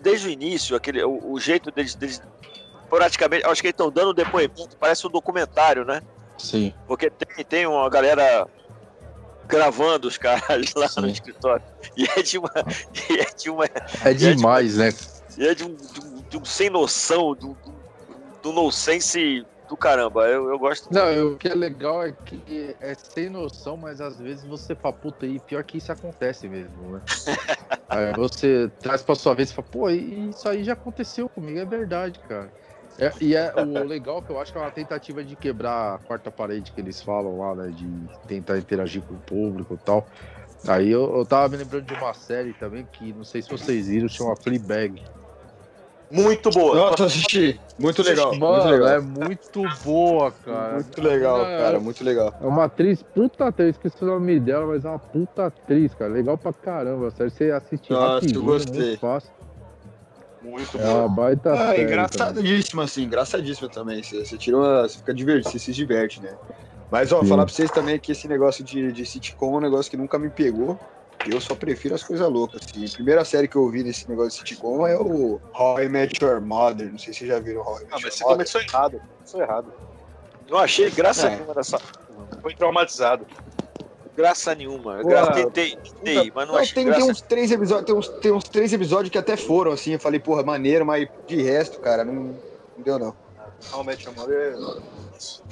desde 0.01 0.27
o 0.27 0.31
início, 0.31 0.75
aquele, 0.75 1.03
o, 1.03 1.31
o 1.31 1.39
jeito 1.39 1.71
deles, 1.71 1.95
deles 1.95 2.19
praticamente, 2.89 3.45
acho 3.45 3.61
que 3.61 3.67
eles 3.67 3.73
estão 3.73 3.91
dando 3.91 4.13
depoimento, 4.13 4.75
parece 4.79 5.05
um 5.05 5.11
documentário, 5.11 5.85
né? 5.85 6.01
Sim. 6.39 6.73
Porque 6.87 7.11
tem, 7.11 7.45
tem 7.45 7.67
uma 7.67 7.87
galera 7.87 8.47
gravando 9.45 10.07
os 10.07 10.17
caras 10.17 10.41
lá 10.75 10.89
no 10.97 11.07
Sim. 11.07 11.11
escritório. 11.11 11.63
E 11.95 12.05
é 12.17 12.21
de 12.23 12.39
uma. 12.39 12.51
É 13.09 13.35
de 13.37 13.49
uma. 13.51 13.65
É 14.03 14.13
demais, 14.13 14.77
né? 14.77 14.89
E 15.37 15.47
é 15.47 15.53
de 15.53 15.63
um, 15.63 15.75
de 15.75 15.99
um, 15.99 16.23
de 16.29 16.37
um 16.37 16.45
sem 16.45 16.69
noção, 16.69 17.35
do, 17.35 17.55
do, 17.63 17.76
do 18.47 18.53
nonsense 18.53 19.45
do 19.67 19.75
caramba. 19.75 20.27
Eu, 20.27 20.49
eu 20.49 20.57
gosto. 20.57 20.87
Não, 20.91 21.11
eu- 21.11 21.33
o 21.33 21.37
que 21.37 21.47
é 21.49 21.53
legal 21.55 22.03
é 22.03 22.13
que 22.25 22.75
é 22.79 22.95
sem 22.95 23.29
noção, 23.29 23.75
mas 23.75 23.99
às 23.99 24.17
vezes 24.17 24.45
você 24.45 24.73
fala, 24.75 24.93
puta, 24.93 25.25
e 25.27 25.39
pior 25.39 25.63
que 25.63 25.77
isso 25.77 25.91
acontece 25.91 26.47
mesmo, 26.47 26.93
né? 26.93 27.01
aí 27.89 28.13
você 28.13 28.71
traz 28.79 29.01
pra 29.03 29.15
sua 29.15 29.33
vez 29.33 29.49
e 29.49 29.53
fala, 29.53 29.67
pô, 29.69 29.89
e 29.89 30.29
isso 30.29 30.47
aí 30.47 30.63
já 30.63 30.73
aconteceu 30.73 31.27
comigo, 31.29 31.59
é 31.59 31.65
verdade, 31.65 32.19
cara. 32.19 32.51
É- 32.97 33.13
e 33.21 33.35
é 33.35 33.53
o 33.55 33.83
legal 33.85 34.23
que 34.23 34.31
eu 34.31 34.39
acho 34.39 34.51
que 34.51 34.57
é 34.57 34.61
uma 34.61 34.71
tentativa 34.71 35.23
de 35.23 35.35
quebrar 35.35 35.95
a 35.95 35.99
quarta 35.99 36.31
parede 36.31 36.71
que 36.71 36.79
eles 36.79 37.01
falam 37.01 37.37
lá, 37.37 37.53
né? 37.55 37.69
De 37.69 38.07
tentar 38.25 38.57
interagir 38.57 39.03
com 39.03 39.15
o 39.15 39.19
público 39.19 39.75
e 39.75 39.77
tal. 39.77 40.07
Aí 40.67 40.89
eu, 40.89 41.15
eu 41.17 41.25
tava 41.25 41.49
me 41.49 41.57
lembrando 41.57 41.85
de 41.85 41.93
uma 41.93 42.13
série 42.13 42.53
também 42.53 42.85
que 42.85 43.13
não 43.13 43.23
sei 43.23 43.41
se 43.41 43.49
vocês 43.49 43.87
viram, 43.87 44.07
chama 44.07 44.35
Fleabag. 44.41 45.03
Muito 46.09 46.49
boa. 46.51 46.73
Nossa, 46.75 47.05
assisti. 47.05 47.59
Muito 47.77 48.01
legal. 48.01 48.33
Mano, 48.35 48.53
muito 48.63 48.69
legal. 48.71 48.87
é 48.87 48.99
muito 49.01 49.61
boa, 49.83 50.31
cara. 50.31 50.73
Muito 50.75 51.01
legal, 51.01 51.45
É, 51.45 51.57
cara. 51.57 51.79
Muito 51.79 52.03
legal. 52.03 52.33
É 52.41 52.45
uma 52.45 52.63
atriz, 52.65 53.03
puta 53.03 53.47
atriz, 53.47 53.71
esqueci 53.71 54.03
o 54.03 54.07
nome 54.07 54.39
dela, 54.39 54.65
mas 54.65 54.85
é 54.85 54.89
uma 54.89 54.99
puta 54.99 55.47
atriz, 55.47 55.93
cara. 55.93 56.11
Legal 56.11 56.37
pra 56.37 56.53
caramba, 56.53 57.11
sério. 57.11 57.31
Você 57.31 57.51
assiste 57.51 57.91
Nossa, 57.91 58.05
eu 58.05 58.13
rapidinho, 58.13 58.43
gostei. 58.43 58.81
muito 58.81 58.99
fácil. 58.99 59.29
Muito 60.41 60.77
É 60.77 60.81
boa. 60.81 60.99
uma 60.99 61.09
baita 61.09 61.51
Ah, 61.53 61.67
série. 61.67 61.83
engraçadíssima, 61.83 62.83
assim, 62.83 63.03
engraçadíssima 63.03 63.67
também. 63.69 64.01
Você, 64.01 64.23
você 64.25 64.37
tira 64.37 64.55
uma. 64.57 64.83
Você 64.87 64.99
fica 64.99 65.13
divertido, 65.13 65.51
você 65.51 65.59
se 65.59 65.73
diverte, 65.73 66.21
né? 66.21 66.33
Mas, 66.89 67.11
ó, 67.11 67.21
Sim. 67.21 67.27
falar 67.27 67.43
pra 67.43 67.53
vocês 67.53 67.69
também 67.69 67.99
que 67.99 68.13
esse 68.13 68.29
negócio 68.29 68.63
de, 68.63 68.93
de 68.93 69.05
sitcom 69.05 69.55
é 69.55 69.57
um 69.57 69.61
negócio 69.61 69.91
que 69.91 69.97
nunca 69.97 70.17
me 70.17 70.29
pegou. 70.29 70.79
Eu 71.25 71.41
só 71.41 71.55
prefiro 71.55 71.95
as 71.95 72.03
coisas 72.03 72.29
loucas, 72.29 72.61
assim. 72.63 72.85
A 72.85 72.89
primeira 72.89 73.25
série 73.25 73.47
que 73.47 73.55
eu 73.55 73.67
vi 73.69 73.83
nesse 73.83 74.07
negócio 74.09 74.43
de 74.43 74.49
sitcom 74.49 74.85
é 74.87 74.95
o 74.97 75.41
How 75.57 75.81
I 75.81 75.89
Met 75.89 76.23
Your 76.23 76.39
Mother. 76.41 76.91
Não 76.91 76.97
sei 76.97 77.11
se 77.13 77.19
vocês 77.19 77.29
já 77.31 77.39
viram 77.39 77.61
How 77.61 77.77
I 77.77 77.79
Met 77.81 77.87
Ah, 77.91 77.95
Your 77.95 78.01
mas 78.03 78.13
você 78.13 78.23
Mother. 78.23 78.37
começou 78.37 78.61
errado. 78.61 79.01
Começou 79.17 79.41
errado. 79.41 79.73
Não 80.49 80.57
achei 80.59 80.89
graça 80.91 81.27
É. 81.27 81.31
nenhuma 81.31 81.53
nessa. 81.53 81.79
Foi 82.41 82.53
traumatizado. 82.55 83.25
graça 84.15 84.55
nenhuma. 84.55 84.97
Porra. 84.99 85.13
Eu 85.15 85.31
tentei, 85.51 85.75
tentei, 85.75 86.31
mas 86.33 86.47
não, 86.47 86.55
Não, 86.55 86.61
achei 86.61 86.73
tem, 86.73 86.85
graça. 86.85 87.01
tem 87.01 87.11
uns 87.11 87.21
três 87.21 87.51
episódios, 87.51 87.85
tem 87.85 87.95
uns, 87.95 88.07
tem 88.19 88.31
uns 88.31 88.43
três 88.45 88.73
episódios 88.73 89.09
que 89.11 89.17
até 89.17 89.35
foram, 89.37 89.71
assim, 89.73 89.93
eu 89.93 89.99
falei, 89.99 90.19
porra, 90.19 90.41
maneiro, 90.43 90.83
mas 90.85 91.07
de 91.27 91.41
resto, 91.43 91.79
cara, 91.79 92.03
não, 92.03 92.13
não 92.13 92.35
deu 92.83 92.97
não. 92.97 93.15
How 93.73 93.83
I 93.83 93.85
Met 93.85 94.05
Your 94.05 94.15
Mother 94.15 94.53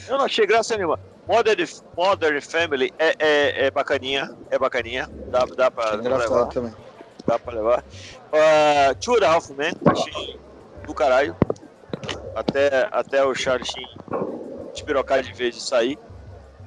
Eu 0.08 0.18
não 0.18 0.26
achei 0.26 0.48
graça 0.48 0.76
nenhuma. 0.78 1.00
Modern, 1.28 1.66
Modern 1.98 2.42
Family 2.42 2.94
é, 3.00 3.16
é, 3.20 3.66
é 3.66 3.72
bacaninha, 3.72 4.32
é 4.52 4.60
bacaninha. 4.60 5.10
Dá, 5.28 5.46
dá, 5.46 5.72
pra, 5.72 5.96
dá 5.98 6.10
pra 6.10 6.18
levar. 6.18 6.46
Também. 6.48 6.74
Dá 7.26 7.40
pra 7.40 7.54
levar. 7.54 7.84
Uh, 8.32 8.96
Two 9.00 9.16
and 9.16 9.26
a 9.26 9.34
Half 9.34 9.50
Men, 9.52 9.74
achei 9.86 10.40
do 10.86 10.94
caralho. 10.94 11.36
Até, 12.36 12.88
até 12.92 13.26
o 13.26 13.34
Charlie 13.34 13.66
Sheen 13.66 13.88
despirocar 14.74 15.24
de 15.24 15.34
vez 15.34 15.56
de 15.56 15.62
sair. 15.62 15.98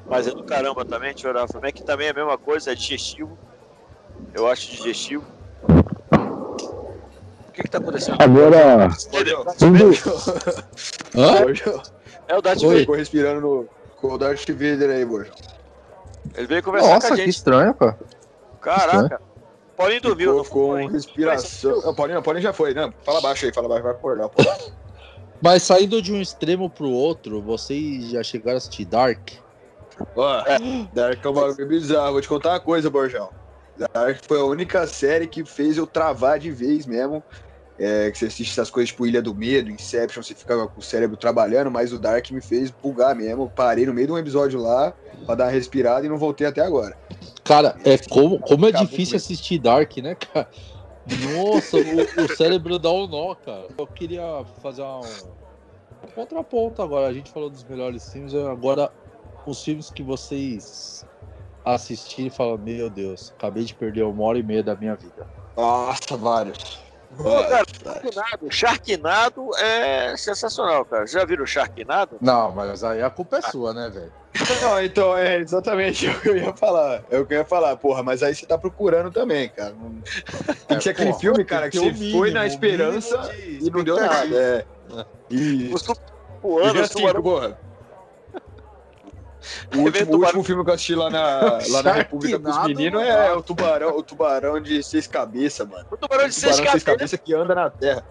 Mas 0.06 0.26
é 0.26 0.30
do 0.30 0.42
caramba 0.42 0.84
também, 0.84 1.14
Two 1.14 1.30
and 1.30 1.36
a 1.36 1.42
Half 1.42 1.54
Men, 1.62 1.72
que 1.72 1.84
também 1.84 2.08
é 2.08 2.10
a 2.10 2.14
mesma 2.14 2.36
coisa, 2.38 2.72
é 2.72 2.74
digestivo. 2.74 3.38
Eu 4.34 4.48
acho 4.48 4.70
digestivo. 4.70 5.24
O 7.48 7.52
que 7.52 7.62
que 7.62 7.68
tá 7.70 7.78
acontecendo? 7.78 8.16
Agora. 8.20 8.88
Hã? 11.16 11.42
Borjão, 11.42 11.82
É 12.26 12.36
o 12.36 12.42
Darth. 12.42 12.60
Vader. 12.60 12.80
ficou 12.80 12.94
respirando 12.96 13.40
no 13.40 13.68
com 14.00 14.08
o 14.08 14.18
Darth 14.18 14.48
Vader 14.48 14.90
aí, 14.90 15.04
Borjão. 15.04 15.34
Ele 16.34 16.46
veio 16.46 16.62
conversar 16.62 16.88
com 16.88 16.94
Nossa, 16.94 17.06
a 17.08 17.10
que 17.10 17.16
gente. 17.16 17.30
estranho, 17.30 17.74
cara. 17.74 17.98
Caraca. 18.60 19.20
Paulinho 19.76 20.00
dormiu, 20.00 20.44
Ficou 20.44 20.68
com 20.68 20.72
foi? 20.72 20.88
respiração. 20.88 21.80
Não, 21.82 21.94
Paulinho, 21.94 22.22
Paulinho 22.22 22.42
já 22.42 22.52
foi, 22.52 22.74
né? 22.74 22.92
Fala 23.04 23.20
baixo 23.20 23.46
aí, 23.46 23.54
fala 23.54 23.68
baixo, 23.68 23.84
vai 23.84 23.92
acordar, 23.92 24.28
pô. 24.28 24.42
Mas 25.40 25.62
saindo 25.62 26.02
de 26.02 26.12
um 26.12 26.20
extremo 26.20 26.68
pro 26.68 26.90
outro, 26.90 27.40
vocês 27.40 28.10
já 28.10 28.22
chegaram 28.24 28.54
a 28.54 28.58
assistir 28.58 28.84
Dark? 28.84 29.30
Ó, 30.16 30.42
Dark 30.92 31.24
é 31.24 31.28
um 31.28 31.32
bagulho 31.32 31.68
bizarro. 31.68 32.12
Vou 32.12 32.20
te 32.20 32.28
contar 32.28 32.50
uma 32.50 32.60
coisa, 32.60 32.90
Borjão. 32.90 33.30
Dark 33.94 34.18
foi 34.26 34.40
a 34.40 34.44
única 34.44 34.84
série 34.88 35.28
que 35.28 35.44
fez 35.44 35.76
eu 35.76 35.86
travar 35.86 36.40
de 36.40 36.50
vez 36.50 36.84
mesmo. 36.86 37.22
É, 37.78 38.10
que 38.10 38.18
você 38.18 38.26
assiste 38.26 38.50
essas 38.50 38.70
coisas 38.70 38.90
tipo 38.90 39.06
Ilha 39.06 39.22
do 39.22 39.32
Medo, 39.32 39.70
Inception, 39.70 40.20
você 40.20 40.34
fica 40.34 40.66
com 40.66 40.80
o 40.80 40.82
cérebro 40.82 41.16
trabalhando, 41.16 41.70
mas 41.70 41.92
o 41.92 41.98
Dark 41.98 42.28
me 42.32 42.40
fez 42.40 42.72
bugar 42.72 43.14
mesmo. 43.14 43.48
Parei 43.54 43.86
no 43.86 43.94
meio 43.94 44.08
de 44.08 44.12
um 44.12 44.18
episódio 44.18 44.60
lá 44.60 44.92
pra 45.24 45.36
dar 45.36 45.44
uma 45.44 45.50
respirada 45.52 46.04
e 46.04 46.08
não 46.08 46.18
voltei 46.18 46.46
até 46.46 46.60
agora. 46.60 46.98
Cara, 47.44 47.76
é 47.84 47.96
como, 47.96 48.40
como 48.40 48.66
é 48.66 48.70
Acabou 48.70 48.86
difícil 48.86 49.12
comigo. 49.12 49.16
assistir 49.16 49.58
Dark, 49.58 49.96
né, 49.98 50.16
cara? 50.16 50.48
Nossa, 51.34 51.76
o, 51.76 52.24
o 52.24 52.36
cérebro 52.36 52.78
dá 52.78 52.90
um 52.90 53.06
nó, 53.06 53.34
cara. 53.34 53.68
Eu 53.78 53.86
queria 53.86 54.44
fazer 54.60 54.82
um, 54.82 55.00
um 55.00 56.10
contraponto 56.14 56.82
agora. 56.82 57.06
A 57.06 57.12
gente 57.12 57.30
falou 57.30 57.48
dos 57.48 57.64
melhores 57.64 58.12
filmes, 58.12 58.34
agora 58.34 58.90
os 59.46 59.62
filmes 59.62 59.90
que 59.90 60.02
vocês 60.02 61.06
assistirem 61.64 62.26
e 62.26 62.30
falam, 62.30 62.58
meu 62.58 62.90
Deus, 62.90 63.32
acabei 63.36 63.64
de 63.64 63.74
perder 63.74 64.02
uma 64.02 64.24
hora 64.24 64.38
e 64.38 64.42
meia 64.42 64.62
da 64.62 64.74
minha 64.74 64.94
vida. 64.94 65.26
Nossa, 65.56 66.16
vários. 66.16 66.87
Cara, 67.22 67.64
Sharknado, 67.82 68.50
Sharknado 68.52 69.50
é 69.58 70.16
sensacional, 70.16 70.84
cara. 70.84 71.06
Já 71.06 71.24
viram 71.24 71.44
Sharknado? 71.44 72.16
Não, 72.20 72.52
mas 72.52 72.84
aí 72.84 73.02
a 73.02 73.10
culpa 73.10 73.38
é 73.38 73.42
sua, 73.42 73.74
né, 73.74 73.90
velho? 73.90 74.12
Não, 74.62 74.80
então 74.82 75.16
é 75.16 75.38
exatamente 75.38 76.06
o 76.08 76.20
que 76.20 76.28
eu 76.28 76.36
ia 76.36 76.52
falar. 76.54 77.02
É 77.10 77.18
o 77.18 77.26
que 77.26 77.34
eu 77.34 77.38
ia 77.38 77.44
falar, 77.44 77.76
porra, 77.76 78.02
mas 78.02 78.22
aí 78.22 78.34
você 78.34 78.46
tá 78.46 78.56
procurando 78.56 79.10
também, 79.10 79.48
cara. 79.48 79.72
Não- 79.74 80.00
Tem 80.68 80.76
que 80.78 80.84
ser 80.84 80.90
aquele 80.90 81.08
porra, 81.10 81.20
filme, 81.20 81.44
cara, 81.44 81.70
que 81.70 81.78
ter 81.78 81.84
você 81.84 81.90
o 81.90 81.94
mínimo, 81.94 82.18
foi 82.18 82.30
na 82.30 82.42
o 82.42 82.44
esperança 82.44 83.18
de 83.34 83.66
e 83.66 83.70
não 83.70 83.82
deu 83.82 83.96
nada. 83.96 84.36
É. 84.36 84.64
Tu- 84.90 85.06
E 85.34 85.74
voando, 86.40 86.72
vi 86.74 86.78
os 86.80 86.84
assim, 86.84 86.98
tubarão- 87.00 87.22
porra. 87.22 87.58
O 89.74 89.78
último, 89.80 90.14
o 90.16 90.18
último 90.20 90.42
filme 90.44 90.64
que 90.64 90.70
eu 90.70 90.74
assisti 90.74 90.94
lá 90.94 91.10
na, 91.10 91.58
lá 91.70 91.82
na 91.82 91.92
República 91.92 92.38
com 92.38 92.50
os 92.50 92.66
meninos 92.66 93.02
é 93.02 93.32
o 93.32 93.42
tubarão, 93.42 93.96
o 93.96 94.02
tubarão 94.02 94.60
de 94.60 94.82
seis 94.82 95.06
cabeças, 95.06 95.66
mano. 95.68 95.86
O 95.90 95.96
tubarão 95.96 96.24
O 96.24 96.28
de 96.28 96.34
seis 96.34 96.56
tubarão 96.56 96.72
seis 96.72 96.82
cabeças. 96.84 97.20
que 97.22 97.34
anda 97.34 97.54
na 97.54 97.70
terra. 97.70 98.04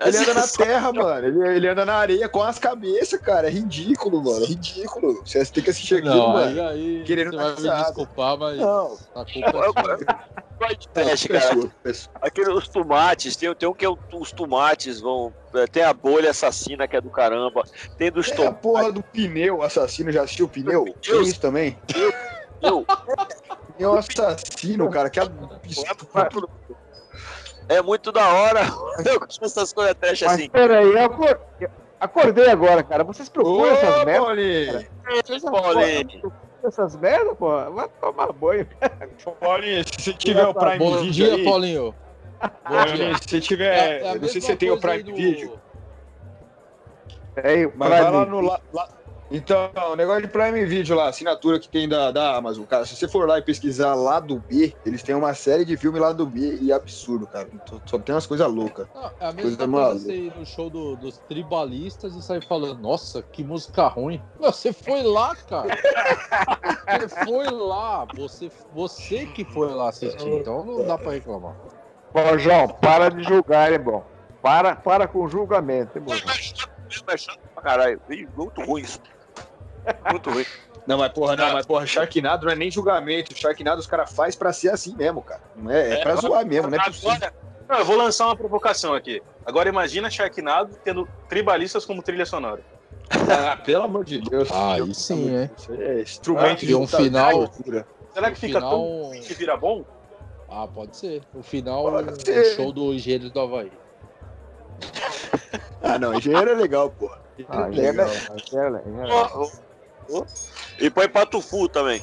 É 0.00 0.08
Ele 0.08 0.18
anda 0.18 0.34
na 0.34 0.48
terra, 0.48 0.92
mano. 0.92 1.26
Ele, 1.26 1.48
ele 1.56 1.68
anda 1.68 1.84
na 1.84 1.94
areia 1.94 2.28
com 2.28 2.42
as 2.42 2.58
cabeças, 2.58 3.20
cara. 3.20 3.46
É 3.46 3.50
ridículo, 3.50 4.22
mano. 4.24 4.44
É 4.44 4.48
ridículo. 4.48 5.22
Você 5.24 5.44
tem 5.46 5.62
que 5.62 5.70
assistir 5.70 5.96
aquilo, 5.98 6.16
Não, 6.16 6.28
mano. 6.32 6.46
aí, 6.46 6.60
aí 6.60 7.02
Querendo 7.04 7.30
você 7.30 7.36
vai 7.68 7.76
me 7.78 7.84
desculpar, 7.84 8.36
mas 8.36 8.58
Não. 8.58 8.98
a 9.14 9.24
culpa 9.24 9.64
é 9.64 10.43
teste, 10.92 11.28
cara. 11.28 11.54
Aquele, 12.22 12.50
os 12.52 12.68
tomates, 12.68 13.36
tem, 13.36 13.54
tem 13.54 13.68
um 13.68 13.74
que 13.74 13.84
é 13.84 13.88
o- 13.88 13.98
os 14.14 14.32
tomates 14.32 15.00
vão. 15.00 15.32
é, 15.54 15.66
Tem 15.66 15.82
a 15.82 15.92
bolha 15.92 16.30
assassina 16.30 16.86
que 16.88 16.96
é 16.96 17.00
do 17.00 17.10
caramba. 17.10 17.62
Tem 17.98 18.10
dos 18.10 18.30
a 18.32 18.34
tomates. 18.34 18.60
porra 18.60 18.92
do 18.92 19.02
pneu 19.02 19.62
assassino, 19.62 20.10
já 20.12 20.22
assistiu 20.22 20.46
o 20.46 20.48
pneu? 20.48 20.84
Tem 21.02 21.22
isso 21.22 21.40
também? 21.40 21.78
Meu, 22.62 22.86
Pneu 23.76 23.98
assassino, 23.98 24.88
cara, 24.90 25.10
que 25.10 25.20
é 25.20 25.24
É 27.68 27.82
muito 27.82 28.12
da 28.12 28.28
hora. 28.28 28.60
Eu 29.06 29.20
gosto 29.20 29.40
dessas 29.40 29.72
coisas 29.72 29.94
trash 29.98 30.22
Mas 30.22 30.32
assim. 30.32 30.48
peraí, 30.50 30.86
eu 30.92 31.04
acor- 31.04 31.40
eu 31.60 31.68
acordei 32.00 32.48
agora, 32.48 32.82
cara. 32.82 33.02
Vocês 33.04 33.28
procuram 33.28 33.66
essas 33.70 34.02
Ô, 34.02 34.04
merdas? 34.04 34.24
Paulinho! 34.26 34.86
Paulinho. 35.50 36.32
Essas 36.64 36.96
merdas, 36.96 37.36
pô? 37.36 37.48
Vai 37.72 37.88
tomar 38.00 38.32
banho. 38.32 38.66
Paulinho, 39.38 39.84
se 39.86 40.02
você 40.02 40.12
tiver 40.14 40.46
o 40.46 40.54
Prime 40.54 40.78
Bom 40.78 40.96
Video 40.98 41.12
dia, 41.12 41.34
aí... 41.34 41.44
Paulinho. 41.44 41.94
Paulinho, 42.64 43.18
se 43.18 43.28
você 43.28 43.40
tiver... 43.40 44.02
É- 44.02 44.06
é 44.06 44.18
não 44.18 44.28
sei 44.28 44.40
se 44.40 44.46
você 44.46 44.56
tem 44.56 44.70
o 44.70 44.80
Prime 44.80 45.02
no- 45.02 45.14
Video, 45.14 45.60
Aí, 47.42 47.70
mas 47.74 47.88
vai 47.90 48.10
lá 48.10 48.24
no... 48.24 48.40
Lá, 48.40 48.60
lá- 48.72 48.88
Então, 49.34 49.68
o 49.90 49.96
negócio 49.96 50.22
de 50.22 50.28
Prime 50.28 50.64
Video 50.64 50.94
lá, 50.94 51.08
assinatura 51.08 51.58
que 51.58 51.68
tem 51.68 51.88
da, 51.88 52.12
da 52.12 52.36
Amazon, 52.36 52.64
cara, 52.66 52.86
se 52.86 52.94
você 52.94 53.08
for 53.08 53.26
lá 53.28 53.36
e 53.36 53.42
pesquisar 53.42 53.92
lá 53.96 54.20
do 54.20 54.38
B, 54.38 54.72
eles 54.84 55.02
têm 55.02 55.12
uma 55.12 55.34
série 55.34 55.64
de 55.64 55.76
filme 55.76 55.98
lá 55.98 56.12
do 56.12 56.24
B 56.24 56.58
e 56.60 56.70
é 56.70 56.74
absurdo, 56.74 57.26
cara. 57.26 57.48
Só, 57.68 57.80
só 57.84 57.98
tem 57.98 58.14
umas 58.14 58.28
coisas 58.28 58.48
loucas. 58.48 58.86
Não, 58.94 59.10
é 59.18 59.26
a 59.26 59.32
mesma 59.32 59.42
Coisa 59.42 59.68
coisa 59.68 59.98
você 59.98 60.14
ir 60.14 60.38
no 60.38 60.46
show 60.46 60.70
do- 60.70 60.94
dos 60.94 61.18
tribalistas 61.18 62.14
e 62.14 62.22
sair 62.22 62.46
falando, 62.46 62.80
nossa, 62.80 63.24
que 63.24 63.42
música 63.42 63.88
ruim. 63.88 64.22
Não, 64.38 64.52
Você 64.52 64.72
foi 64.72 65.02
lá, 65.02 65.34
cara. 65.34 65.76
Você 67.00 67.08
foi 67.24 67.50
lá. 67.50 68.06
Você, 68.14 68.48
você 68.72 69.26
que 69.26 69.44
foi 69.44 69.74
lá 69.74 69.88
assistir, 69.88 70.28
então 70.28 70.64
não 70.64 70.86
dá 70.86 70.96
pra 70.96 71.10
reclamar. 71.10 71.56
Bom, 72.12 72.38
João, 72.38 72.68
para 72.68 73.08
de 73.08 73.24
julgar, 73.24 73.72
hein, 73.72 73.80
bom. 73.80 74.06
Para, 74.40 74.76
para 74.76 75.08
com 75.08 75.24
o 75.24 75.28
julgamento, 75.28 75.98
hein, 75.98 76.04
bom. 76.04 76.12
É 77.08 77.16
chato 77.18 77.38
pra 77.52 77.64
caralho. 77.64 78.00
Muito 78.36 78.62
ruim 78.62 78.82
isso. 78.82 79.00
Muito 80.10 80.30
ruim. 80.30 80.44
Não, 80.86 80.98
mas 80.98 81.12
porra, 81.12 81.34
não, 81.36 81.52
mas 81.52 81.64
porra, 81.64 81.86
Sharknado 81.86 82.44
não 82.46 82.52
é 82.52 82.56
nem 82.56 82.70
julgamento. 82.70 83.34
Sharknado 83.36 83.80
os 83.80 83.86
caras 83.86 84.12
fazem 84.12 84.38
pra 84.38 84.52
ser 84.52 84.68
assim 84.70 84.94
mesmo, 84.94 85.22
cara. 85.22 85.40
Não 85.56 85.70
é, 85.70 85.94
é 85.94 86.02
pra 86.02 86.16
zoar 86.16 86.44
mesmo, 86.44 86.68
né? 86.70 86.76
Agora, 86.78 87.32
Não, 87.68 87.78
eu 87.78 87.84
vou 87.84 87.96
lançar 87.96 88.26
uma 88.26 88.36
provocação 88.36 88.92
aqui. 88.94 89.22
Agora 89.46 89.68
imagina 89.68 90.10
Sharknado 90.10 90.76
tendo 90.84 91.08
tribalistas 91.28 91.86
como 91.86 92.02
trilha 92.02 92.26
sonora. 92.26 92.60
Ah, 93.10 93.56
pelo 93.56 93.84
amor 93.84 94.04
de 94.04 94.20
Deus. 94.20 94.48
Aí 94.52 94.94
sim? 94.94 95.48
Isso 95.56 95.72
é 95.72 96.02
instrumento 96.02 96.62
Ah, 96.64 96.66
de 96.66 96.74
um 96.74 96.86
final-. 96.86 97.50
Será 98.12 98.30
que 98.30 98.38
fica 98.38 98.58
final- 98.58 98.70
tão 98.70 99.02
ruim 99.04 99.20
que 99.20 99.34
vira 99.34 99.56
bom? 99.56 99.84
Ah, 100.48 100.68
pode 100.68 100.96
ser. 100.96 101.22
O 101.34 101.42
final, 101.42 101.84
Pode 101.90 102.30
o 102.30 102.44
show 102.54 102.72
do 102.72 102.92
Engenheiro 102.92 103.30
do 103.30 103.40
Havaí. 103.40 103.72
Ah, 105.82 105.98
não, 105.98 106.14
engenheiro 106.14 106.50
é 106.50 106.54
legal, 106.54 106.90
porra. 106.90 107.20
Ah, 107.48 107.68
Engenheiro 107.68 108.02
é 108.02 108.70
legal. 108.70 109.50
E 110.78 110.90
põe 110.90 111.08
Patufu 111.08 111.68
também. 111.68 112.02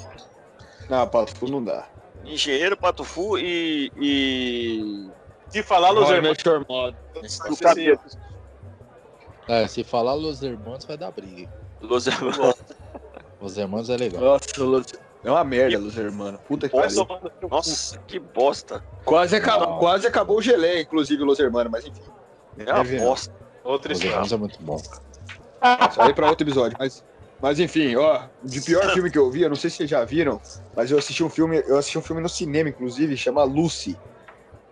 Não, 0.89 1.07
Pato 1.07 1.47
não 1.47 1.63
dá. 1.63 1.87
Engenheiro, 2.25 2.75
Patufu 2.77 3.37
e. 3.37 3.91
e... 3.99 5.09
Se 5.49 5.63
falar 5.63 5.91
Los 5.91 6.09
Hermanos. 6.09 6.37
É, 9.47 9.67
se 9.67 9.83
falar 9.83 10.13
Los 10.13 10.41
Hermanos 10.43 10.85
vai 10.85 10.97
dar 10.97 11.11
briga. 11.11 11.49
Los 11.81 12.07
Hermanos. 12.07 12.55
Los 13.41 13.57
Hermanos 13.57 13.89
é 13.89 13.97
legal. 13.97 14.21
Nossa, 14.21 14.63
Los... 14.63 14.85
é 15.23 15.31
uma 15.31 15.43
merda, 15.43 15.79
Los 15.79 15.97
Hermanos. 15.97 16.39
Puta 16.47 16.69
que 16.69 16.75
pariu. 16.75 17.07
Nossa, 17.49 17.97
que 17.99 18.19
bosta. 18.19 18.83
Quase 19.03 19.35
acabou, 19.35 19.79
quase 19.79 20.07
acabou 20.07 20.37
o 20.37 20.41
gelé, 20.41 20.81
inclusive, 20.81 21.23
Los 21.23 21.39
Hermanos, 21.39 21.71
mas 21.71 21.85
enfim. 21.85 22.01
É 22.59 22.71
uma 22.71 22.87
É 22.87 22.99
bosta. 22.99 23.33
Outra 23.63 23.93
Los 23.93 23.97
história. 23.99 24.13
Hermanos 24.13 24.31
é 24.31 24.37
muito 24.37 24.61
bom. 24.61 24.75
Isso 24.75 26.01
aí 26.01 26.13
pra 26.13 26.29
outro 26.29 26.45
episódio. 26.45 26.77
Mas, 26.79 27.03
mas 27.41 27.59
enfim, 27.59 27.95
ó, 27.95 28.27
de 28.43 28.61
pior 28.61 28.93
filme 28.93 29.09
que 29.09 29.17
eu 29.17 29.29
vi, 29.31 29.41
eu 29.41 29.49
não 29.49 29.55
sei 29.55 29.69
se 29.69 29.77
vocês 29.77 29.89
já 29.89 30.05
viram, 30.05 30.39
mas 30.75 30.91
eu 30.91 30.97
assisti 30.97 31.23
um 31.23 31.29
filme, 31.29 31.63
eu 31.67 31.77
assisti 31.77 31.97
um 31.97 32.01
filme 32.03 32.21
no 32.21 32.29
cinema, 32.29 32.69
inclusive, 32.69 33.17
chama 33.17 33.43
Lucy. 33.43 33.97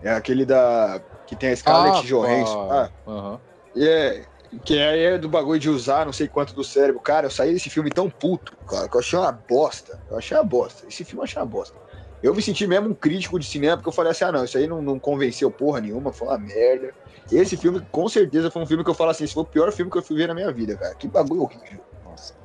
É 0.01 0.11
aquele 0.11 0.45
da. 0.45 1.01
que 1.25 1.35
tem 1.35 1.49
a 1.49 1.55
Scarlett 1.55 2.07
Johansson. 2.07 2.67
pá. 2.67 2.91
Ah, 3.05 3.11
Aham. 3.11 3.41
e 3.75 3.87
é. 3.87 4.25
Que 4.65 4.79
é, 4.79 5.03
é 5.03 5.17
do 5.17 5.29
bagulho 5.29 5.59
de 5.59 5.69
usar 5.69 6.07
não 6.07 6.13
sei 6.13 6.27
quanto 6.27 6.55
do 6.55 6.63
cérebro. 6.63 6.99
Cara, 7.01 7.27
eu 7.27 7.31
saí 7.31 7.53
desse 7.53 7.69
filme 7.69 7.91
tão 7.91 8.09
puto, 8.09 8.57
cara, 8.67 8.89
que 8.89 8.95
eu 8.95 8.99
achei 8.99 9.19
uma 9.19 9.31
bosta. 9.47 9.99
Eu 10.09 10.17
achei 10.17 10.35
uma 10.35 10.43
bosta. 10.43 10.87
Esse 10.87 11.05
filme 11.05 11.19
eu 11.19 11.23
achei 11.25 11.39
uma 11.39 11.47
bosta. 11.47 11.75
Eu 12.21 12.33
me 12.33 12.41
senti 12.41 12.65
mesmo 12.65 12.89
um 12.89 12.95
crítico 12.95 13.39
de 13.39 13.45
cinema, 13.45 13.77
porque 13.77 13.89
eu 13.89 13.93
falei 13.93 14.11
assim, 14.11 14.25
ah 14.25 14.31
não, 14.31 14.43
isso 14.43 14.57
aí 14.57 14.67
não, 14.67 14.81
não 14.81 14.99
convenceu 14.99 15.51
porra 15.51 15.79
nenhuma, 15.79 16.11
foi 16.11 16.27
uma 16.27 16.39
merda. 16.39 16.91
Esse 17.31 17.55
filme, 17.55 17.79
com 17.91 18.09
certeza, 18.09 18.49
foi 18.49 18.61
um 18.63 18.65
filme 18.65 18.83
que 18.83 18.89
eu 18.89 18.95
falo 18.95 19.11
assim, 19.11 19.23
esse 19.23 19.33
foi 19.33 19.43
o 19.43 19.45
pior 19.45 19.71
filme 19.71 19.91
que 19.91 19.99
eu 19.99 20.03
fui 20.03 20.17
ver 20.17 20.27
na 20.27 20.33
minha 20.33 20.51
vida, 20.51 20.75
cara. 20.75 20.95
Que 20.95 21.07
bagulho 21.07 21.43
horrível. 21.43 21.79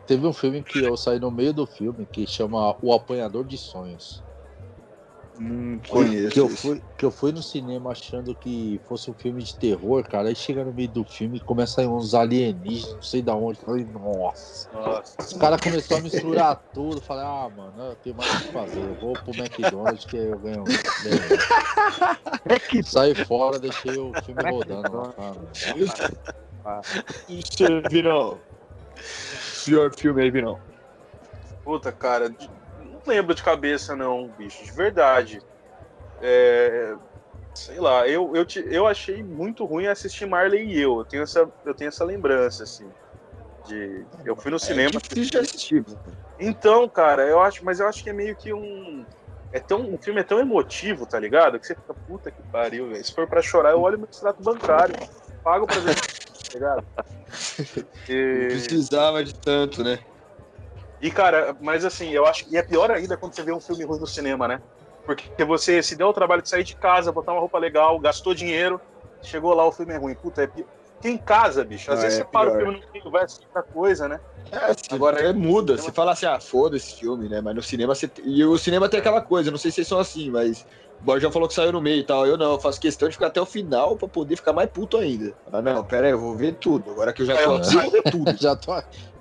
Teve 0.07 0.27
um 0.27 0.33
filme 0.33 0.63
que 0.63 0.81
eu 0.81 0.97
saí 0.97 1.19
no 1.19 1.31
meio 1.31 1.53
do 1.55 1.67
filme 1.67 2.07
que 2.07 2.27
chama 2.27 2.77
O 2.83 2.93
Apanhador 2.93 3.45
de 3.45 3.57
Sonhos. 3.57 4.23
Hum, 5.41 5.81
Que, 5.83 5.91
conheço. 5.91 6.39
eu 6.39 6.47
esse. 6.47 6.57
fui, 6.59 6.83
que 6.97 7.05
eu 7.05 7.11
fui 7.11 7.33
no 7.33 7.43
cinema 7.43 7.91
achando 7.91 8.35
que 8.37 8.81
fosse 8.87 9.11
um 9.11 9.15
filme 9.15 9.43
de 9.43 9.53
terror, 9.57 10.05
cara. 10.05 10.29
Aí 10.29 10.35
chega 10.37 10.63
no 10.65 10.73
meio 10.73 10.89
do 10.89 11.05
filme 11.05 11.39
e 11.39 11.41
começa 11.41 11.73
a 11.73 11.75
sair 11.77 11.87
uns 11.89 12.15
alienígenas, 12.15 12.95
não 12.95 13.03
sei 13.03 13.21
da 13.21 13.35
onde. 13.35 13.59
Eu 13.61 13.65
Falei, 13.67 13.85
nossa. 13.85 14.71
Nossa. 14.73 15.17
Os 15.21 15.33
caras 15.33 15.61
começaram 15.61 16.01
a 16.01 16.05
misturar 16.05 16.63
tudo. 16.73 17.01
Falei, 17.01 17.25
ah, 17.25 17.51
mano, 17.51 17.83
eu 17.83 17.97
tenho 17.97 18.15
mais 18.15 18.31
o 18.33 18.41
que 18.47 18.53
fazer. 18.53 18.79
Eu 18.81 18.95
vou 18.95 19.13
pro 19.15 19.33
McDonald's 19.35 20.05
que 20.05 20.17
eu 20.17 20.39
ganho. 20.39 20.63
ganho. 20.65 22.61
Que 22.71 22.83
Saí 22.85 23.15
fora, 23.15 23.59
deixei 23.59 23.99
o 23.99 24.13
filme 24.23 24.43
rodando 24.49 24.97
lá. 24.97 25.13
cara. 25.15 25.41
Isso 27.29 27.65
aí, 27.65 28.05
Pior 29.65 29.95
filme 29.95 30.23
aí, 30.23 30.31
Virão. 30.31 30.61
Puta, 31.65 31.91
cara, 31.91 32.29
não 32.79 33.01
lembro 33.07 33.35
de 33.35 33.43
cabeça, 33.43 33.97
não, 33.97 34.29
bicho, 34.29 34.65
de 34.65 34.73
verdade. 34.73 35.41
É, 36.21 36.95
sei 37.55 37.81
lá, 37.81 38.07
eu, 38.07 38.35
eu, 38.35 38.45
te- 38.45 38.67
eu 38.71 38.87
achei 38.87 39.23
muito 39.23 39.65
ruim 39.65 39.87
assistir 39.87 40.27
Marley 40.27 40.67
e 40.67 40.81
eu. 40.81 40.99
Eu 40.99 41.05
tenho 41.05 41.23
essa, 41.23 41.49
eu 41.65 41.75
tenho 41.75 41.89
essa 41.89 42.05
lembrança, 42.05 42.65
assim. 42.65 42.91
De, 43.67 44.07
eu 44.25 44.37
fui 44.37 44.51
no 44.51 44.59
cinema. 44.59 44.91
É 44.91 45.15
difícil 45.15 45.41
assistir. 45.41 45.85
Então, 46.39 46.89
cara, 46.89 47.27
eu 47.27 47.41
acho, 47.41 47.65
mas 47.65 47.81
eu 47.81 47.89
acho 47.89 48.03
que 48.03 48.11
é 48.11 48.13
meio 48.13 48.37
que 48.37 48.53
um. 48.53 49.07
É 49.51 49.61
tão, 49.61 49.95
o 49.95 49.99
filme 50.03 50.21
é 50.21 50.25
tão 50.25 50.41
emotivo, 50.41 51.07
tá 51.07 51.19
ligado? 51.19 51.59
Que 51.61 51.67
você 51.67 51.77
fica, 51.77 51.95
puta 52.07 52.31
que 52.31 52.43
pariu, 52.43 52.89
velho. 52.91 53.05
Se 53.05 53.15
for 53.15 53.27
pra 53.29 53.41
chorar, 53.41 53.71
eu 53.71 53.81
olho 53.81 53.99
meu 53.99 54.09
extrato 54.11 54.43
bancário. 54.43 54.95
Pago 55.43 55.67
pra 55.67 55.79
ver, 55.79 55.95
ligado? 56.55 56.85
Não 57.77 57.85
E, 58.09 58.49
precisava 58.49 59.25
de 59.25 59.35
tanto, 59.35 59.83
né? 59.83 59.99
e, 61.01 61.11
cara, 61.11 61.55
mas 61.61 61.85
assim, 61.85 62.11
eu 62.11 62.27
acho 62.27 62.45
que 62.45 62.57
é 62.57 62.63
pior 62.63 62.91
ainda 62.91 63.17
quando 63.17 63.35
você 63.35 63.43
vê 63.43 63.53
um 63.53 63.61
filme 63.61 63.85
ruim 63.85 64.01
no 64.01 64.07
cinema, 64.07 64.49
né? 64.49 64.61
Porque 65.05 65.45
você 65.45 65.83
se 65.83 65.97
deu 65.97 66.09
o 66.09 66.13
trabalho 66.13 66.43
de 66.43 66.49
sair 66.49 66.65
de 66.65 66.75
casa, 66.77 67.13
botar 67.13 67.33
uma 67.33 67.41
roupa 67.41 67.59
legal, 67.59 67.99
gastou 67.99 68.35
dinheiro, 68.35 68.81
chegou 69.23 69.53
lá, 69.55 69.67
o 69.67 69.73
filme 69.73 69.93
é 69.93 69.99
ruim. 69.99 70.15
Puta, 70.15 70.43
é 70.43 70.47
pior. 70.47 70.67
Porque 70.95 71.09
em 71.09 71.19
casa, 71.19 71.65
bicho, 71.65 71.93
às 71.93 71.99
Ah, 71.99 72.03
vezes 72.03 72.21
é 72.21 72.23
você 72.23 72.31
para 72.31 72.49
o 72.49 72.53
pior. 72.53 72.65
filme 72.65 72.81
no 72.81 72.93
meio, 72.93 73.11
vai 73.11 73.25
assistir 73.25 73.47
outra 73.47 73.63
coisa, 73.63 74.09
né? 74.09 74.19
É, 74.51 74.95
agora 74.95 75.21
é 75.21 75.33
muda. 75.33 75.77
Você 75.77 75.93
fala 75.93 76.13
assim, 76.13 76.27
ah, 76.27 76.41
foda 76.41 76.77
esse 76.77 76.95
filme, 76.95 77.29
né? 77.29 77.41
Mas 77.43 77.55
no 77.55 77.63
cinema 77.63 77.95
você. 77.95 78.11
E 78.25 78.45
o 78.45 78.57
cinema 78.57 78.89
tem 78.89 79.01
aquela 79.01 79.21
coisa, 79.21 79.51
não 79.51 79.59
sei 79.59 79.71
se 79.71 79.77
vocês 79.77 79.89
são 79.89 79.99
assim, 79.99 80.31
mas. 80.31 80.65
O 81.05 81.07
Borjão 81.07 81.31
falou 81.31 81.47
que 81.47 81.53
saiu 81.53 81.71
no 81.71 81.83
meio 81.83 82.01
e 82.01 82.03
tal. 82.03 82.27
Eu 82.27 82.39
não, 82.39 82.53
eu 82.53 82.59
faço 82.59 82.81
questão 82.81 83.07
de 83.07 83.13
ficar 83.13 83.27
até 83.27 83.39
o 83.39 83.45
final 83.45 83.95
pra 83.95 84.09
poder 84.09 84.37
ficar 84.37 84.55
mais 84.55 84.71
puto 84.71 84.97
ainda. 84.97 85.35
Ah, 85.53 85.61
não, 85.61 85.85
pera 85.85 86.07
aí, 86.07 86.13
eu 86.15 86.19
vou 86.19 86.35
ver 86.35 86.59
tudo. 86.59 86.91
Agora 86.91 87.13
que 87.13 87.21
eu 87.21 87.27
já 87.27 87.37
tô 87.37 87.53
É, 87.53 87.57
aqui, 87.59 87.77
eu 87.77 87.83
vou 87.83 87.91
ver 87.91 88.03
tudo. 88.11 88.33
Já 88.41 88.57
tô. 88.57 88.73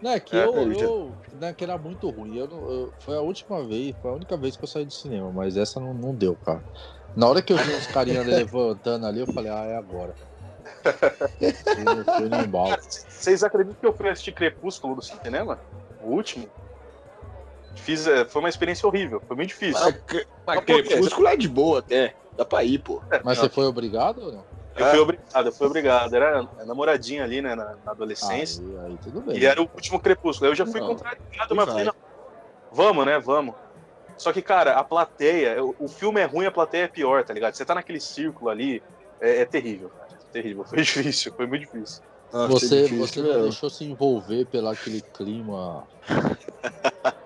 Não, 0.02 0.12
é 0.12 0.20
que 0.22 0.34
É, 0.34 0.46
eu, 0.46 0.54
eu 0.56 0.74
já- 0.74 0.86
eu- 0.86 1.18
é 1.42 1.54
que 1.54 1.62
era 1.62 1.78
muito 1.78 2.10
ruim. 2.10 2.36
Eu, 2.36 2.48
não- 2.48 2.72
eu- 2.72 2.94
foi 3.00 3.18
a 3.18 3.20
última 3.20 3.68
vez, 3.68 3.98
foi 4.02 4.12
a 4.12 4.14
única 4.14 4.38
vez 4.38 4.56
que 4.56 4.64
eu 4.64 4.68
saí 4.70 4.86
do 4.86 4.94
cinema, 4.94 5.30
mas 5.34 5.58
essa 5.58 5.78
não, 5.78 5.94
não 5.94 6.16
deu, 6.16 6.38
cara. 6.38 6.64
Na 7.14 7.28
hora 7.28 7.42
que 7.42 7.52
eu 7.52 7.58
vi 7.58 7.70
os 7.72 7.86
carinhas 7.88 8.26
levantando 8.48 9.06
ali, 9.06 9.20
eu 9.20 9.28
falei, 9.28 9.52
ah, 9.52 9.66
é 9.66 9.76
agora. 9.76 10.16
Vocês 13.10 13.44
acreditam 13.44 13.76
que 13.82 13.86
eu 13.88 13.94
fui 13.94 14.08
assistir 14.10 14.32
Crepúsculo 14.32 14.96
no 14.96 15.02
cinema? 15.02 15.60
O 16.00 16.12
último? 16.16 16.48
Fiz, 17.76 18.08
é, 18.08 18.26
foi 18.26 18.42
uma 18.42 18.50
experiência 18.50 18.88
horrível, 18.88 19.22
foi 19.28 19.36
muito 19.36 19.50
difícil. 19.50 19.82
Mas, 19.82 20.02
cre- 20.06 20.28
mas 20.46 20.56
Mas 20.58 20.66
por 20.66 20.66
quê? 20.66 20.84
Crepúsculo 20.84 21.28
é 21.28 21.36
de 21.36 21.48
boa 21.50 21.80
até. 21.80 22.16
Dá 22.38 22.46
pra 22.46 22.64
ir, 22.64 22.80
pô. 22.80 23.02
Mas 23.24 23.38
Não, 23.38 23.44
você 23.46 23.50
foi 23.50 23.66
obrigado 23.66 24.20
ou 24.20 24.32
não? 24.32 24.46
Eu 24.76 24.86
fui 24.88 25.00
obrigado, 25.00 25.46
eu 25.46 25.54
fui 25.54 25.68
obrigado. 25.68 26.14
Era 26.16 26.42
namoradinha 26.66 27.24
ali, 27.24 27.42
né, 27.42 27.54
na, 27.54 27.76
na 27.86 27.92
adolescência. 27.92 28.64
Aí, 28.64 28.92
aí 28.92 28.98
tudo 28.98 29.22
bem. 29.22 29.38
E 29.38 29.46
era 29.46 29.62
o 29.62 29.70
último 29.72 30.00
Crepúsculo. 30.00 30.50
Eu 30.50 30.56
já 30.56 30.66
fui 30.66 30.80
Não. 30.80 30.88
contrariado, 30.88 31.56
mas 31.56 31.66
vai. 31.66 31.68
falei, 31.68 31.86
não, 31.86 31.94
vamos, 32.72 33.06
né, 33.06 33.20
vamos. 33.20 33.56
Só 34.18 34.34
que, 34.34 34.42
cara, 34.42 34.74
a 34.74 34.84
plateia, 34.84 35.64
o, 35.64 35.76
o 35.78 35.88
filme 35.88 36.22
é 36.22 36.26
ruim, 36.26 36.46
a 36.46 36.52
plateia 36.52 36.86
é 36.86 36.88
pior, 36.88 37.24
tá 37.24 37.34
ligado? 37.34 37.54
Você 37.56 37.66
tá 37.66 37.76
naquele 37.76 38.00
círculo 38.00 38.50
ali, 38.50 38.82
é, 39.22 39.42
é 39.42 39.46
terrível, 39.46 39.90
cara. 39.90 40.08
É 40.14 40.32
terrível, 40.32 40.64
foi 40.66 40.82
difícil, 40.82 41.34
foi 41.36 41.46
muito 41.46 41.62
difícil. 41.62 42.02
Nossa, 42.34 42.50
Você, 42.50 42.88
você 42.88 43.22
não 43.22 43.28
mesmo. 43.30 43.44
deixou 43.44 43.70
se 43.70 43.84
envolver 43.84 44.46
pelo 44.46 44.70
aquele 44.70 45.04
clima 45.14 45.88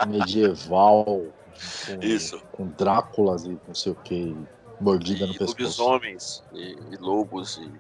medieval 0.05 1.05
com, 1.05 1.99
Isso. 2.01 2.41
com 2.51 2.68
Dráculas 2.68 3.45
e 3.45 3.58
não 3.66 3.74
sei 3.74 3.93
o 3.93 3.95
que, 3.95 4.36
mordida 4.82 5.26
no 5.26 5.34
E 5.34 5.39
pescoço. 5.39 5.62
lobisomens, 5.62 6.43
e, 6.51 6.78
e 6.91 6.97
lobos, 6.97 7.58
e, 7.58 7.72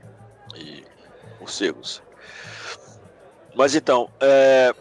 e 0.57 0.85
morcegos. 1.37 2.01
Mas 3.53 3.75
então, 3.75 4.09
é, 4.21 4.71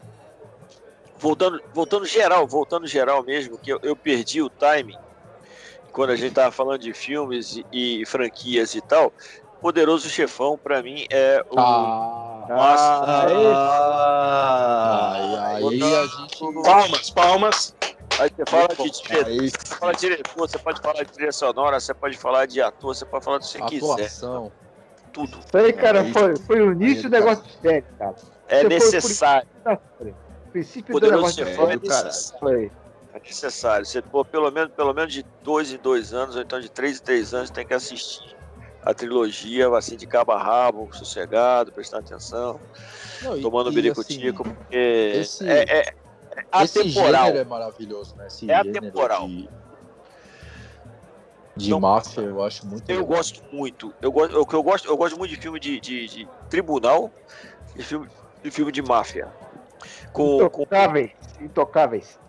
voltando, 1.18 1.60
voltando 1.74 2.06
geral, 2.06 2.46
voltando 2.46 2.86
geral 2.86 3.24
mesmo, 3.24 3.58
que 3.58 3.72
eu, 3.72 3.80
eu 3.82 3.96
perdi 3.96 4.40
o 4.40 4.48
timing 4.50 4.96
quando 5.92 6.10
a 6.10 6.16
gente 6.16 6.34
tava 6.34 6.52
falando 6.52 6.80
de 6.80 6.92
filmes 6.92 7.56
e, 7.72 8.00
e 8.00 8.06
franquias 8.06 8.74
e 8.74 8.80
tal. 8.82 9.12
Poderoso 9.62 10.08
Chefão, 10.10 10.58
pra 10.58 10.82
mim, 10.82 11.06
é 11.10 11.42
o. 11.50 11.58
Ah, 11.58 12.35
Nossa, 12.48 13.26
aí, 13.26 13.46
aí 15.36 15.94
a 15.94 16.06
gente. 16.06 16.38
Palmas, 16.62 17.10
palmas. 17.10 17.74
Aí 18.18 18.30
você 18.30 18.44
fala 18.46 18.68
de 18.68 18.90
diretor, 18.90 19.50
você 19.50 19.76
fala 19.76 19.92
de 19.92 20.00
diretor, 20.00 20.34
você 20.36 20.58
pode 20.58 20.80
falar 20.80 21.02
de 21.02 21.12
trilha 21.12 21.32
sonora, 21.32 21.78
você 21.80 21.92
pode 21.92 22.16
falar 22.16 22.46
de 22.46 22.62
ator, 22.62 22.94
você 22.94 23.04
pode 23.04 23.24
falar 23.24 23.38
do 23.38 23.42
que 23.42 23.48
você 23.48 23.60
quiser. 23.62 23.92
Atuação. 23.92 24.52
Tudo. 25.12 25.38
Isso 25.38 25.56
aí, 25.56 25.72
cara, 25.72 26.04
foi, 26.12 26.36
foi 26.36 26.60
o 26.60 26.72
início 26.72 27.04
do 27.04 27.10
negócio 27.10 27.44
de 27.44 27.52
série, 27.60 27.84
cara. 27.98 28.14
É 28.48 28.62
Você 28.62 28.68
foi 28.68 28.68
necessário. 28.68 29.48
O 29.66 29.78
princípio 30.50 30.94
do 30.94 31.00
Poderoso 31.00 31.16
negócio 31.16 31.44
de 31.44 31.50
é 31.50 31.76
do 31.76 31.82
necessário. 31.82 32.72
É 33.12 33.18
necessário. 33.18 33.86
Você, 33.86 34.00
pô, 34.02 34.24
pelo, 34.24 34.50
menos, 34.50 34.72
pelo 34.72 34.94
menos 34.94 35.12
de 35.12 35.24
dois 35.42 35.72
em 35.72 35.78
dois 35.78 36.14
anos, 36.14 36.36
ou 36.36 36.42
então 36.42 36.60
de 36.60 36.70
três 36.70 37.00
em 37.00 37.02
três 37.02 37.34
anos, 37.34 37.50
tem 37.50 37.66
que 37.66 37.74
assistir 37.74 38.35
a 38.86 38.94
trilogia, 38.94 39.68
assim, 39.76 39.96
de 39.96 40.06
cabo 40.06 40.30
a 40.30 40.40
rabo, 40.40 40.88
sossegado, 40.92 41.72
prestando 41.72 42.04
atenção, 42.06 42.60
Não, 43.20 43.40
tomando 43.40 43.72
e, 43.72 43.74
biricutico, 43.74 44.42
assim, 44.42 44.54
porque 44.54 44.76
esse- 45.12 45.44
é, 45.44 45.78
é, 45.78 45.80
é 45.80 46.44
atemporal. 46.52 47.30
é 47.30 47.44
maravilhoso, 47.44 48.14
né? 48.16 48.28
Esse 48.28 48.48
É 48.48 48.62
gênero 48.62 48.78
atemporal. 48.78 49.26
De, 49.26 49.50
de 51.56 51.66
Então, 51.66 51.80
máfia, 51.80 52.20
eu 52.20 52.40
acho 52.44 52.64
muito 52.64 52.88
Eu 52.88 53.00
legal. 53.00 53.16
gosto 53.16 53.42
muito. 53.50 53.92
Eu 54.00 54.12
gosto, 54.12 54.40
o 54.40 54.46
que 54.46 54.54
eu 54.54 54.62
gosto, 54.62 54.86
eu 54.86 54.96
gosto 54.96 55.18
muito 55.18 55.34
de 55.34 55.40
filme 55.40 55.58
de, 55.58 55.80
de, 55.80 56.06
de 56.06 56.28
tribunal 56.48 57.10
e 57.74 57.82
filme, 57.82 58.08
de 58.40 58.50
filme 58.52 58.70
de 58.70 58.82
máfia. 58.82 59.28
Com, 60.12 60.48
com, 60.48 60.62
Intocáveis. 60.62 61.10
Intocáveis. 61.40 62.20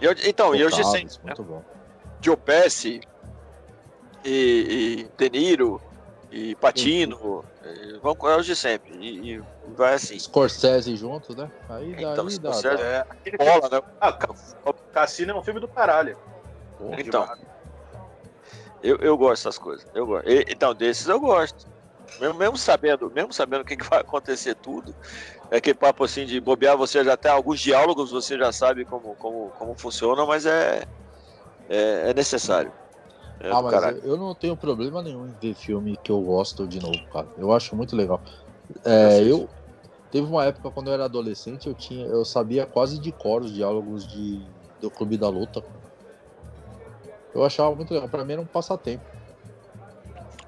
e 0.00 0.06
eu- 0.06 0.12
então, 0.24 0.54
e 0.54 0.60
eu 0.62 0.70
já 0.70 0.76
sei, 0.84 1.02
Tocáveis, 1.02 1.18
muito 1.22 1.44
bom. 1.44 1.62
Joe 2.22 2.36
Pesci 2.38 3.00
e, 4.24 5.06
e 5.06 5.08
De 5.18 5.30
Niro 5.30 5.82
e 6.30 6.54
Patino, 6.56 7.44
e 7.64 7.98
vão 8.00 8.14
com 8.14 8.30
eles 8.30 8.46
de 8.46 8.54
sempre. 8.54 8.92
E, 8.94 9.34
e 9.36 9.42
vai 9.74 9.94
assim. 9.94 10.18
Scorsese 10.18 10.94
junto, 10.96 11.34
né? 11.34 11.50
Aí 11.68 11.94
dá, 11.94 12.12
Então, 12.12 12.26
aí 12.26 12.38
dá, 12.38 12.52
Scorsese- 12.52 12.76
dá. 12.76 12.82
É, 12.82 13.04
aquele 13.08 13.36
filme- 13.36 13.60
Bola, 13.60 13.68
né? 13.76 13.82
Ah, 14.00 14.12
Ca- 14.12 14.34
Cassino 14.92 15.32
é 15.32 15.34
um 15.36 15.42
filme 15.42 15.60
do 15.60 15.68
caralho. 15.68 16.16
Então, 16.98 17.26
eu, 18.80 18.96
eu 18.98 19.16
gosto 19.16 19.42
dessas 19.44 19.58
coisas. 19.58 19.86
Eu 19.92 20.06
gosto. 20.06 20.28
E- 20.28 20.44
então, 20.48 20.74
desses 20.74 21.06
eu 21.08 21.20
gosto. 21.20 21.66
Mesmo, 22.20 22.34
mesmo 22.38 22.56
sabendo, 22.56 23.10
mesmo 23.10 23.32
sabendo 23.32 23.60
o 23.60 23.64
que, 23.64 23.76
que 23.76 23.84
vai 23.88 24.00
acontecer 24.00 24.54
tudo, 24.56 24.94
é 25.50 25.58
aquele 25.58 25.78
papo 25.78 26.02
assim 26.04 26.24
de 26.26 26.40
bobear, 26.40 26.76
você 26.76 27.04
já 27.04 27.16
tem 27.16 27.30
alguns 27.30 27.60
diálogos, 27.60 28.10
você 28.10 28.36
já 28.36 28.50
sabe 28.50 28.84
como, 28.84 29.14
como, 29.16 29.52
como 29.52 29.76
funciona, 29.78 30.24
mas 30.26 30.44
é, 30.46 30.84
é, 31.68 32.10
é 32.10 32.14
necessário. 32.14 32.72
É 33.40 33.50
Ah, 33.50 33.62
mas 33.62 33.72
caralho. 33.72 33.98
eu, 34.04 34.16
não 34.16 34.34
tenho 34.34 34.56
problema 34.56 35.02
nenhum 35.02 35.26
em 35.26 35.32
ver 35.32 35.54
filme 35.54 35.96
que 35.96 36.10
eu 36.10 36.20
gosto 36.22 36.66
de 36.66 36.80
novo, 36.80 37.00
cara. 37.10 37.28
Eu 37.36 37.52
acho 37.52 37.76
muito 37.76 37.94
legal. 37.94 38.22
É, 38.84 39.22
eu 39.22 39.48
teve 40.10 40.26
uma 40.26 40.44
época 40.44 40.70
quando 40.70 40.88
eu 40.88 40.94
era 40.94 41.04
adolescente, 41.04 41.66
eu 41.66 41.74
tinha, 41.74 42.06
eu 42.06 42.24
sabia 42.24 42.66
quase 42.66 42.98
de 42.98 43.12
cor 43.12 43.42
os 43.42 43.52
diálogos 43.52 44.06
de 44.06 44.50
do 44.80 44.90
Clube 44.90 45.16
da 45.16 45.28
Luta. 45.28 45.64
Eu 47.34 47.44
achava 47.44 47.74
muito 47.74 47.92
legal. 47.92 48.08
Pra 48.08 48.24
mim 48.24 48.32
era 48.32 48.42
um 48.42 48.46
passatempo. 48.46 49.04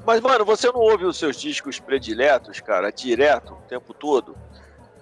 Mas, 0.05 0.21
mano, 0.21 0.45
você 0.45 0.67
não 0.69 0.81
ouve 0.81 1.05
os 1.05 1.19
seus 1.19 1.37
discos 1.37 1.79
prediletos, 1.79 2.61
cara, 2.61 2.91
direto, 2.91 3.55
o 3.55 3.63
tempo 3.69 3.95
todo? 3.95 4.37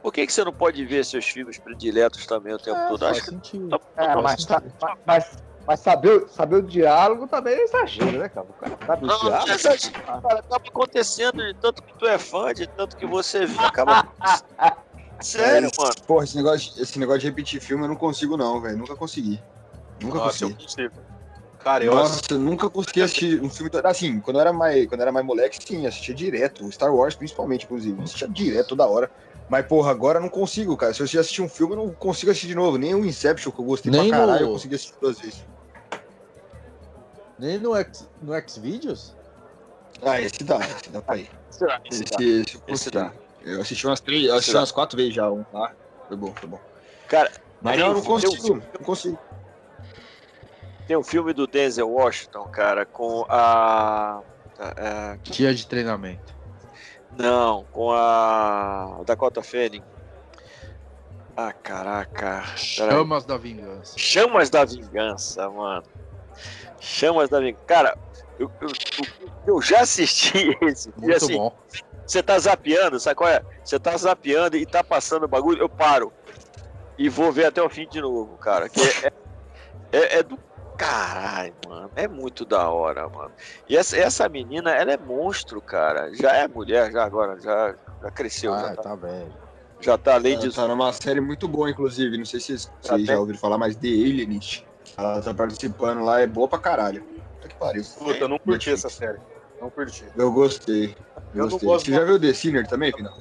Por 0.03 0.13
que, 0.13 0.27
que 0.27 0.33
você 0.33 0.45
não 0.45 0.53
pode 0.53 0.85
ver 0.85 1.05
seus 1.05 1.27
filmes 1.27 1.59
prediletos 1.59 2.27
também 2.27 2.55
o 2.55 2.59
tempo 2.59 2.79
É, 2.79 2.89
todo? 2.89 3.01
faz 3.01 3.17
Acho 3.19 3.25
que 3.27 3.31
sentido. 3.31 3.69
tá- 3.69 3.81
É, 3.97 4.15
mas, 4.17 4.41
sentido. 4.41 4.75
mas, 5.05 5.25
mas 5.69 5.81
saber, 5.81 6.27
saber 6.31 6.57
o 6.57 6.63
diálogo 6.63 7.29
também 7.29 7.53
é 7.53 7.63
exagero, 7.65 8.19
né, 8.19 8.27
cara? 8.31 8.47
O 8.49 8.55
cara 8.55 8.79
sabe 8.87 9.05
o 9.05 9.07
Não, 9.07 9.19
não 9.19 9.29
diálogo. 9.29 9.51
é 9.51 9.55
exagero, 9.55 10.03
cara. 10.03 10.39
Acaba 10.39 10.63
acontecendo 10.67 11.37
de 11.45 11.55
tanto 11.61 11.83
que 11.83 11.93
tu 11.99 12.07
é 12.07 12.19
fã, 12.19 12.55
de 12.55 12.67
tanto 12.67 12.97
que 12.97 13.07
você 13.07 13.45
vê. 13.45 13.63
Acaba. 13.63 14.03
Sério, 15.21 15.71
mano. 15.77 15.95
porra, 16.07 16.25
esse 16.25 16.37
negócio, 16.37 16.83
esse 16.83 16.99
negócio 16.99 17.21
de 17.21 17.27
repetir 17.27 17.61
filme 17.61 17.85
eu 17.85 17.89
não 17.89 17.97
consigo, 17.97 18.35
não, 18.35 18.63
velho. 18.63 18.79
Nunca 18.79 18.97
consegui. 18.97 19.39
Nunca 20.01 20.17
Nossa, 20.17 20.45
eu 20.45 20.49
consegui. 20.49 20.63
consigo. 20.89 20.95
Cara, 21.59 21.85
eu 21.85 21.95
Nossa, 21.95 22.21
eu 22.31 22.39
nunca 22.39 22.71
consegui 22.71 23.03
assistir 23.03 23.43
um 23.43 23.51
filme. 23.51 23.69
todo- 23.69 23.85
Assim, 23.85 24.21
quando 24.21 24.37
eu 24.37 24.41
era 24.41 24.55
mais, 24.55 24.87
quando 24.87 25.01
eu 25.01 25.03
era 25.03 25.13
mais 25.13 25.27
moleque, 25.27 25.59
sim, 25.63 25.87
assistia 25.87 26.15
direto. 26.15 26.71
Star 26.73 26.95
Wars, 26.95 27.15
principalmente, 27.15 27.67
inclusive. 27.67 28.01
Assistia 28.01 28.27
direto 28.27 28.69
toda 28.69 28.87
hora. 28.87 29.11
Mas, 29.47 29.67
porra, 29.67 29.91
agora 29.91 30.19
eu 30.19 30.23
não 30.23 30.29
consigo, 30.31 30.77
cara. 30.79 30.95
Se 30.95 31.01
eu 31.03 31.05
assistir 31.21 31.43
um 31.43 31.49
filme, 31.49 31.75
eu 31.75 31.79
não 31.79 31.95
consigo 31.95 32.31
assistir 32.31 32.47
de 32.49 32.55
novo. 32.55 32.79
Nem 32.79 32.95
o 32.95 33.05
Inception, 33.05 33.51
que 33.51 33.59
eu 33.61 33.65
gostei 33.65 33.91
Nem 33.91 34.09
pra 34.09 34.19
caralho, 34.19 34.41
no- 34.45 34.49
eu 34.49 34.53
consegui 34.53 34.75
assistir 34.77 34.95
duas 35.01 35.19
vezes. 35.19 35.43
Nem 37.39 37.59
no 37.59 37.75
X, 37.77 38.09
no 38.21 38.33
Xvideos? 38.49 39.15
Ah, 40.03 40.21
esse 40.21 40.43
dá, 40.45 40.59
esse 40.59 40.91
dá 40.91 41.03
pra 41.03 41.17
ir. 41.17 41.31
Esse 41.51 41.65
dá, 41.65 41.81
esse 41.85 42.05
dá. 42.05 42.17
esse, 42.21 42.55
eu 42.57 42.75
Esse 42.75 42.91
dá. 42.91 43.13
Eu 43.41 43.61
assisti 43.61 43.87
umas 43.87 44.01
três, 44.01 44.25
eu 44.27 44.35
assisti 44.35 44.55
umas 44.57 44.73
quatro 44.73 44.97
vezes 44.97 45.15
já 45.15 45.31
um 45.31 45.45
lá. 45.53 45.73
Foi 46.07 46.17
bom, 46.17 46.35
foi 46.35 46.49
bom. 46.49 46.61
Cara, 47.09 47.31
Mas 47.61 47.77
tem 47.77 47.85
não, 47.85 47.99
um 47.99 48.03
consigo, 48.03 48.37
filme- 48.43 48.63
não 48.79 48.85
consigo. 48.85 49.19
Tem 50.87 50.97
um 50.97 51.03
filme 51.05 51.33
do 51.33 51.47
Denzel 51.47 51.89
Washington, 51.89 52.45
cara, 52.49 52.85
com 52.87 53.25
a. 53.29 54.21
a- 54.59 55.13
a- 55.13 55.17
Dia 55.23 55.55
de 55.55 55.67
treinamento. 55.67 56.35
não, 57.13 57.65
com 57.71 57.93
a 57.93 59.01
Dakota 59.07 59.43
Fanning. 59.43 59.83
Ah, 61.37 61.53
caraca. 61.53 62.43
Peraí. 62.77 62.91
Chamas 62.91 63.25
da 63.25 63.37
Vingança. 63.37 63.95
Chamas 63.97 64.51
da 64.51 64.65
Vingança, 64.65 65.49
mano. 65.51 65.87
Chamas 66.81 67.29
da 67.29 67.41
Vingança. 67.41 67.65
Cara, 67.67 67.99
eu, 68.39 68.51
eu, 68.61 68.69
eu- 69.47 69.63
já 69.63 69.81
assisti 69.81 70.57
esse. 70.63 70.91
E 70.91 71.01
Muito 71.01 71.17
assim, 71.17 71.37
bom. 71.37 71.57
você 72.07 72.23
tá 72.23 72.39
zapeando, 72.39 72.99
sabe 73.01 73.17
qual 73.17 73.31
é? 73.31 73.43
Você 73.65 73.79
tá 73.79 73.97
zapeando 73.97 74.57
e 74.57 74.65
tá 74.67 74.83
passando 74.85 75.25
o 75.25 75.29
bagulho, 75.29 75.61
eu 75.61 75.69
paro. 75.69 76.13
E 76.97 77.09
vou 77.09 77.31
ver 77.33 77.47
até 77.47 77.63
o 77.63 77.69
fim 77.71 77.87
de 77.89 78.01
novo, 78.01 78.37
cara. 78.39 78.69
Que 78.69 78.81
é, 78.81 79.13
é, 79.93 80.19
é 80.19 80.23
do 80.23 80.39
caralho, 80.77 81.55
mano. 81.67 81.91
É 81.97 82.07
muito 82.09 82.45
da 82.45 82.69
hora, 82.71 83.09
mano. 83.09 83.31
E 83.69 83.77
essa, 83.77 83.97
essa 83.97 84.29
menina, 84.29 84.71
ela 84.73 84.93
é 84.93 84.97
monstro, 84.97 85.61
cara. 85.61 86.13
Já 86.15 86.33
é 86.35 86.49
mulher, 86.49 86.91
já 86.93 87.05
agora, 87.05 87.41
já, 87.41 87.75
já 88.03 88.11
cresceu, 88.11 88.53
Ah, 88.53 88.61
já, 88.61 88.75
tá, 88.77 88.83
tá 88.83 88.95
velho. 88.97 89.33
já 89.81 89.97
tá 89.99 90.15
além 90.15 90.39
disso. 90.39 90.57
tá 90.57 90.67
numa 90.67 90.93
série 90.93 91.21
muito 91.21 91.47
boa, 91.49 91.71
inclusive. 91.71 92.17
Não 92.19 92.25
sei 92.25 92.41
se 92.41 92.47
vocês, 92.59 92.73
Tá 92.83 92.99
já 92.99 93.19
ouviram 93.19 93.39
falar, 93.39 93.59
mas 93.59 93.77
The 93.77 93.87
Alienist. 93.89 94.67
Ela 94.97 95.21
tá 95.23 95.35
participando 95.35 96.05
lá, 96.05 96.21
é 96.21 96.27
boa 96.27 96.49
pra 96.49 96.59
caralho. 96.59 97.03
Puta 97.03 97.49
que 97.49 97.55
pariu. 97.57 97.85
Puta, 97.99 98.19
eu 98.19 98.29
não 98.29 98.39
curti 98.39 98.71
essa 98.71 98.89
série. 98.89 99.19
Não 99.61 99.71
curti. 99.71 100.05
Eu 100.17 100.33
gostei. 100.33 100.97
Eu 101.35 101.43
não 101.43 101.49
gostei. 101.49 101.69
gosto 101.69 101.87
Você 101.87 101.93
já 101.93 102.05
viu 102.05 102.21
The 102.21 102.33
Sinner 102.33 102.67
também, 102.67 102.93
Pina? 102.93 103.13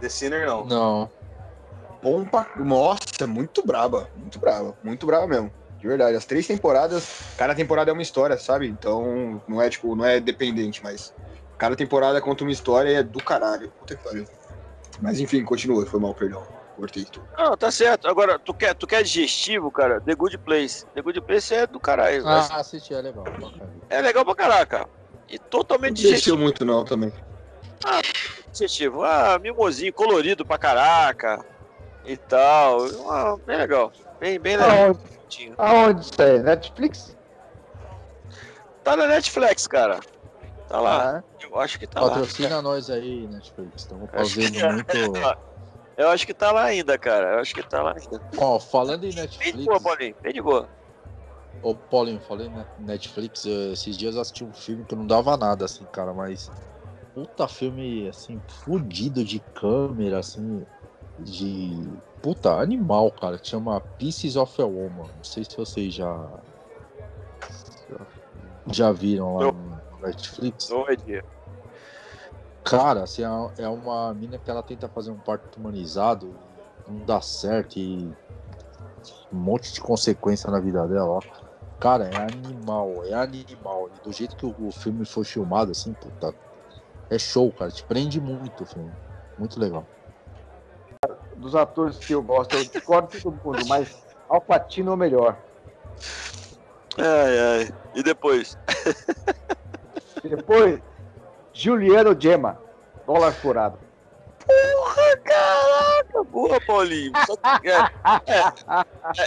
The 0.00 0.08
Sinner 0.08 0.46
não. 0.46 0.64
Não. 0.64 1.10
Bom 2.02 2.24
pra... 2.24 2.48
Nossa, 2.56 3.26
muito 3.26 3.64
braba. 3.64 4.08
Muito 4.16 4.38
braba. 4.38 4.76
Muito 4.82 5.06
braba 5.06 5.26
mesmo. 5.26 5.52
De 5.78 5.86
verdade. 5.86 6.16
As 6.16 6.24
três 6.24 6.46
temporadas, 6.46 7.20
cada 7.36 7.54
temporada 7.54 7.90
é 7.90 7.92
uma 7.92 8.02
história, 8.02 8.36
sabe? 8.38 8.68
Então, 8.68 9.42
não 9.48 9.60
é 9.60 9.68
tipo, 9.68 9.94
não 9.94 10.04
é 10.04 10.20
dependente, 10.20 10.82
mas 10.82 11.12
cada 11.56 11.74
temporada 11.74 12.20
conta 12.20 12.44
uma 12.44 12.52
história 12.52 12.90
e 12.90 12.94
é 12.94 13.02
do 13.02 13.22
caralho. 13.22 13.70
Puta 13.80 13.96
que 13.96 14.04
pariu. 14.04 14.24
Mas 15.00 15.20
enfim, 15.20 15.44
continua. 15.44 15.86
Foi 15.86 16.00
mal, 16.00 16.14
perdão. 16.14 16.42
Cortei 16.78 17.04
tudo. 17.06 17.26
Não, 17.36 17.56
tá 17.56 17.72
certo. 17.72 18.06
Agora, 18.06 18.38
tu 18.38 18.54
quer, 18.54 18.72
tu 18.72 18.86
quer 18.86 19.02
digestivo, 19.02 19.68
cara? 19.68 20.00
The 20.00 20.14
Good 20.14 20.38
Place. 20.38 20.86
The 20.94 21.02
Good 21.02 21.20
Place 21.22 21.52
é 21.52 21.66
do 21.66 21.80
caralho. 21.80 22.22
mas 22.22 22.48
Ah, 22.52 22.58
assisti, 22.60 22.94
é 22.94 23.02
legal. 23.02 23.24
É 23.90 24.00
legal 24.00 24.24
pra 24.24 24.36
caraca. 24.36 24.88
E 25.28 25.40
Não 25.40 25.46
totalmente 25.50 25.94
desceu 25.94 26.10
digestivo. 26.12 26.38
muito 26.38 26.64
não 26.64 26.84
também. 26.84 27.12
digestivo. 28.52 29.02
Ah, 29.02 29.40
mimosinho, 29.40 29.92
colorido 29.92 30.46
pra 30.46 30.56
caraca. 30.56 31.44
E 32.04 32.16
tal. 32.16 32.84
Ah, 33.10 33.34
bem 33.44 33.56
legal. 33.56 33.92
Bem, 34.20 34.38
bem 34.38 34.56
legal. 34.56 34.76
Aonde? 34.78 35.54
Aonde 35.58 36.00
isso 36.02 36.22
aí? 36.22 36.38
Netflix? 36.38 37.16
Tá 38.84 38.96
na 38.96 39.08
Netflix, 39.08 39.66
cara. 39.66 39.98
Tá 40.68 40.80
lá. 40.80 41.18
Ah, 41.18 41.24
Eu 41.42 41.58
acho 41.58 41.76
que 41.76 41.88
tá 41.88 42.00
lá. 42.02 42.10
Patrocina 42.10 42.62
nós 42.62 42.88
aí, 42.88 43.26
Netflix. 43.26 43.82
Estamos 43.82 44.08
fazendo 44.12 44.74
muito. 44.74 45.38
Eu 45.98 46.10
acho 46.10 46.24
que 46.24 46.32
tá 46.32 46.52
lá 46.52 46.62
ainda, 46.62 46.96
cara. 46.96 47.34
Eu 47.34 47.38
acho 47.40 47.52
que 47.52 47.68
tá 47.68 47.82
lá 47.82 47.92
ainda. 47.92 48.22
Ó, 48.36 48.60
falando 48.60 49.02
em 49.02 49.08
Bem 49.08 49.10
de 49.10 49.16
Netflix. 49.16 49.64
boa, 49.64 49.80
Paulinho. 49.80 50.14
Bem 50.22 50.32
de 50.32 50.40
boa. 50.40 50.68
Ô, 51.60 51.74
Paulinho, 51.74 52.20
falei 52.20 52.48
Netflix, 52.78 53.44
eh, 53.44 53.72
esses 53.72 53.98
dias 53.98 54.14
eu 54.14 54.20
assisti 54.20 54.44
um 54.44 54.52
filme 54.52 54.84
que 54.84 54.94
não 54.94 55.04
dava 55.04 55.36
nada, 55.36 55.64
assim, 55.64 55.84
cara, 55.86 56.14
mas. 56.14 56.48
Puta 57.12 57.48
filme, 57.48 58.06
assim, 58.06 58.40
fudido 58.64 59.24
de 59.24 59.40
câmera, 59.52 60.20
assim, 60.20 60.64
de. 61.18 61.82
Puta, 62.22 62.52
animal, 62.60 63.10
cara, 63.10 63.36
que 63.36 63.48
chama 63.48 63.80
Pieces 63.98 64.36
of 64.36 64.62
a 64.62 64.66
Woman. 64.66 65.10
Não 65.16 65.24
sei 65.24 65.42
se 65.42 65.56
vocês 65.56 65.92
já. 65.92 66.40
Já 68.70 68.92
viram 68.92 69.34
lá 69.34 69.50
no 69.50 69.98
Netflix. 70.00 70.68
Não 70.68 70.88
é 70.88 70.94
dia. 70.94 71.24
Cara, 72.64 73.04
assim, 73.04 73.22
é 73.22 73.64
é 73.64 73.68
uma 73.68 74.14
mina 74.14 74.38
que 74.38 74.50
ela 74.50 74.62
tenta 74.62 74.88
fazer 74.88 75.10
um 75.10 75.18
parto 75.18 75.58
humanizado, 75.58 76.34
não 76.86 77.04
dá 77.04 77.20
certo 77.20 77.78
e 77.78 78.12
um 79.32 79.38
monte 79.38 79.72
de 79.72 79.80
consequência 79.80 80.50
na 80.50 80.60
vida 80.60 80.86
dela, 80.86 81.08
ó. 81.08 81.20
Cara, 81.80 82.04
é 82.06 82.16
animal, 82.16 83.04
é 83.04 83.14
animal. 83.14 83.88
E 83.94 84.00
do 84.00 84.12
jeito 84.12 84.36
que 84.36 84.44
o, 84.44 84.54
o 84.58 84.72
filme 84.72 85.06
foi 85.06 85.24
filmado, 85.24 85.70
assim, 85.70 85.94
puta, 85.94 86.34
é 87.08 87.18
show, 87.18 87.52
cara. 87.52 87.70
Te 87.70 87.84
prende 87.84 88.20
muito 88.20 88.64
o 88.64 88.66
filme. 88.66 88.92
Muito 89.38 89.60
legal. 89.60 89.86
dos 91.36 91.54
atores 91.54 91.98
que 91.98 92.14
eu 92.14 92.22
gosto, 92.22 92.56
eu 92.56 92.64
discordo 92.64 93.08
de 93.08 93.22
todo 93.22 93.40
mundo, 93.44 93.64
mas 93.66 94.04
Al 94.28 94.40
Pacino 94.40 94.90
é 94.90 94.94
o 94.94 94.96
melhor. 94.96 95.40
Ai, 96.98 97.38
ai. 97.38 97.68
E 97.94 98.02
depois? 98.02 98.56
Depois, 100.22 100.80
Juliano 101.58 102.14
Gemma, 102.16 102.56
dólar 103.04 103.32
furado. 103.32 103.76
Porra, 104.46 105.16
caraca! 105.24 106.22
Boa, 106.30 106.60
Paulinho. 106.60 107.10
Só 107.26 107.34
que, 107.60 107.68
é, 107.68 107.78
é, 108.26 108.38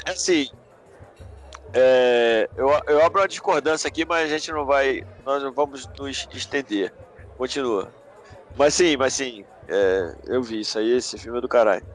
é, 0.08 0.12
assim. 0.12 0.50
é, 1.74 2.50
eu, 2.56 2.70
eu 2.88 3.06
abro 3.06 3.20
uma 3.20 3.28
discordância 3.28 3.86
aqui, 3.90 4.06
mas 4.06 4.32
a 4.32 4.38
gente 4.38 4.50
não 4.50 4.66
vai. 4.66 5.06
Nós 5.26 5.44
não 5.44 5.52
vamos 5.52 5.86
nos 6.00 6.30
estender. 6.32 6.94
Continua. 7.38 7.92
Mas 8.56 8.76
sim, 8.76 8.96
mas 8.96 9.14
sim. 9.14 9.46
é, 9.68 10.16
eu 10.28 10.42
vi 10.42 10.62
isso 10.62 10.80
aí, 10.80 10.90
esse 10.90 11.18
filme 11.18 11.38
é 11.38 11.42
do 11.42 11.50
caralho. 11.50 11.86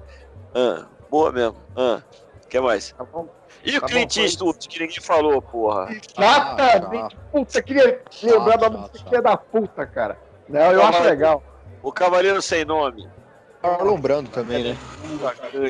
Ah, 0.54 0.84
boa 1.10 1.32
mesmo. 1.32 1.56
Ah, 1.74 2.02
que 2.50 2.60
mais? 2.60 2.92
Tá 2.92 3.04
bom? 3.04 3.26
E 3.64 3.70
o 3.70 3.80
Tá 3.80 3.86
bom, 3.86 3.92
Clint. 3.92 4.16
Eastwood, 4.18 4.68
que 4.68 4.80
ninguém 4.80 5.00
falou, 5.00 5.40
porra. 5.40 5.88
Exatamente. 5.90 7.16
Puta, 7.32 7.62
queria 7.62 8.02
lembrar 8.22 8.58
da 8.58 8.68
música 8.70 9.22
da 9.22 9.36
puta, 9.36 9.86
cara. 9.86 10.25
Não, 10.48 10.72
eu 10.72 10.82
acho 10.82 11.02
legal. 11.02 11.42
O 11.82 11.92
Cavaleiro 11.92 12.40
Sem 12.40 12.64
Nome. 12.64 13.08
Marlon 13.62 14.00
Brando 14.00 14.30
também, 14.30 14.62
né? 14.62 14.76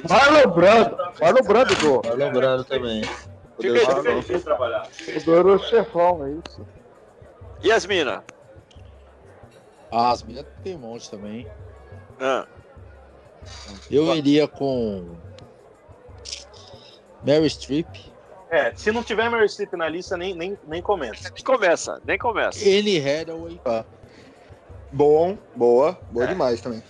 Marlon 0.08 0.50
Brando. 0.50 0.96
Marlon 1.20 1.42
Brando 1.42 1.74
do, 1.76 2.02
Marlon 2.08 2.32
Brando 2.32 2.64
também. 2.64 3.02
Fica 3.58 3.72
aí, 3.72 4.22
fica 4.22 4.54
aí. 5.12 5.20
do 5.24 5.32
Euro 5.34 5.58
Chefão, 5.58 6.26
é 6.26 6.30
isso. 6.32 6.66
E 7.62 7.72
as 7.72 7.86
minas? 7.86 8.20
Ah, 9.90 10.10
as 10.10 10.22
meninas 10.22 10.46
tem 10.62 10.74
um 10.76 10.78
monte 10.80 11.10
também. 11.10 11.46
Ah, 12.20 12.46
Eu 13.90 14.14
iria 14.14 14.46
com. 14.46 15.16
Mary 17.26 17.48
Streep, 17.50 17.88
É, 18.50 18.72
se 18.76 18.92
não 18.92 19.02
tiver 19.02 19.28
Meryl 19.28 19.48
Streep 19.48 19.72
na 19.72 19.88
lista, 19.88 20.16
nem, 20.16 20.34
nem, 20.34 20.56
nem 20.68 20.80
comenta. 20.80 21.18
nem 21.32 21.42
começa, 21.42 22.00
nem 22.06 22.16
começa. 22.18 22.64
Anne 22.64 22.98
Hathaway. 23.00 23.60
Bom, 24.92 25.36
boa, 25.54 25.98
boa 26.10 26.24
É. 26.24 26.28
demais 26.28 26.60
também. 26.60 26.82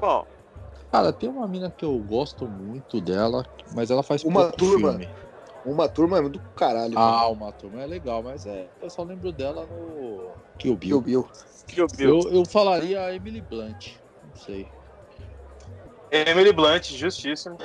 Bom, 0.00 0.24
Cara, 0.90 1.12
tem 1.12 1.28
uma 1.28 1.46
mina 1.46 1.70
que 1.70 1.84
eu 1.84 1.96
gosto 2.00 2.48
muito 2.48 3.00
dela, 3.00 3.46
mas 3.72 3.90
ela 3.92 4.02
faz 4.02 4.24
Uma 4.24 4.42
pouco 4.50 4.56
turma. 4.56 4.90
filme. 4.98 5.08
Uma 5.64 5.88
turma 5.88 6.18
é 6.18 6.22
do 6.28 6.40
caralho. 6.56 6.98
Ah, 6.98 7.28
uma 7.28 7.52
turma 7.52 7.80
é 7.82 7.86
legal, 7.86 8.22
mas 8.24 8.44
é. 8.44 8.68
Eu 8.82 8.90
só 8.90 9.04
lembro 9.04 9.30
dela 9.30 9.66
no 9.66 10.32
Kill 10.58 10.76
Bill 10.76 11.00
Bill. 11.00 11.22
Bill. 11.22 11.30
Kill 11.68 11.86
Bill. 11.96 12.20
Eu, 12.24 12.32
eu 12.40 12.44
falaria 12.44 13.00
a 13.04 13.14
Emily 13.14 13.40
Blunt. 13.40 13.94
Não 14.24 14.34
sei. 14.34 14.66
Emily 16.10 16.52
Blunt, 16.52 16.90
justíssimo. 16.90 17.56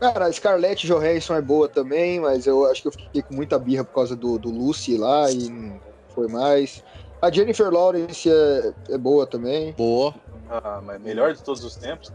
Cara, 0.00 0.26
a 0.26 0.32
Scarlett 0.32 0.86
Johansson 0.86 1.34
é 1.34 1.42
boa 1.42 1.68
também, 1.68 2.18
mas 2.20 2.46
eu 2.46 2.64
acho 2.66 2.80
que 2.82 2.88
eu 2.88 2.92
fiquei 2.92 3.22
com 3.22 3.34
muita 3.34 3.58
birra 3.58 3.84
por 3.84 3.92
causa 3.94 4.16
do, 4.16 4.38
do 4.38 4.50
Lucy 4.50 4.96
lá 4.96 5.30
e 5.30 5.48
não 5.50 5.80
foi 6.14 6.28
mais. 6.28 6.82
A 7.20 7.30
Jennifer 7.30 7.72
Lawrence 7.72 8.30
é, 8.30 8.72
é 8.90 8.98
boa 8.98 9.26
também. 9.26 9.72
Boa. 9.72 10.14
Ah, 10.50 10.80
mas 10.82 11.00
melhor 11.00 11.32
de 11.32 11.42
todos 11.42 11.64
os 11.64 11.76
tempos. 11.76 12.12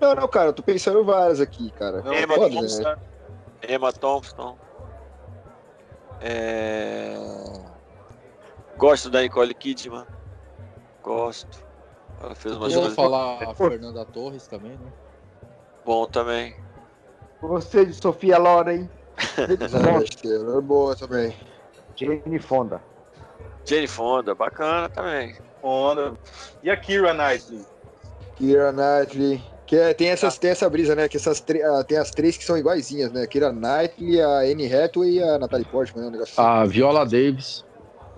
Não, 0.00 0.14
não, 0.14 0.28
cara, 0.28 0.50
eu 0.50 0.52
tô 0.52 0.62
pensando 0.62 1.04
várias 1.04 1.40
aqui, 1.40 1.70
cara. 1.72 2.02
Não, 2.02 2.14
Emma 2.14 2.34
Foda, 2.34 2.54
Thompson. 2.54 2.82
né? 2.82 2.96
Emma 3.68 3.92
Thompson. 3.92 4.56
É... 6.20 7.16
Gosto 8.76 9.10
da 9.10 9.22
Nicole 9.22 9.54
Kidman. 9.54 10.06
Gosto. 11.02 11.66
Ela 12.22 12.34
fez 12.34 12.56
umas 12.56 12.72
Eu 12.72 12.82
vou 12.82 12.90
falar 12.92 13.42
a 13.42 13.54
Fernanda 13.54 14.04
Torres 14.04 14.46
também, 14.46 14.72
né? 14.72 14.92
bom 15.84 16.06
também. 16.06 16.54
Gostei 17.40 17.86
de 17.86 17.94
Sofia 17.94 18.36
Loren. 18.36 18.90
Elizabeth 19.38 20.16
Taylor, 20.20 20.60
boa 20.60 20.94
também. 20.94 21.34
Jane 21.96 22.38
Fonda. 22.38 22.82
Jane 23.68 23.86
Fonda, 23.86 24.34
bacana 24.34 24.88
também. 24.88 25.36
Onda. 25.62 26.14
E 26.62 26.70
a 26.70 26.76
Kira 26.76 27.12
Knightley? 27.12 27.64
Kira 28.36 28.72
Knightley. 28.72 29.42
Que 29.66 29.76
é- 29.76 29.92
tem, 29.92 30.08
essas, 30.08 30.38
tem 30.38 30.50
essa 30.50 30.68
brisa, 30.70 30.94
né? 30.94 31.08
Que 31.08 31.18
essas 31.18 31.44
ah, 31.64 31.84
tem 31.84 31.98
as 31.98 32.10
três 32.10 32.38
que 32.38 32.44
são 32.44 32.56
iguaizinhas, 32.56 33.12
né? 33.12 33.26
Kira 33.26 33.52
Knightley, 33.52 34.22
a 34.22 34.38
Anne 34.38 34.72
Hathaway 34.72 35.18
e 35.18 35.22
a 35.22 35.38
Natalie 35.38 35.66
Portman, 35.66 36.04
né? 36.04 36.08
Um 36.08 36.12
negócio 36.12 36.40
assim. 36.40 36.50
A 36.50 36.64
Viola 36.64 37.04
Davis. 37.04 37.64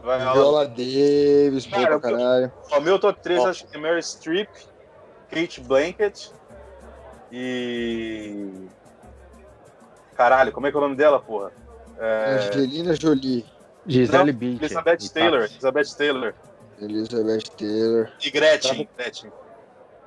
Ó, 0.03 0.33
Viola 0.33 0.67
Davis, 0.67 1.67
boa 1.67 1.83
Cara, 1.83 2.01
pra 2.01 2.11
caralho. 2.11 2.53
ó, 2.71 2.81
meu 2.81 2.99
top 2.99 3.21
3 3.21 3.41
Ó. 3.41 3.49
acho 3.49 3.67
que 3.67 3.77
é 3.77 3.81
Mary 3.81 4.03
Streep, 4.03 4.49
Kate 5.29 5.61
Blanket 5.61 6.31
e. 7.33 8.69
Caralho, 10.17 10.53
como 10.53 10.67
é 10.67 10.71
que 10.71 10.77
é 10.77 10.79
o 10.79 10.83
nome 10.83 10.97
dela, 10.97 11.19
porra? 11.19 11.51
É... 11.99 12.49
Angelina 12.49 12.95
Jolie. 12.95 13.45
Gisele 13.87 14.33
Bündchen. 14.33 14.65
Elizabeth 14.67 15.13
Taylor. 15.13 15.43
Elizabeth 15.45 15.97
Taylor. 15.97 16.35
Elizabeth 16.81 17.51
Taylor. 17.57 18.11
E 18.25 18.31
Gretchen. 18.31 18.89
Gretchen. 18.97 19.33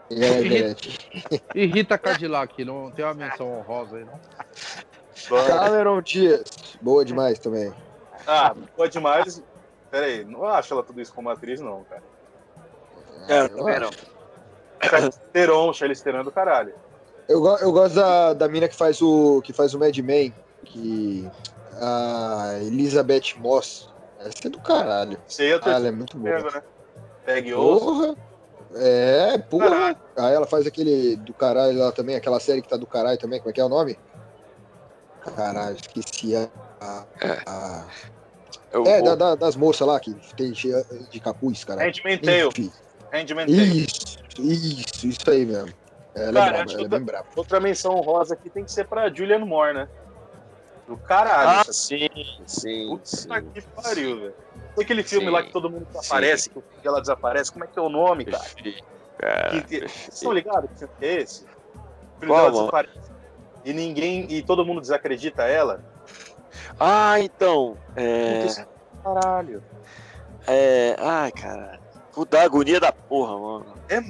E 0.09 0.25
a 0.25 0.41
Gretchen. 0.41 0.93
E 1.55 1.65
Rita 1.65 1.97
Cadillac, 1.97 2.63
não 2.63 2.91
tem 2.91 3.05
uma 3.05 3.13
menção 3.13 3.59
honrosa 3.59 3.97
aí, 3.97 4.05
não? 4.05 4.19
Cameron 5.47 6.01
Diaz. 6.01 6.43
Boa 6.81 7.05
demais 7.05 7.39
também. 7.39 7.73
Ah, 8.27 8.55
boa 8.75 8.89
demais. 8.89 9.41
Pera 9.89 10.05
aí, 10.07 10.25
não 10.25 10.45
acho 10.45 10.73
ela 10.73 10.83
tudo 10.83 11.01
isso 11.01 11.13
como 11.13 11.29
atriz, 11.29 11.61
não, 11.61 11.83
cara. 11.83 12.03
É, 13.27 13.41
eu 13.41 13.49
também 13.49 13.75
acho. 13.75 13.91
não. 15.47 15.73
Charlize 15.73 16.03
Theron 16.03 16.21
é 16.21 16.23
do 16.23 16.31
caralho. 16.31 16.73
Eu, 17.27 17.45
eu 17.57 17.71
gosto 17.71 17.95
da, 17.95 18.33
da 18.33 18.47
mina 18.49 18.67
que 18.67 18.75
faz 18.75 19.01
o 19.01 19.41
que 19.41 19.53
faz 19.53 19.73
o 19.73 19.79
Mad 19.79 19.97
Men, 19.99 20.33
que 20.65 21.29
a 21.79 22.59
Elizabeth 22.61 23.35
Moss. 23.37 23.89
Essa 24.19 24.47
é 24.47 24.49
do 24.49 24.59
caralho. 24.59 25.17
Você 25.27 25.49
ia 25.49 25.59
Ah, 25.63 25.71
ela 25.71 25.87
é 25.87 25.91
muito 25.91 26.17
boa. 26.17 26.39
né? 26.51 26.61
Peg 27.25 27.53
Olson. 27.53 27.85
Porra! 27.85 28.15
É, 28.75 29.37
porra! 29.37 29.95
Aí 30.17 30.33
ela 30.33 30.47
faz 30.47 30.65
aquele 30.65 31.15
do 31.17 31.33
caralho 31.33 31.77
lá 31.77 31.91
também, 31.91 32.15
aquela 32.15 32.39
série 32.39 32.61
que 32.61 32.67
tá 32.69 32.77
do 32.77 32.87
caralho 32.87 33.17
também, 33.19 33.39
como 33.39 33.49
é 33.49 33.53
que 33.53 33.61
é 33.61 33.65
o 33.65 33.69
nome? 33.69 33.97
Caralho, 35.35 35.77
esqueci 35.77 36.35
a. 36.35 36.49
a- 36.81 37.05
a- 37.45 37.85
Eu 38.71 38.83
É, 38.87 38.97
vou- 38.99 39.09
da- 39.09 39.15
da- 39.15 39.35
das 39.35 39.55
moças 39.55 39.87
lá 39.87 39.99
que 39.99 40.13
tem 40.35 40.51
de 40.51 41.19
capuz, 41.19 41.63
cara. 41.63 41.83
Handmaid's 41.83 42.25
Tale. 42.25 43.85
Isso, 43.85 44.17
isso, 44.39 45.07
isso 45.07 45.29
aí 45.29 45.45
mesmo. 45.45 45.71
Ela 46.15 46.33
Cara, 46.33 46.47
é 46.47 46.49
brava, 46.51 46.63
acho 46.63 46.73
ela 46.75 46.81
é 46.81 46.83
que- 46.89 46.89
bem 46.89 47.05
brava. 47.05 47.27
Outra 47.35 47.59
menção 47.59 47.93
rosa 48.01 48.33
aqui 48.33 48.49
tem 48.49 48.65
que 48.65 48.71
ser 48.71 48.87
pra 48.87 49.13
Julianne 49.13 49.45
Moore, 49.45 49.73
né? 49.75 49.87
Do 50.87 50.97
caralho. 50.97 51.61
Ah, 51.61 51.71
sim, 51.73 52.09
sim, 52.45 52.89
Puta 52.89 53.05
sim. 53.05 53.49
que 53.53 53.61
pariu, 53.61 54.19
velho. 54.19 54.33
Tem 54.75 54.83
aquele 54.83 55.03
filme 55.03 55.27
Sim. 55.27 55.31
lá 55.31 55.43
que 55.43 55.51
todo 55.51 55.69
mundo 55.69 55.85
desaparece, 55.85 56.49
que 56.49 56.87
ela 56.87 56.99
desaparece. 56.99 57.51
Como 57.51 57.63
é 57.63 57.67
que 57.67 57.77
é 57.77 57.81
o 57.81 57.89
nome, 57.89 58.25
cara? 58.25 58.43
Cara. 59.19 59.49
Que- 59.49 59.61
que- 59.79 59.85
estão 59.85 60.31
ligados 60.33 60.69
que 60.71 60.79
filme 60.79 60.87
que 60.99 61.05
é 61.05 61.21
esse? 61.21 61.43
O 61.45 62.19
filho 62.19 62.33
Qual, 62.33 62.51
desaparece. 62.51 63.11
E 63.63 63.71
ninguém. 63.71 64.25
E 64.29 64.41
todo 64.41 64.65
mundo 64.65 64.81
desacredita 64.81 65.43
ela. 65.43 65.79
Ah, 66.79 67.19
então. 67.19 67.77
É. 67.95 68.45
Puta, 68.47 68.67
Caralho. 69.03 69.63
é... 70.47 70.95
Ai, 70.99 71.31
cara. 71.31 71.79
Vou 72.13 72.25
dar 72.25 72.41
agonia 72.43 72.79
da 72.79 72.91
porra, 72.91 73.37
mano. 73.39 73.65
É 73.89 74.01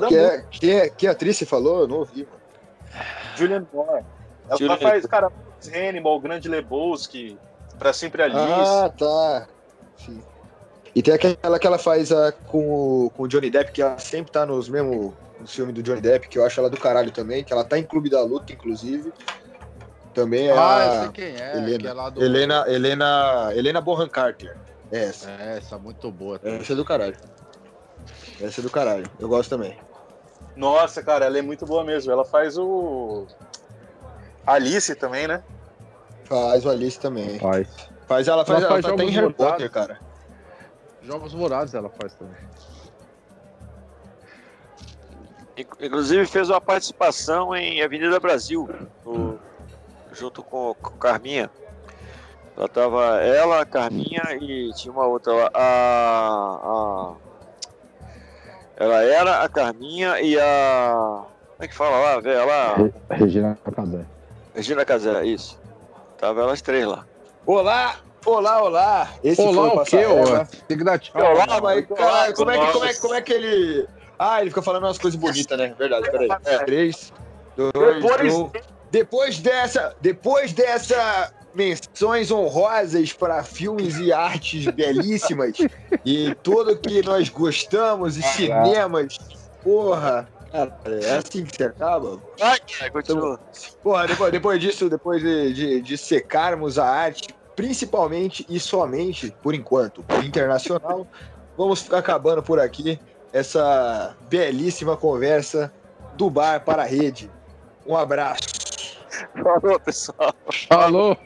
dá 0.00 0.08
que, 0.08 0.14
muito 0.16 0.32
é, 0.34 0.44
que, 0.50 0.70
é, 0.72 0.88
que 0.90 1.06
atriz 1.06 1.36
você 1.38 1.46
falou? 1.46 1.80
Eu 1.80 1.88
não 1.88 1.98
ouvi, 1.98 2.24
mano. 2.26 3.04
Julianne 3.36 3.66
Moore. 3.72 4.04
Ela 4.48 4.58
Julianne- 4.58 4.82
faz, 4.82 5.06
cara, 5.06 5.30
Hannibal, 5.66 6.16
o 6.16 6.20
Grande 6.20 6.48
Lebowski, 6.48 7.38
Pra 7.78 7.92
Sempre 7.92 8.22
Alice. 8.22 8.38
Ah, 8.40 8.90
tá. 8.96 9.48
Sim. 9.96 10.22
E 10.94 11.02
tem 11.02 11.14
aquela 11.14 11.58
que 11.58 11.66
ela 11.66 11.78
faz 11.78 12.10
ah, 12.10 12.32
com, 12.32 13.04
o, 13.06 13.10
com 13.10 13.22
o 13.24 13.28
Johnny 13.28 13.50
Depp, 13.50 13.72
que 13.72 13.82
ela 13.82 13.98
sempre 13.98 14.32
tá 14.32 14.44
nos 14.44 14.68
mesmos 14.68 15.12
nos 15.40 15.54
filmes 15.54 15.74
do 15.74 15.82
Johnny 15.82 16.00
Depp, 16.00 16.28
que 16.28 16.38
eu 16.38 16.44
acho 16.44 16.58
ela 16.58 16.68
do 16.68 16.76
caralho 16.76 17.12
também, 17.12 17.44
que 17.44 17.52
ela 17.52 17.64
tá 17.64 17.78
em 17.78 17.84
Clube 17.84 18.10
da 18.10 18.20
Luta, 18.22 18.52
inclusive. 18.52 19.12
Também 20.12 20.48
é 20.48 20.52
Ah, 20.52 20.84
eu 20.84 20.92
sei 20.92 21.08
a 21.08 21.12
quem 21.12 21.40
é. 21.40 21.56
Helena. 21.56 21.78
que 21.78 21.86
é 21.86 21.92
lá 21.92 22.10
do... 22.10 22.22
Helena, 22.24 22.64
Helena, 22.66 23.50
Helena 23.54 23.80
Bonham 23.80 24.08
Carter. 24.08 24.56
É 24.90 25.04
essa. 25.04 25.30
É, 25.30 25.58
essa 25.58 25.76
é 25.76 25.78
muito 25.78 26.10
boa. 26.10 26.38
também. 26.38 26.58
Essa 26.58 26.72
é 26.72 26.76
do 26.76 26.84
caralho. 26.84 27.16
Essa 28.40 28.60
é 28.60 28.62
do 28.62 28.70
caralho. 28.70 29.08
Eu 29.20 29.28
gosto 29.28 29.50
também. 29.50 29.78
Nossa, 30.56 31.02
cara, 31.02 31.26
ela 31.26 31.38
é 31.38 31.42
muito 31.42 31.64
boa 31.66 31.84
mesmo. 31.84 32.10
Ela 32.10 32.24
faz 32.24 32.58
o. 32.58 33.26
Alice 34.52 34.94
também, 34.94 35.26
né? 35.28 35.42
Faz 36.24 36.64
o 36.64 36.70
Alice 36.70 36.98
também. 36.98 37.38
Faz. 37.38 37.68
Faz 38.06 38.28
ela 38.28 38.44
faz, 38.44 38.62
Ela 38.62 38.72
ela 38.74 38.82
faz 38.82 38.86
tá 38.86 38.92
até 38.94 39.04
em 39.04 39.10
Harry. 39.10 39.32
Potter, 39.34 39.70
cara. 39.70 39.98
Jogos 41.02 41.32
Vorazes 41.32 41.74
ela 41.74 41.88
faz 41.90 42.14
também. 42.14 42.36
Inc- 45.56 45.80
Inclusive 45.80 46.26
fez 46.26 46.48
uma 46.50 46.60
participação 46.60 47.54
em 47.54 47.82
Avenida 47.82 48.18
Brasil, 48.20 48.68
no- 49.04 49.38
junto 50.12 50.42
com, 50.42 50.74
com 50.74 50.90
Carminha. 50.98 51.50
Ela 52.56 52.68
tava 52.68 53.20
ela, 53.22 53.60
a 53.60 53.66
Carminha 53.66 54.22
e 54.40 54.70
tinha 54.74 54.92
uma 54.92 55.06
outra 55.06 55.32
lá. 55.32 55.50
A, 55.54 56.58
a- 56.62 57.14
ela 58.76 59.02
era 59.02 59.42
a 59.42 59.48
Carminha 59.48 60.20
e 60.20 60.38
a. 60.38 61.24
Como 61.56 61.64
é 61.64 61.68
que 61.68 61.74
fala 61.74 61.98
lá, 61.98 62.20
velho? 62.20 62.92
Regina 63.10 63.58
Casé. 63.74 64.04
Regina 64.58 64.84
Casé, 64.84 65.24
isso. 65.24 65.56
Tava 66.18 66.40
elas 66.42 66.60
três 66.60 66.84
lá. 66.84 67.06
Olá! 67.46 67.94
Olá, 68.26 68.60
olá! 68.60 69.08
Esse 69.22 69.40
Olá, 69.40 69.86
foi 69.86 70.04
o 70.04 70.46
quê, 70.66 70.76
que 70.76 70.82
dar 70.82 70.98
tchau. 70.98 71.22
Olá, 71.22 71.60
mas 71.62 71.86
caralho, 71.86 72.34
como 72.34 72.50
é, 72.50 72.58
que, 72.58 72.72
como, 72.72 72.84
é, 72.84 72.94
como 72.94 73.14
é 73.14 73.22
que 73.22 73.32
ele. 73.32 73.88
Ah, 74.18 74.40
ele 74.40 74.50
fica 74.50 74.60
falando 74.60 74.82
umas 74.82 74.98
coisas 74.98 75.18
bonitas, 75.18 75.56
né? 75.56 75.72
Verdade, 75.78 76.10
peraí. 76.10 76.28
É. 76.44 76.58
Três, 76.64 77.12
dois, 77.56 78.02
Depois- 78.02 78.34
um. 78.34 78.50
Depois 78.90 79.38
dessa. 79.38 79.96
Depois 80.00 80.52
dessa. 80.52 81.32
Menções 81.54 82.30
honrosas 82.30 83.12
para 83.12 83.42
filmes 83.44 83.96
e 83.98 84.12
artes 84.12 84.66
belíssimas 84.66 85.56
e 86.04 86.34
tudo 86.42 86.76
que 86.76 87.00
nós 87.02 87.28
gostamos 87.28 88.16
e 88.16 88.22
cinemas. 88.22 89.18
Porra, 89.62 90.28
é 90.52 91.16
assim 91.16 91.44
que 91.44 91.56
você 91.56 91.64
acaba? 91.64 92.20
Ai, 92.40 92.58
cara, 92.60 92.90
continua. 92.90 93.40
Porra, 93.82 94.06
depois, 94.06 94.32
depois 94.32 94.60
disso, 94.60 94.88
depois 94.88 95.22
de, 95.22 95.52
de, 95.52 95.80
de 95.80 95.98
secarmos 95.98 96.78
a 96.78 96.86
arte, 96.86 97.34
principalmente 97.54 98.46
e 98.48 98.58
somente, 98.58 99.34
por 99.42 99.54
enquanto, 99.54 100.04
internacional, 100.24 101.06
vamos 101.56 101.82
ficar 101.82 101.98
acabando 101.98 102.42
por 102.42 102.58
aqui 102.58 102.98
essa 103.32 104.16
belíssima 104.28 104.96
conversa 104.96 105.72
do 106.16 106.30
bar 106.30 106.64
para 106.64 106.82
a 106.82 106.86
rede. 106.86 107.30
Um 107.86 107.96
abraço. 107.96 108.58
Falou, 109.42 109.80
pessoal. 109.80 110.34
Falou, 110.68 111.16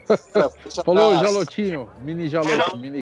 falou, 0.83 1.15
Abraço. 1.15 1.25
Jalotinho. 1.25 1.89
Mini 2.01 2.27
Jalotinho. 2.27 2.77
Mini... 2.77 2.99